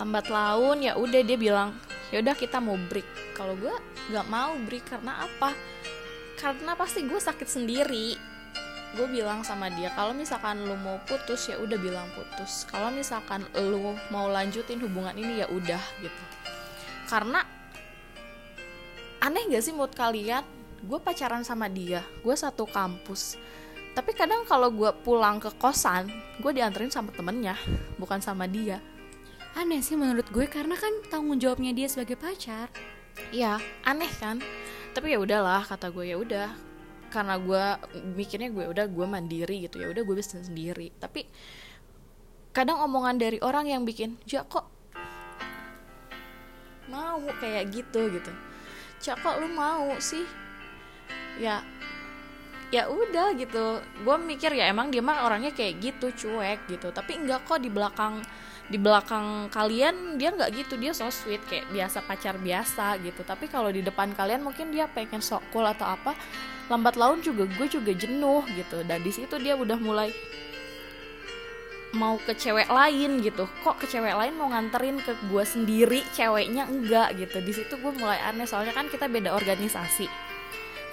Lambat 0.00 0.32
laun 0.32 0.80
ya 0.80 0.96
udah 0.96 1.20
dia 1.20 1.36
bilang 1.36 1.76
ya 2.08 2.24
udah 2.24 2.32
kita 2.32 2.58
mau 2.58 2.80
break. 2.88 3.36
Kalau 3.36 3.52
gue 3.60 3.74
nggak 4.10 4.26
mau 4.32 4.56
break 4.64 4.88
karena 4.88 5.28
apa? 5.28 5.52
Karena 6.40 6.72
pasti 6.72 7.04
gue 7.04 7.20
sakit 7.20 7.48
sendiri. 7.48 8.16
Gue 8.94 9.06
bilang 9.10 9.44
sama 9.44 9.68
dia 9.74 9.90
kalau 9.92 10.14
misalkan 10.14 10.64
lu 10.64 10.78
mau 10.80 10.96
putus 11.04 11.52
ya 11.52 11.60
udah 11.60 11.76
bilang 11.76 12.08
putus. 12.16 12.64
Kalau 12.72 12.88
misalkan 12.88 13.44
lu 13.60 13.92
mau 14.08 14.32
lanjutin 14.32 14.80
hubungan 14.80 15.14
ini 15.20 15.44
ya 15.44 15.46
udah 15.52 15.82
gitu. 16.00 16.24
Karena 17.04 17.44
aneh 19.20 19.52
gak 19.52 19.64
sih 19.68 19.76
mood 19.76 19.92
kalian? 19.92 20.42
Gue 20.84 20.96
pacaran 21.00 21.44
sama 21.44 21.68
dia 21.68 22.00
gue 22.24 22.36
satu 22.36 22.64
kampus 22.68 23.40
tapi 23.94 24.10
kadang 24.12 24.42
kalau 24.44 24.68
gue 24.74 24.90
pulang 25.06 25.38
ke 25.38 25.48
kosan 25.56 26.10
gue 26.42 26.50
dianterin 26.50 26.90
sama 26.90 27.14
temennya 27.14 27.54
bukan 27.96 28.18
sama 28.18 28.44
dia 28.50 28.82
Aneh 29.54 29.86
sih 29.86 29.94
menurut 29.94 30.26
gue 30.34 30.50
karena 30.50 30.74
kan 30.74 30.90
tanggung 31.06 31.38
jawabnya 31.38 31.70
dia 31.70 31.86
sebagai 31.86 32.18
pacar. 32.18 32.66
Iya, 33.30 33.62
aneh 33.86 34.10
kan? 34.18 34.42
Tapi 34.90 35.14
ya 35.14 35.22
udahlah 35.22 35.62
kata 35.62 35.94
gue 35.94 36.10
ya 36.10 36.18
udah. 36.18 36.50
Karena 37.06 37.38
gue 37.38 37.62
mikirnya 38.18 38.50
gue 38.50 38.66
udah 38.66 38.90
gue 38.90 39.06
mandiri 39.06 39.62
gitu 39.70 39.78
ya 39.78 39.86
udah 39.94 40.02
gue 40.02 40.16
bisa 40.18 40.42
sendiri. 40.42 40.90
Tapi 40.98 41.30
kadang 42.50 42.82
omongan 42.82 43.14
dari 43.14 43.38
orang 43.38 43.70
yang 43.70 43.86
bikin, 43.86 44.18
"Ja 44.26 44.42
kok 44.42 44.66
mau 46.90 47.22
kayak 47.38 47.70
gitu 47.70 48.10
gitu." 48.10 48.34
"Ja 49.06 49.14
kok 49.14 49.38
lu 49.38 49.46
mau 49.54 49.94
sih?" 50.02 50.26
Ya 51.38 51.62
ya 52.74 52.90
udah 52.90 53.38
gitu. 53.38 53.78
Gue 54.02 54.16
mikir 54.18 54.50
ya 54.50 54.66
emang 54.66 54.90
dia 54.90 54.98
mah 54.98 55.22
orangnya 55.22 55.54
kayak 55.54 55.78
gitu, 55.78 56.10
cuek 56.10 56.66
gitu. 56.66 56.90
Tapi 56.90 57.22
enggak 57.22 57.46
kok 57.46 57.62
di 57.62 57.70
belakang 57.70 58.18
di 58.64 58.80
belakang 58.80 59.52
kalian 59.54 60.18
dia 60.18 60.34
nggak 60.34 60.50
gitu. 60.58 60.74
Dia 60.74 60.90
so 60.90 61.06
sweet 61.06 61.46
kayak 61.46 61.70
biasa 61.70 62.02
pacar 62.02 62.34
biasa 62.34 62.98
gitu. 63.06 63.22
Tapi 63.22 63.46
kalau 63.46 63.70
di 63.70 63.86
depan 63.86 64.10
kalian 64.10 64.42
mungkin 64.42 64.74
dia 64.74 64.90
pengen 64.90 65.22
sok 65.22 65.54
cool 65.54 65.62
atau 65.70 65.86
apa 65.86 66.18
lambat 66.66 66.98
laun 66.98 67.22
juga 67.22 67.46
gue 67.46 67.66
juga 67.70 67.94
jenuh 67.94 68.42
gitu. 68.58 68.82
Dan 68.82 69.06
di 69.06 69.14
situ 69.14 69.38
dia 69.38 69.54
udah 69.54 69.78
mulai 69.78 70.10
mau 71.94 72.18
ke 72.18 72.34
cewek 72.34 72.66
lain 72.66 73.22
gitu. 73.22 73.46
Kok 73.62 73.78
ke 73.78 73.86
cewek 73.86 74.18
lain 74.18 74.34
mau 74.34 74.50
nganterin 74.50 74.98
ke 74.98 75.14
gue 75.30 75.44
sendiri 75.46 76.02
ceweknya 76.10 76.66
enggak 76.66 77.14
gitu. 77.22 77.38
Di 77.38 77.52
situ 77.54 77.78
gue 77.78 77.92
mulai 77.94 78.18
aneh 78.18 78.50
soalnya 78.50 78.74
kan 78.74 78.90
kita 78.90 79.06
beda 79.06 79.30
organisasi 79.30 80.23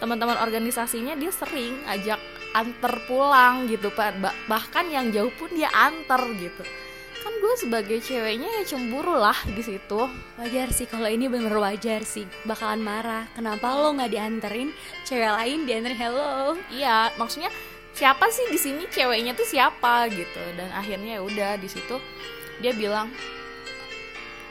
teman-teman 0.02 0.41
organisasinya 0.41 1.14
dia 1.14 1.30
sering 1.30 1.78
ajak 1.86 2.18
anter 2.58 2.93
pulang 3.06 3.70
gitu 3.70 3.93
Pak. 3.93 4.18
Ba- 4.20 4.36
bahkan 4.49 4.89
yang 4.89 5.14
jauh 5.14 5.32
pun 5.38 5.54
dia 5.54 5.70
anter 5.72 6.20
gitu 6.41 6.66
kan 7.22 7.38
gue 7.38 7.54
sebagai 7.54 8.02
ceweknya 8.02 8.49
ya 8.49 8.64
cemburu 8.66 9.14
lah 9.14 9.38
di 9.45 9.62
situ 9.62 10.10
Wajar 10.41 10.74
sih 10.74 10.89
kalau 10.89 11.06
ini 11.06 11.30
bener 11.30 11.54
wajar 11.54 12.02
sih 12.02 12.26
bakalan 12.49 12.82
marah. 12.82 13.30
Kenapa 13.38 13.78
lo 13.78 13.93
nggak 13.93 14.10
dianterin 14.10 14.74
cewek 15.06 15.30
lain 15.30 15.70
dianterin 15.70 16.02
hello? 16.02 16.58
iya 16.74 17.14
maksudnya 17.22 17.54
siapa 17.93 18.26
sih 18.34 18.49
di 18.49 18.58
sini 18.58 18.89
ceweknya 18.89 19.38
tuh 19.38 19.45
siapa 19.45 20.10
gitu 20.10 20.41
dan 20.58 20.74
akhirnya 20.74 21.20
ya 21.20 21.22
udah 21.22 21.52
di 21.62 21.70
situ 21.70 22.02
dia 22.58 22.74
bilang 22.74 23.12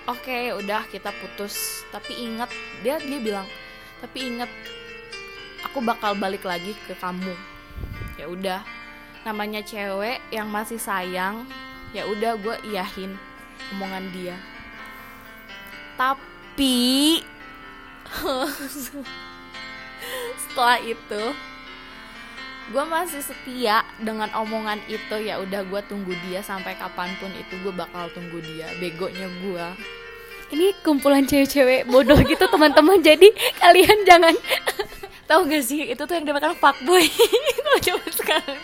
oke 0.07 0.55
udah 0.63 0.87
kita 0.93 1.11
putus 1.11 1.83
tapi 1.91 2.15
ingat 2.23 2.53
dia 2.87 3.03
dia 3.03 3.19
bilang 3.19 3.49
tapi 3.99 4.31
ingat 4.31 4.51
aku 5.71 5.79
bakal 5.87 6.19
balik 6.19 6.43
lagi 6.43 6.75
ke 6.85 6.99
kamu 6.99 7.33
ya 8.19 8.27
udah 8.27 8.61
namanya 9.23 9.63
cewek 9.63 10.19
yang 10.35 10.51
masih 10.51 10.77
sayang 10.77 11.47
ya 11.91 12.07
udah 12.07 12.39
gue 12.39 12.57
iyahin 12.71 13.15
omongan 13.77 14.05
dia. 14.15 14.37
Tapi 15.99 17.21
setelah 20.43 20.79
itu 20.81 21.25
gue 22.71 22.85
masih 22.87 23.21
setia 23.21 23.85
dengan 24.01 24.31
omongan 24.33 24.81
itu. 24.89 25.17
Ya 25.21 25.39
udah 25.43 25.67
gue 25.67 25.81
tunggu 25.87 26.15
dia 26.29 26.41
sampai 26.41 26.79
kapan 26.79 27.13
pun 27.21 27.31
itu 27.37 27.55
gue 27.61 27.75
bakal 27.75 28.09
tunggu 28.17 28.41
dia. 28.41 28.71
Begonya 28.81 29.29
gue 29.45 29.67
Ini 30.51 30.83
kumpulan 30.83 31.31
cewek-cewek 31.31 31.87
bodoh 31.87 32.19
gitu 32.27 32.43
teman-teman. 32.51 32.99
Jadi 32.99 33.31
kalian 33.63 34.03
jangan 34.03 34.35
tahu 35.31 35.47
gak 35.47 35.63
sih 35.63 35.87
itu 35.87 36.03
tuh 36.03 36.15
yang 36.19 36.27
dinamakan 36.27 36.59
fuckboy. 36.59 37.07
Kalau 37.63 37.79
zaman 37.79 38.11
sekarang. 38.11 38.59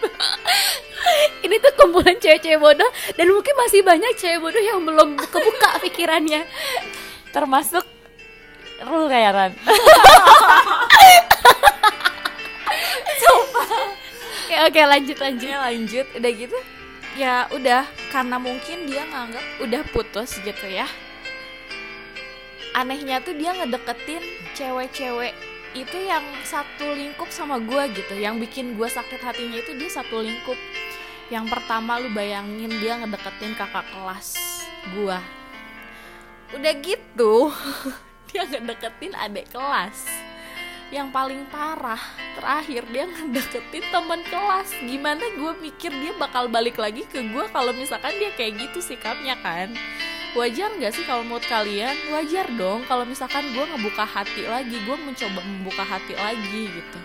Ini 1.47 1.55
tuh 1.63 1.73
kumpulan 1.79 2.19
cewek-cewek 2.19 2.59
bodoh 2.59 2.91
dan 3.15 3.27
mungkin 3.31 3.55
masih 3.55 3.87
banyak 3.87 4.19
cewek 4.19 4.43
bodoh 4.43 4.59
yang 4.59 4.83
belum 4.83 5.15
kebuka 5.15 5.79
pikirannya. 5.87 6.43
termasuk 7.31 7.85
lu 8.81 9.13
kayak 9.13 9.33
Ran 9.37 9.53
Oke 14.47 14.57
oke 14.63 14.81
lanjut 14.89 15.19
lanjut. 15.19 15.49
ya 15.51 15.59
lanjut 15.59 16.07
udah 16.17 16.31
gitu 16.33 16.59
ya 17.19 17.35
udah 17.51 17.83
karena 18.15 18.39
mungkin 18.39 18.87
dia 18.87 19.03
nganggap 19.05 19.45
udah 19.59 19.83
putus 19.91 20.39
gitu 20.41 20.71
ya 20.71 20.87
anehnya 22.79 23.19
tuh 23.21 23.35
dia 23.35 23.53
ngedeketin 23.59 24.23
cewek-cewek 24.55 25.35
itu 25.77 25.99
yang 26.09 26.25
satu 26.49 26.97
lingkup 26.97 27.29
sama 27.29 27.61
gue 27.61 27.93
gitu. 27.93 28.17
Yang 28.17 28.49
bikin 28.49 28.81
gue 28.81 28.89
sakit 28.89 29.21
hatinya 29.21 29.61
itu 29.61 29.77
dia 29.77 29.91
satu 29.93 30.25
lingkup. 30.25 30.57
Yang 31.29 31.53
pertama 31.53 32.01
lu 32.01 32.09
bayangin 32.15 32.71
dia 32.81 32.97
ngedeketin 33.03 33.53
kakak 33.59 33.85
kelas 33.91 34.39
gue 34.95 35.19
udah 36.55 36.75
gitu 36.79 37.51
dia 38.31 38.47
ngedeketin 38.47 39.13
adik 39.19 39.51
kelas. 39.51 40.07
Yang 40.95 41.11
paling 41.11 41.43
parah 41.51 41.99
terakhir 42.39 42.87
dia 42.95 43.11
ngedeketin 43.11 43.85
teman 43.91 44.23
kelas. 44.31 44.71
Gimana 44.87 45.25
gue 45.35 45.53
mikir 45.59 45.91
dia 45.91 46.15
bakal 46.15 46.47
balik 46.47 46.79
lagi 46.79 47.03
ke 47.11 47.27
gue 47.27 47.45
kalau 47.51 47.75
misalkan 47.75 48.15
dia 48.23 48.31
kayak 48.39 48.71
gitu 48.71 48.79
sikapnya 48.79 49.35
kan 49.43 49.75
wajar 50.37 50.69
nggak 50.77 50.93
sih 50.93 51.05
kalau 51.09 51.25
menurut 51.25 51.49
kalian? 51.49 51.97
Wajar 52.13 52.47
dong 52.53 52.85
kalau 52.85 53.09
misalkan 53.09 53.49
gue 53.57 53.65
ngebuka 53.65 54.05
hati 54.05 54.45
lagi 54.45 54.77
gue 54.85 54.97
mencoba 55.01 55.41
membuka 55.41 55.83
hati 55.83 56.13
lagi 56.13 56.69
gitu. 56.69 56.99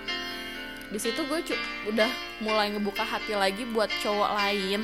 Di 0.92 1.00
situ 1.00 1.24
gue 1.24 1.40
udah 1.88 2.12
mulai 2.44 2.76
ngebuka 2.76 3.08
hati 3.08 3.32
lagi 3.32 3.64
buat 3.72 3.88
cowok 4.04 4.32
lain. 4.36 4.84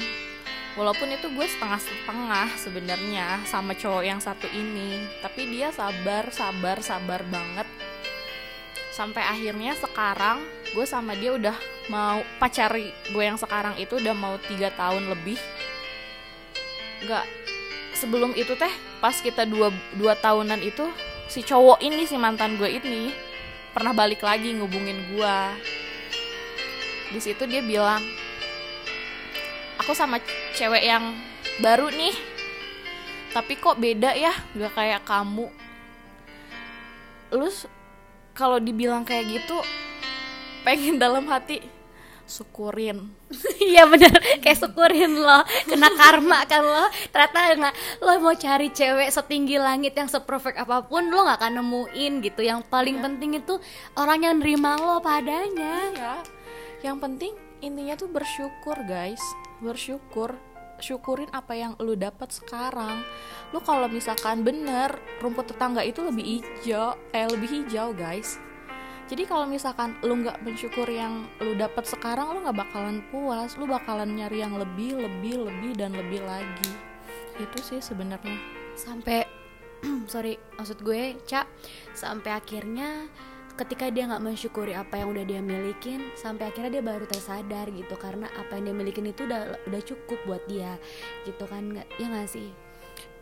Walaupun 0.79 1.11
itu 1.11 1.27
gue 1.27 1.43
setengah 1.43 1.81
setengah 1.81 2.47
sebenarnya 2.55 3.43
sama 3.43 3.75
cowok 3.75 4.03
yang 4.07 4.21
satu 4.23 4.47
ini 4.55 5.03
tapi 5.19 5.51
dia 5.51 5.75
sabar 5.75 6.31
sabar 6.31 6.79
sabar 6.79 7.21
banget. 7.27 7.67
Sampai 8.95 9.27
akhirnya 9.27 9.75
sekarang 9.75 10.39
gue 10.71 10.85
sama 10.87 11.19
dia 11.19 11.35
udah 11.35 11.57
mau 11.91 12.23
pacari 12.39 12.95
gue 13.11 13.23
yang 13.27 13.35
sekarang 13.35 13.75
itu 13.75 13.99
udah 13.99 14.15
mau 14.15 14.39
tiga 14.47 14.71
tahun 14.71 15.11
lebih. 15.11 15.37
Nggak 17.03 17.25
sebelum 17.97 18.37
itu 18.37 18.53
teh 18.53 18.69
pas 19.01 19.17
kita 19.17 19.49
dua 19.49 19.73
dua 19.97 20.13
tahunan 20.13 20.61
itu 20.61 20.85
si 21.25 21.41
cowok 21.41 21.81
ini 21.81 22.05
si 22.05 22.13
mantan 22.15 22.61
gue 22.61 22.69
ini 22.77 23.09
pernah 23.73 23.91
balik 23.97 24.21
lagi 24.21 24.53
ngubungin 24.53 25.17
gue 25.17 25.37
di 27.11 27.19
situ 27.19 27.49
dia 27.49 27.65
bilang 27.65 28.05
aku 29.81 29.97
sama 29.97 30.21
cewek 30.53 30.85
yang 30.85 31.17
baru 31.57 31.89
nih 31.89 32.37
tapi 33.37 33.53
kok 33.53 33.77
beda 33.77 34.17
ya 34.17 34.33
gak 34.57 34.73
kayak 34.73 35.05
kamu. 35.05 35.45
Lu 37.37 37.49
kalau 38.33 38.57
dibilang 38.57 39.05
kayak 39.05 39.29
gitu 39.29 39.61
pengen 40.65 40.97
dalam 40.97 41.29
hati 41.29 41.61
syukurin 42.27 43.15
Iya 43.71 43.83
bener. 43.89 44.13
Kayak 44.39 44.59
syukurin 44.63 45.17
lo 45.17 45.43
Kena 45.67 45.91
karma 45.95 46.43
kan 46.47 46.63
lo 46.63 46.87
Ternyata 47.11 47.39
nggak 47.55 47.75
Lo 48.03 48.11
mau 48.23 48.35
cari 48.35 48.71
cewek 48.71 49.11
setinggi 49.11 49.59
langit 49.59 49.97
Yang 49.97 50.19
seperfect 50.19 50.55
apa 50.55 50.87
pun 50.87 51.11
Lo 51.11 51.27
gak 51.27 51.41
akan 51.43 51.63
nemuin 51.63 52.13
gitu. 52.23 52.43
Yang 52.43 52.67
paling 52.71 53.03
penting 53.03 53.39
itu 53.39 53.59
Orang 53.99 54.23
yang 54.23 54.39
nerima 54.39 54.79
lo 54.79 55.03
padanya. 55.03 55.91
Ya 55.95 56.15
yang 56.85 57.01
penting 57.01 57.33
intinya 57.65 57.97
tuh 57.97 58.09
bersyukur 58.09 58.77
guys. 58.85 59.21
Bersyukur. 59.61 60.37
Syukurin 60.77 61.25
apa 61.33 61.57
yang 61.57 61.73
lu 61.81 61.97
dapat 61.97 62.29
sekarang. 62.29 63.01
Lu 63.49 63.57
kalau 63.65 63.89
misalkan 63.89 64.45
bener 64.45 64.93
rumput 65.17 65.49
tetangga 65.49 65.81
itu 65.81 66.05
lebih 66.05 66.37
hijau 66.37 66.93
eh 67.17 67.25
lebih 67.25 67.49
hijau 67.49 67.97
guys 67.97 68.37
jadi 69.07 69.23
kalau 69.23 69.47
misalkan 69.47 69.95
lu 70.03 70.19
nggak 70.19 70.43
bersyukur 70.43 70.83
yang 70.83 71.31
lu 71.39 71.55
dapat 71.55 71.87
sekarang 71.87 72.27
lu 72.35 72.43
nggak 72.43 72.59
bakalan 72.59 72.99
puas. 73.07 73.55
Lu 73.55 73.63
bakalan 73.63 74.11
nyari 74.19 74.43
yang 74.43 74.59
lebih 74.59 74.99
lebih 74.99 75.47
lebih 75.47 75.71
dan 75.79 75.95
lebih 75.95 76.19
lagi. 76.27 76.71
Itu 77.39 77.63
sih 77.63 77.79
sebenarnya. 77.79 78.35
Sampai 78.75 79.23
Sorry 80.11 80.35
Maksud 80.57 80.81
gue 80.83 81.17
Cak 81.23 81.47
Sampai 81.95 82.35
akhirnya 82.35 83.07
ketika 83.57 83.89
dia 83.89 84.05
nggak 84.05 84.21
mensyukuri 84.21 84.77
apa 84.77 85.01
yang 85.01 85.17
udah 85.17 85.25
dia 85.25 85.41
milikin 85.41 86.13
sampai 86.13 86.53
akhirnya 86.53 86.77
dia 86.77 86.83
baru 86.83 87.07
tersadar 87.07 87.71
gitu. 87.71 87.95
Karena 87.95 88.27
apa 88.35 88.59
yang 88.59 88.69
dia 88.69 88.75
milikin 88.75 89.07
itu 89.07 89.23
udah 89.23 89.55
udah 89.71 89.81
cukup 89.87 90.19
buat 90.27 90.43
dia 90.51 90.75
gitu 91.23 91.47
kan 91.47 91.63
nggak 91.63 91.87
ya 91.95 92.05
nggak 92.11 92.27
sih? 92.27 92.51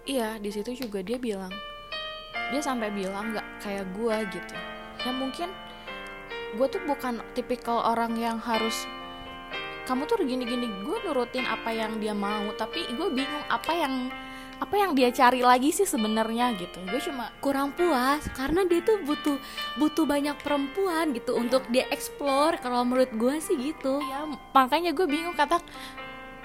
Iya, 0.06 0.38
di 0.42 0.50
situ 0.54 0.86
juga 0.86 1.02
dia 1.02 1.18
bilang, 1.18 1.50
dia 2.54 2.62
sampai 2.62 2.94
bilang 2.94 3.34
nggak 3.34 3.48
kayak 3.58 3.86
gue 3.98 4.18
gitu. 4.38 4.56
Ya 5.02 5.12
mungkin 5.18 5.50
gue 6.56 6.68
tuh 6.72 6.82
bukan 6.88 7.20
tipikal 7.36 7.84
orang 7.84 8.16
yang 8.16 8.40
harus 8.40 8.88
kamu 9.86 10.10
tuh 10.10 10.26
gini-gini, 10.26 10.66
gue 10.82 10.98
nurutin 11.06 11.46
apa 11.46 11.70
yang 11.70 12.02
dia 12.02 12.18
mau, 12.18 12.50
tapi 12.58 12.90
gue 12.90 13.08
bingung 13.14 13.46
apa 13.54 13.70
yang 13.70 14.10
apa 14.56 14.72
yang 14.80 14.96
dia 14.96 15.12
cari 15.12 15.44
lagi 15.44 15.70
sih 15.70 15.86
sebenarnya 15.86 16.56
gitu. 16.56 16.80
Gue 16.88 16.98
cuma 17.04 17.30
kurang 17.44 17.76
puas 17.76 18.24
karena 18.34 18.64
dia 18.64 18.80
tuh 18.82 19.04
butuh 19.04 19.38
butuh 19.78 20.08
banyak 20.08 20.34
perempuan 20.42 21.12
gitu 21.12 21.36
untuk 21.36 21.68
dia 21.70 21.86
explore. 21.92 22.56
Kalau 22.64 22.88
menurut 22.88 23.12
gue 23.14 23.36
sih 23.44 23.60
gitu. 23.60 24.00
Ya 24.08 24.24
makanya 24.56 24.96
gue 24.96 25.06
bingung 25.06 25.36
kata 25.36 25.60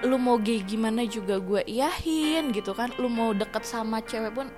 lu 0.04 0.16
mau 0.18 0.40
gay 0.42 0.64
gimana 0.64 1.06
juga 1.06 1.38
gue 1.38 1.62
iyahin 1.64 2.50
gitu 2.50 2.74
kan. 2.74 2.90
Lu 2.98 3.06
mau 3.06 3.30
deket 3.30 3.62
sama 3.62 4.02
cewek 4.02 4.34
pun 4.34 4.50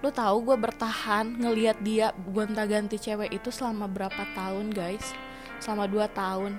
lu 0.00 0.08
tahu 0.08 0.48
gue 0.48 0.56
bertahan 0.56 1.36
ngelihat 1.36 1.84
dia 1.84 2.16
gonta-ganti 2.32 2.96
cewek 2.96 3.36
itu 3.36 3.52
selama 3.52 3.84
berapa 3.84 4.24
tahun 4.32 4.72
guys? 4.72 5.12
Selama 5.60 5.84
2 5.92 6.08
tahun. 6.16 6.52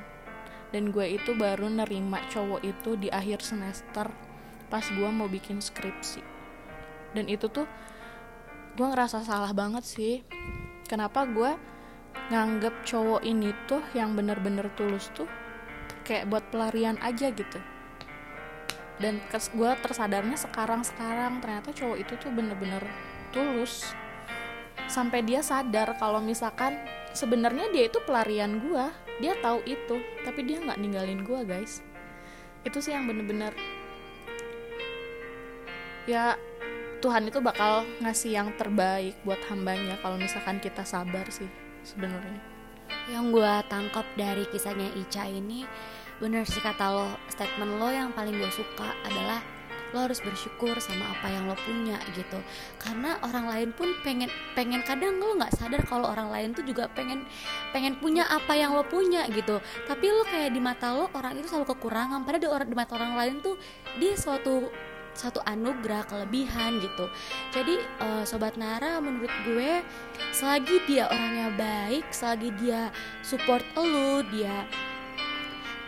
Dan 0.72 0.94
gue 0.94 1.18
itu 1.20 1.34
baru 1.36 1.68
nerima 1.68 2.22
cowok 2.32 2.62
itu 2.64 2.96
di 2.96 3.10
akhir 3.12 3.44
semester 3.44 4.08
pas 4.72 4.86
gue 4.88 5.10
mau 5.10 5.28
bikin 5.28 5.60
skripsi. 5.60 6.24
Dan 7.12 7.28
itu 7.28 7.50
tuh 7.52 7.68
gue 8.78 8.88
ngerasa 8.88 9.26
salah 9.26 9.52
banget 9.52 9.84
sih. 9.84 10.16
Kenapa 10.88 11.28
gue 11.28 11.58
nganggep 12.32 12.88
cowok 12.88 13.26
ini 13.26 13.52
tuh 13.68 13.84
yang 13.98 14.16
bener-bener 14.16 14.72
tulus 14.78 15.12
tuh 15.12 15.28
kayak 16.08 16.30
buat 16.32 16.46
pelarian 16.54 16.96
aja 17.04 17.34
gitu. 17.34 17.60
Dan 19.02 19.18
gue 19.34 19.72
tersadarnya 19.82 20.38
sekarang-sekarang. 20.40 21.42
Ternyata 21.42 21.74
cowok 21.74 21.98
itu 22.00 22.14
tuh 22.16 22.32
bener-bener 22.32 22.86
tulus. 23.32 23.96
Sampai 24.92 25.24
dia 25.24 25.40
sadar 25.40 25.96
kalau 25.96 26.20
misalkan 26.20 26.76
sebenarnya 27.16 27.72
dia 27.72 27.88
itu 27.88 28.00
pelarian 28.04 28.60
gue 28.60 28.86
dia 29.20 29.36
tahu 29.40 29.62
itu 29.68 30.00
tapi 30.24 30.48
dia 30.48 30.60
nggak 30.64 30.80
ninggalin 30.80 31.22
gue 31.24 31.42
guys. 31.48 31.84
Itu 32.68 32.84
sih 32.84 32.94
yang 32.94 33.08
bener-bener 33.08 33.56
ya 36.10 36.34
Tuhan 37.02 37.30
itu 37.30 37.42
bakal 37.42 37.86
ngasih 38.02 38.38
yang 38.38 38.50
terbaik 38.58 39.18
buat 39.26 39.42
hambanya 39.50 39.98
kalau 40.06 40.22
misalkan 40.22 40.62
kita 40.62 40.86
sabar 40.86 41.26
sih 41.34 41.50
sebenarnya. 41.82 42.42
Yang 43.10 43.26
gue 43.42 43.54
tangkap 43.72 44.06
dari 44.14 44.46
kisahnya 44.52 44.92
Ica 44.94 45.26
ini 45.26 45.66
bener 46.22 46.46
sih 46.46 46.62
kata 46.62 46.94
lo 46.94 47.10
statement 47.34 47.82
lo 47.82 47.90
yang 47.90 48.14
paling 48.14 48.38
gue 48.38 48.52
suka 48.54 48.94
adalah 49.10 49.42
lo 49.92 50.08
harus 50.08 50.20
bersyukur 50.24 50.76
sama 50.80 51.08
apa 51.12 51.28
yang 51.32 51.48
lo 51.48 51.56
punya 51.60 52.00
gitu. 52.16 52.40
Karena 52.80 53.20
orang 53.24 53.48
lain 53.52 53.70
pun 53.76 53.92
pengen 54.04 54.32
pengen 54.56 54.82
kadang 54.84 55.20
lo 55.20 55.36
nggak 55.36 55.54
sadar 55.56 55.84
kalau 55.88 56.12
orang 56.12 56.32
lain 56.32 56.50
tuh 56.56 56.64
juga 56.64 56.88
pengen 56.92 57.28
pengen 57.76 58.00
punya 58.00 58.28
apa 58.28 58.56
yang 58.56 58.76
lo 58.76 58.84
punya 58.88 59.28
gitu. 59.32 59.60
Tapi 59.88 60.06
lo 60.08 60.24
kayak 60.28 60.52
di 60.56 60.62
mata 60.64 60.96
lo 60.96 61.12
orang 61.14 61.38
itu 61.40 61.52
selalu 61.52 61.76
kekurangan. 61.76 62.24
Padahal 62.24 62.42
di 62.42 62.50
orang 62.50 62.68
di 62.68 62.78
mata 62.78 62.92
orang 62.96 63.14
lain 63.16 63.36
tuh 63.44 63.56
dia 64.00 64.16
suatu 64.16 64.72
satu 65.12 65.44
anugerah 65.44 66.08
kelebihan 66.08 66.80
gitu. 66.80 67.06
Jadi 67.52 67.76
eh, 67.80 68.24
sobat 68.24 68.56
Nara 68.56 69.04
menurut 69.04 69.32
gue 69.44 69.84
selagi 70.32 70.88
dia 70.88 71.12
orangnya 71.12 71.52
baik 71.60 72.08
selagi 72.16 72.50
dia 72.60 72.90
support 73.20 73.64
lo 73.76 74.24
dia 74.32 74.64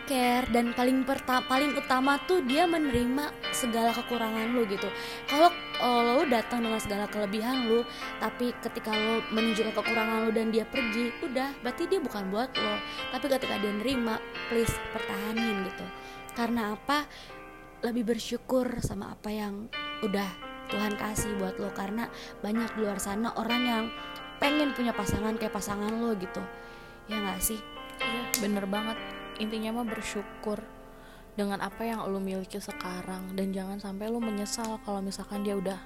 care 0.04 0.44
dan 0.52 0.76
paling 0.76 1.02
perta 1.02 1.40
paling 1.48 1.72
utama 1.76 2.20
tuh 2.28 2.44
dia 2.44 2.68
menerima 2.68 3.32
segala 3.52 3.90
kekurangan 3.92 4.52
lu 4.52 4.68
gitu. 4.68 4.88
Kalau 5.28 5.48
uh, 5.80 6.00
lo 6.20 6.24
datang 6.28 6.64
dengan 6.64 6.80
segala 6.80 7.08
kelebihan 7.08 7.68
lu 7.68 7.82
tapi 8.20 8.52
ketika 8.60 8.92
lo 8.92 9.24
menunjukkan 9.32 9.72
kekurangan 9.72 10.28
lu 10.28 10.30
dan 10.32 10.52
dia 10.52 10.68
pergi 10.68 11.12
udah 11.24 11.56
berarti 11.64 11.88
dia 11.88 12.00
bukan 12.00 12.28
buat 12.28 12.52
lo. 12.52 12.76
Tapi 13.12 13.26
ketika 13.28 13.54
dia 13.60 13.72
nerima 13.72 14.20
please 14.52 14.72
pertahanin 14.92 15.64
gitu. 15.68 15.86
Karena 16.36 16.76
apa? 16.76 17.08
Lebih 17.84 18.16
bersyukur 18.16 18.80
sama 18.80 19.12
apa 19.12 19.28
yang 19.28 19.68
udah 20.00 20.28
Tuhan 20.72 20.96
kasih 20.96 21.36
buat 21.36 21.56
lo. 21.56 21.72
Karena 21.72 22.08
banyak 22.44 22.76
di 22.76 22.80
luar 22.84 23.00
sana 23.00 23.32
orang 23.36 23.62
yang 23.64 23.84
pengen 24.40 24.76
punya 24.76 24.92
pasangan 24.92 25.36
kayak 25.40 25.54
pasangan 25.54 25.92
lo 25.92 26.12
gitu. 26.16 26.42
Ya 27.08 27.20
nggak 27.20 27.40
sih? 27.40 27.60
Iya, 28.00 28.22
bener 28.42 28.66
banget. 28.66 29.13
Intinya 29.42 29.80
mah 29.80 29.86
bersyukur 29.86 30.62
dengan 31.34 31.58
apa 31.58 31.82
yang 31.82 32.06
lu 32.06 32.22
miliki 32.22 32.62
sekarang 32.62 33.34
dan 33.34 33.50
jangan 33.50 33.82
sampai 33.82 34.06
lu 34.06 34.22
menyesal 34.22 34.78
kalau 34.86 35.02
misalkan 35.02 35.42
dia 35.42 35.58
udah 35.58 35.78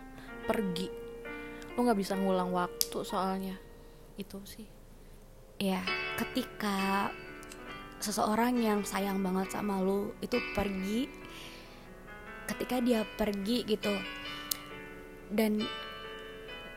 pergi. 0.44 0.92
Lu 1.76 1.84
nggak 1.84 1.98
bisa 1.98 2.18
ngulang 2.18 2.52
waktu 2.52 2.98
soalnya. 3.04 3.56
Itu 4.18 4.42
sih. 4.44 4.66
ya 5.58 5.82
ketika 6.14 7.10
seseorang 7.98 8.62
yang 8.62 8.86
sayang 8.86 9.18
banget 9.18 9.50
sama 9.50 9.82
lu 9.82 10.14
itu 10.22 10.38
pergi 10.54 11.10
ketika 12.46 12.78
dia 12.78 13.02
pergi 13.18 13.66
gitu 13.66 13.90
dan 15.34 15.58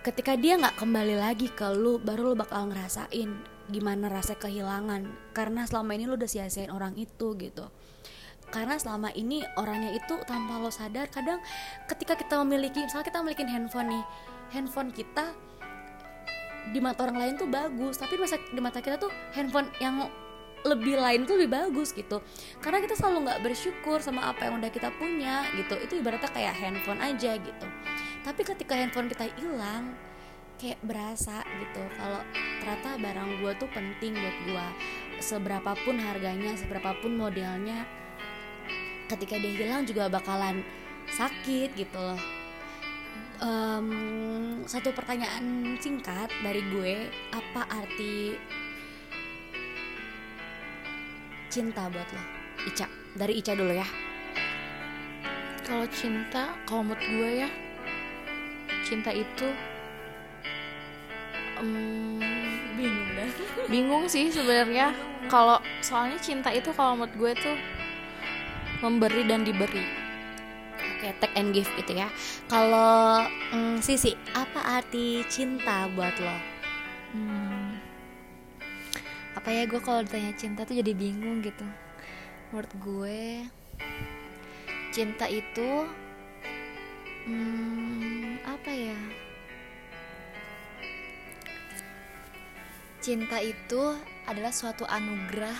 ketika 0.02 0.34
dia 0.34 0.58
nggak 0.58 0.82
kembali 0.82 1.16
lagi 1.16 1.48
ke 1.54 1.70
lu 1.78 2.02
baru 2.02 2.34
lu 2.34 2.36
bakal 2.36 2.74
ngerasain 2.74 3.32
gimana 3.72 4.12
rasa 4.12 4.36
kehilangan. 4.36 5.34
Karena 5.34 5.66
selama 5.66 5.96
ini 5.96 6.06
lu 6.06 6.20
udah 6.20 6.30
sia-siain 6.30 6.70
orang 6.70 6.94
itu 7.00 7.34
gitu. 7.40 7.72
Karena 8.52 8.76
selama 8.76 9.16
ini 9.16 9.42
orangnya 9.56 9.96
itu 9.96 10.20
tanpa 10.28 10.60
lo 10.60 10.68
sadar 10.68 11.08
kadang 11.08 11.40
ketika 11.88 12.20
kita 12.20 12.36
memiliki 12.44 12.84
misalnya 12.84 13.08
kita 13.08 13.24
memiliki 13.24 13.48
handphone 13.48 13.88
nih 13.96 14.04
handphone 14.52 14.92
kita 14.92 15.32
di 16.76 16.84
mata 16.84 17.08
orang 17.08 17.18
lain 17.18 17.34
tuh 17.40 17.48
bagus 17.48 17.96
tapi 17.96 18.20
masa- 18.20 18.44
di 18.52 18.60
mata 18.60 18.84
kita 18.84 19.00
tuh 19.00 19.08
handphone 19.32 19.72
yang 19.80 20.04
lebih 20.62 21.00
lain 21.00 21.26
tuh 21.26 21.40
lebih 21.42 21.58
bagus 21.58 21.96
gitu. 21.96 22.22
Karena 22.62 22.84
kita 22.84 22.94
selalu 22.94 23.26
nggak 23.26 23.40
bersyukur 23.42 23.98
sama 24.04 24.30
apa 24.30 24.46
yang 24.46 24.62
udah 24.62 24.70
kita 24.70 24.94
punya 25.00 25.48
gitu. 25.58 25.74
Itu 25.80 25.98
ibaratnya 25.98 26.30
kayak 26.30 26.54
handphone 26.54 27.02
aja 27.02 27.40
gitu. 27.40 27.68
Tapi 28.22 28.42
ketika 28.46 28.78
handphone 28.78 29.10
kita 29.10 29.26
hilang 29.42 29.98
kayak 30.62 30.78
berasa 30.86 31.41
gitu. 31.57 31.82
Kalau 31.97 32.22
ternyata 32.62 32.89
barang 33.01 33.30
gua 33.41 33.51
tuh 33.57 33.70
penting 33.74 34.14
buat 34.14 34.38
gua. 34.45 34.68
Seberapapun 35.18 35.97
harganya 35.97 36.53
seberapapun 36.53 37.18
modelnya 37.18 37.89
ketika 39.09 39.41
dia 39.41 39.53
hilang 39.57 39.84
juga 39.84 40.07
bakalan 40.07 40.62
sakit 41.09 41.74
gitu 41.74 41.97
loh. 41.97 42.22
Em, 43.41 43.88
satu 44.70 44.93
pertanyaan 44.93 45.76
singkat 45.82 46.30
dari 46.45 46.62
gue 46.70 47.09
apa 47.34 47.66
arti 47.74 48.38
cinta 51.49 51.89
buat 51.89 52.05
lo? 52.14 52.24
Ica 52.70 52.86
dari 53.18 53.41
Ica 53.41 53.57
dulu 53.57 53.74
ya. 53.74 53.88
Kalau 55.66 55.89
cinta, 55.89 56.53
kalau 56.70 56.86
menurut 56.86 57.01
gue 57.01 57.30
ya, 57.47 57.49
cinta 58.86 59.09
itu 59.09 59.47
em, 61.62 62.18
bingung 62.76 63.09
dah 63.16 63.30
bingung 63.72 64.05
sih 64.09 64.34
sebenarnya. 64.34 64.91
Kalau 65.30 65.62
soalnya 65.80 66.18
cinta 66.20 66.49
itu 66.51 66.74
kalau 66.74 66.97
menurut 66.97 67.16
gue 67.16 67.32
tuh 67.39 67.57
memberi 68.82 69.24
dan 69.30 69.45
diberi. 69.45 69.86
Oke, 70.97 71.14
take 71.22 71.36
and 71.38 71.53
give 71.53 71.70
gitu 71.78 71.93
ya. 71.93 72.09
Kalau 72.49 73.26
mm, 73.53 73.82
Sisi, 73.86 74.18
apa 74.34 74.82
arti 74.82 75.22
cinta 75.30 75.86
buat 75.93 76.14
lo? 76.18 76.38
Hmm. 77.14 77.78
Apa 79.38 79.49
ya 79.53 79.64
gue 79.70 79.82
kalau 79.82 80.01
ditanya 80.05 80.34
cinta 80.34 80.66
tuh 80.66 80.78
jadi 80.78 80.93
bingung 80.93 81.45
gitu. 81.45 81.66
Menurut 82.49 82.74
gue 82.82 83.22
cinta 84.91 85.26
itu 85.30 85.88
hmm, 87.26 87.61
Cinta 93.02 93.41
itu 93.41 93.97
adalah 94.30 94.54
suatu 94.54 94.86
anugerah 94.86 95.58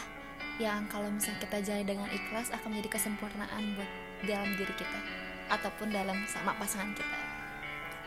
yang 0.61 0.85
kalau 0.93 1.09
misalnya 1.09 1.41
kita 1.41 1.57
jalani 1.65 1.85
dengan 1.89 2.09
ikhlas 2.13 2.53
akan 2.53 2.69
menjadi 2.69 3.01
kesempurnaan 3.01 3.63
buat 3.73 3.91
dalam 4.29 4.53
diri 4.61 4.73
kita 4.77 4.99
ataupun 5.49 5.89
dalam 5.89 6.21
sama 6.29 6.53
pasangan 6.61 6.93
kita. 6.93 7.17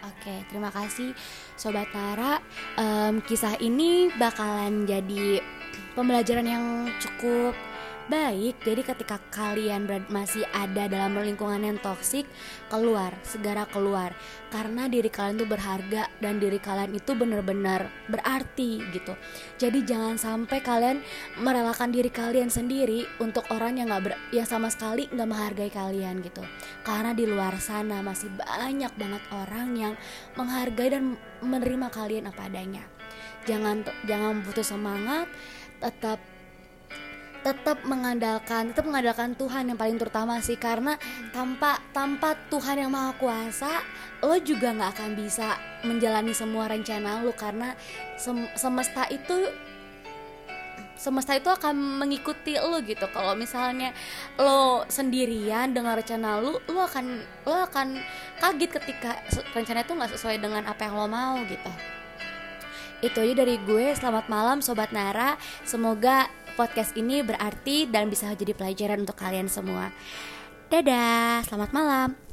Oke, 0.07 0.47
terima 0.47 0.71
kasih 0.71 1.11
Sobat 1.59 1.91
Nara. 1.91 2.39
Em, 2.79 3.19
kisah 3.27 3.59
ini 3.59 4.07
bakalan 4.15 4.87
jadi 4.87 5.43
pembelajaran 5.99 6.47
yang 6.47 6.65
cukup 7.03 7.59
baik. 8.09 8.61
Jadi 8.63 8.83
ketika 8.85 9.17
kalian 9.33 9.89
masih 10.13 10.45
ada 10.53 10.89
dalam 10.91 11.17
lingkungan 11.17 11.61
yang 11.63 11.79
toksik, 11.81 12.29
keluar, 12.69 13.15
segera 13.25 13.65
keluar. 13.69 14.13
Karena 14.53 14.87
diri 14.87 15.11
kalian 15.11 15.41
itu 15.41 15.49
berharga 15.49 16.03
dan 16.21 16.39
diri 16.39 16.59
kalian 16.61 16.95
itu 16.95 17.13
benar-benar 17.17 17.89
berarti 18.07 18.85
gitu. 18.93 19.15
Jadi 19.59 19.83
jangan 19.83 20.21
sampai 20.21 20.63
kalian 20.63 21.03
merelakan 21.41 21.91
diri 21.91 22.11
kalian 22.13 22.53
sendiri 22.53 23.09
untuk 23.19 23.49
orang 23.51 23.81
yang 23.81 23.91
nggak 23.91 24.35
yang 24.35 24.47
sama 24.47 24.71
sekali 24.71 25.09
nggak 25.11 25.29
menghargai 25.29 25.73
kalian 25.73 26.23
gitu. 26.23 26.45
Karena 26.87 27.17
di 27.17 27.25
luar 27.27 27.57
sana 27.59 28.05
masih 28.05 28.31
banyak 28.35 28.93
banget 28.95 29.23
orang 29.33 29.69
yang 29.75 29.95
menghargai 30.39 30.93
dan 30.93 31.17
menerima 31.43 31.89
kalian 31.91 32.31
apa 32.31 32.47
adanya. 32.47 32.85
Jangan 33.45 33.85
jangan 34.09 34.41
putus 34.41 34.73
semangat, 34.73 35.29
tetap 35.83 36.34
tetap 37.45 37.85
mengandalkan 37.85 38.73
tetap 38.73 38.89
mengandalkan 38.89 39.37
Tuhan 39.37 39.69
yang 39.69 39.77
paling 39.77 40.01
terutama 40.01 40.41
sih. 40.41 40.57
Karena 40.57 40.97
tanpa 41.31 41.79
tanpa 41.93 42.33
Tuhan 42.49 42.81
yang 42.81 42.91
maha 42.91 43.13
kuasa 43.21 43.85
lo 44.25 44.41
juga 44.41 44.73
nggak 44.73 44.91
akan 44.97 45.11
bisa 45.13 45.61
menjalani 45.85 46.33
semua 46.33 46.67
rencana 46.67 47.21
lo. 47.21 47.37
Karena 47.37 47.77
sem- 48.17 48.51
semesta 48.57 49.05
itu 49.13 49.53
semesta 50.97 51.37
itu 51.37 51.53
akan 51.53 52.01
mengikuti 52.01 52.57
lo 52.57 52.81
gitu. 52.81 53.05
Kalau 53.13 53.37
misalnya 53.37 53.93
lo 54.41 54.89
sendirian 54.89 55.77
dengan 55.77 56.01
rencana 56.01 56.41
lo 56.41 56.65
lo 56.65 56.81
akan 56.81 57.05
lo 57.45 57.69
akan 57.69 58.01
kaget 58.41 58.71
ketika 58.81 59.21
rencana 59.53 59.85
itu 59.85 59.93
nggak 59.93 60.13
sesuai 60.17 60.41
dengan 60.41 60.65
apa 60.65 60.89
yang 60.89 60.97
lo 60.97 61.05
mau 61.05 61.37
gitu. 61.45 61.71
Itu 63.05 63.21
aja 63.21 63.45
dari 63.45 63.61
gue. 63.61 63.93
Selamat 63.93 64.33
malam 64.33 64.65
sobat 64.65 64.89
Nara. 64.89 65.37
Semoga 65.69 66.33
podcast 66.57 66.97
ini 66.97 67.21
berarti 67.21 67.87
dan 67.91 68.09
bisa 68.09 68.33
jadi 68.33 68.55
pelajaran 68.55 69.05
untuk 69.05 69.19
kalian 69.19 69.51
semua. 69.51 69.93
Dadah 70.73 71.45
selamat 71.45 71.71
malam 71.71 72.24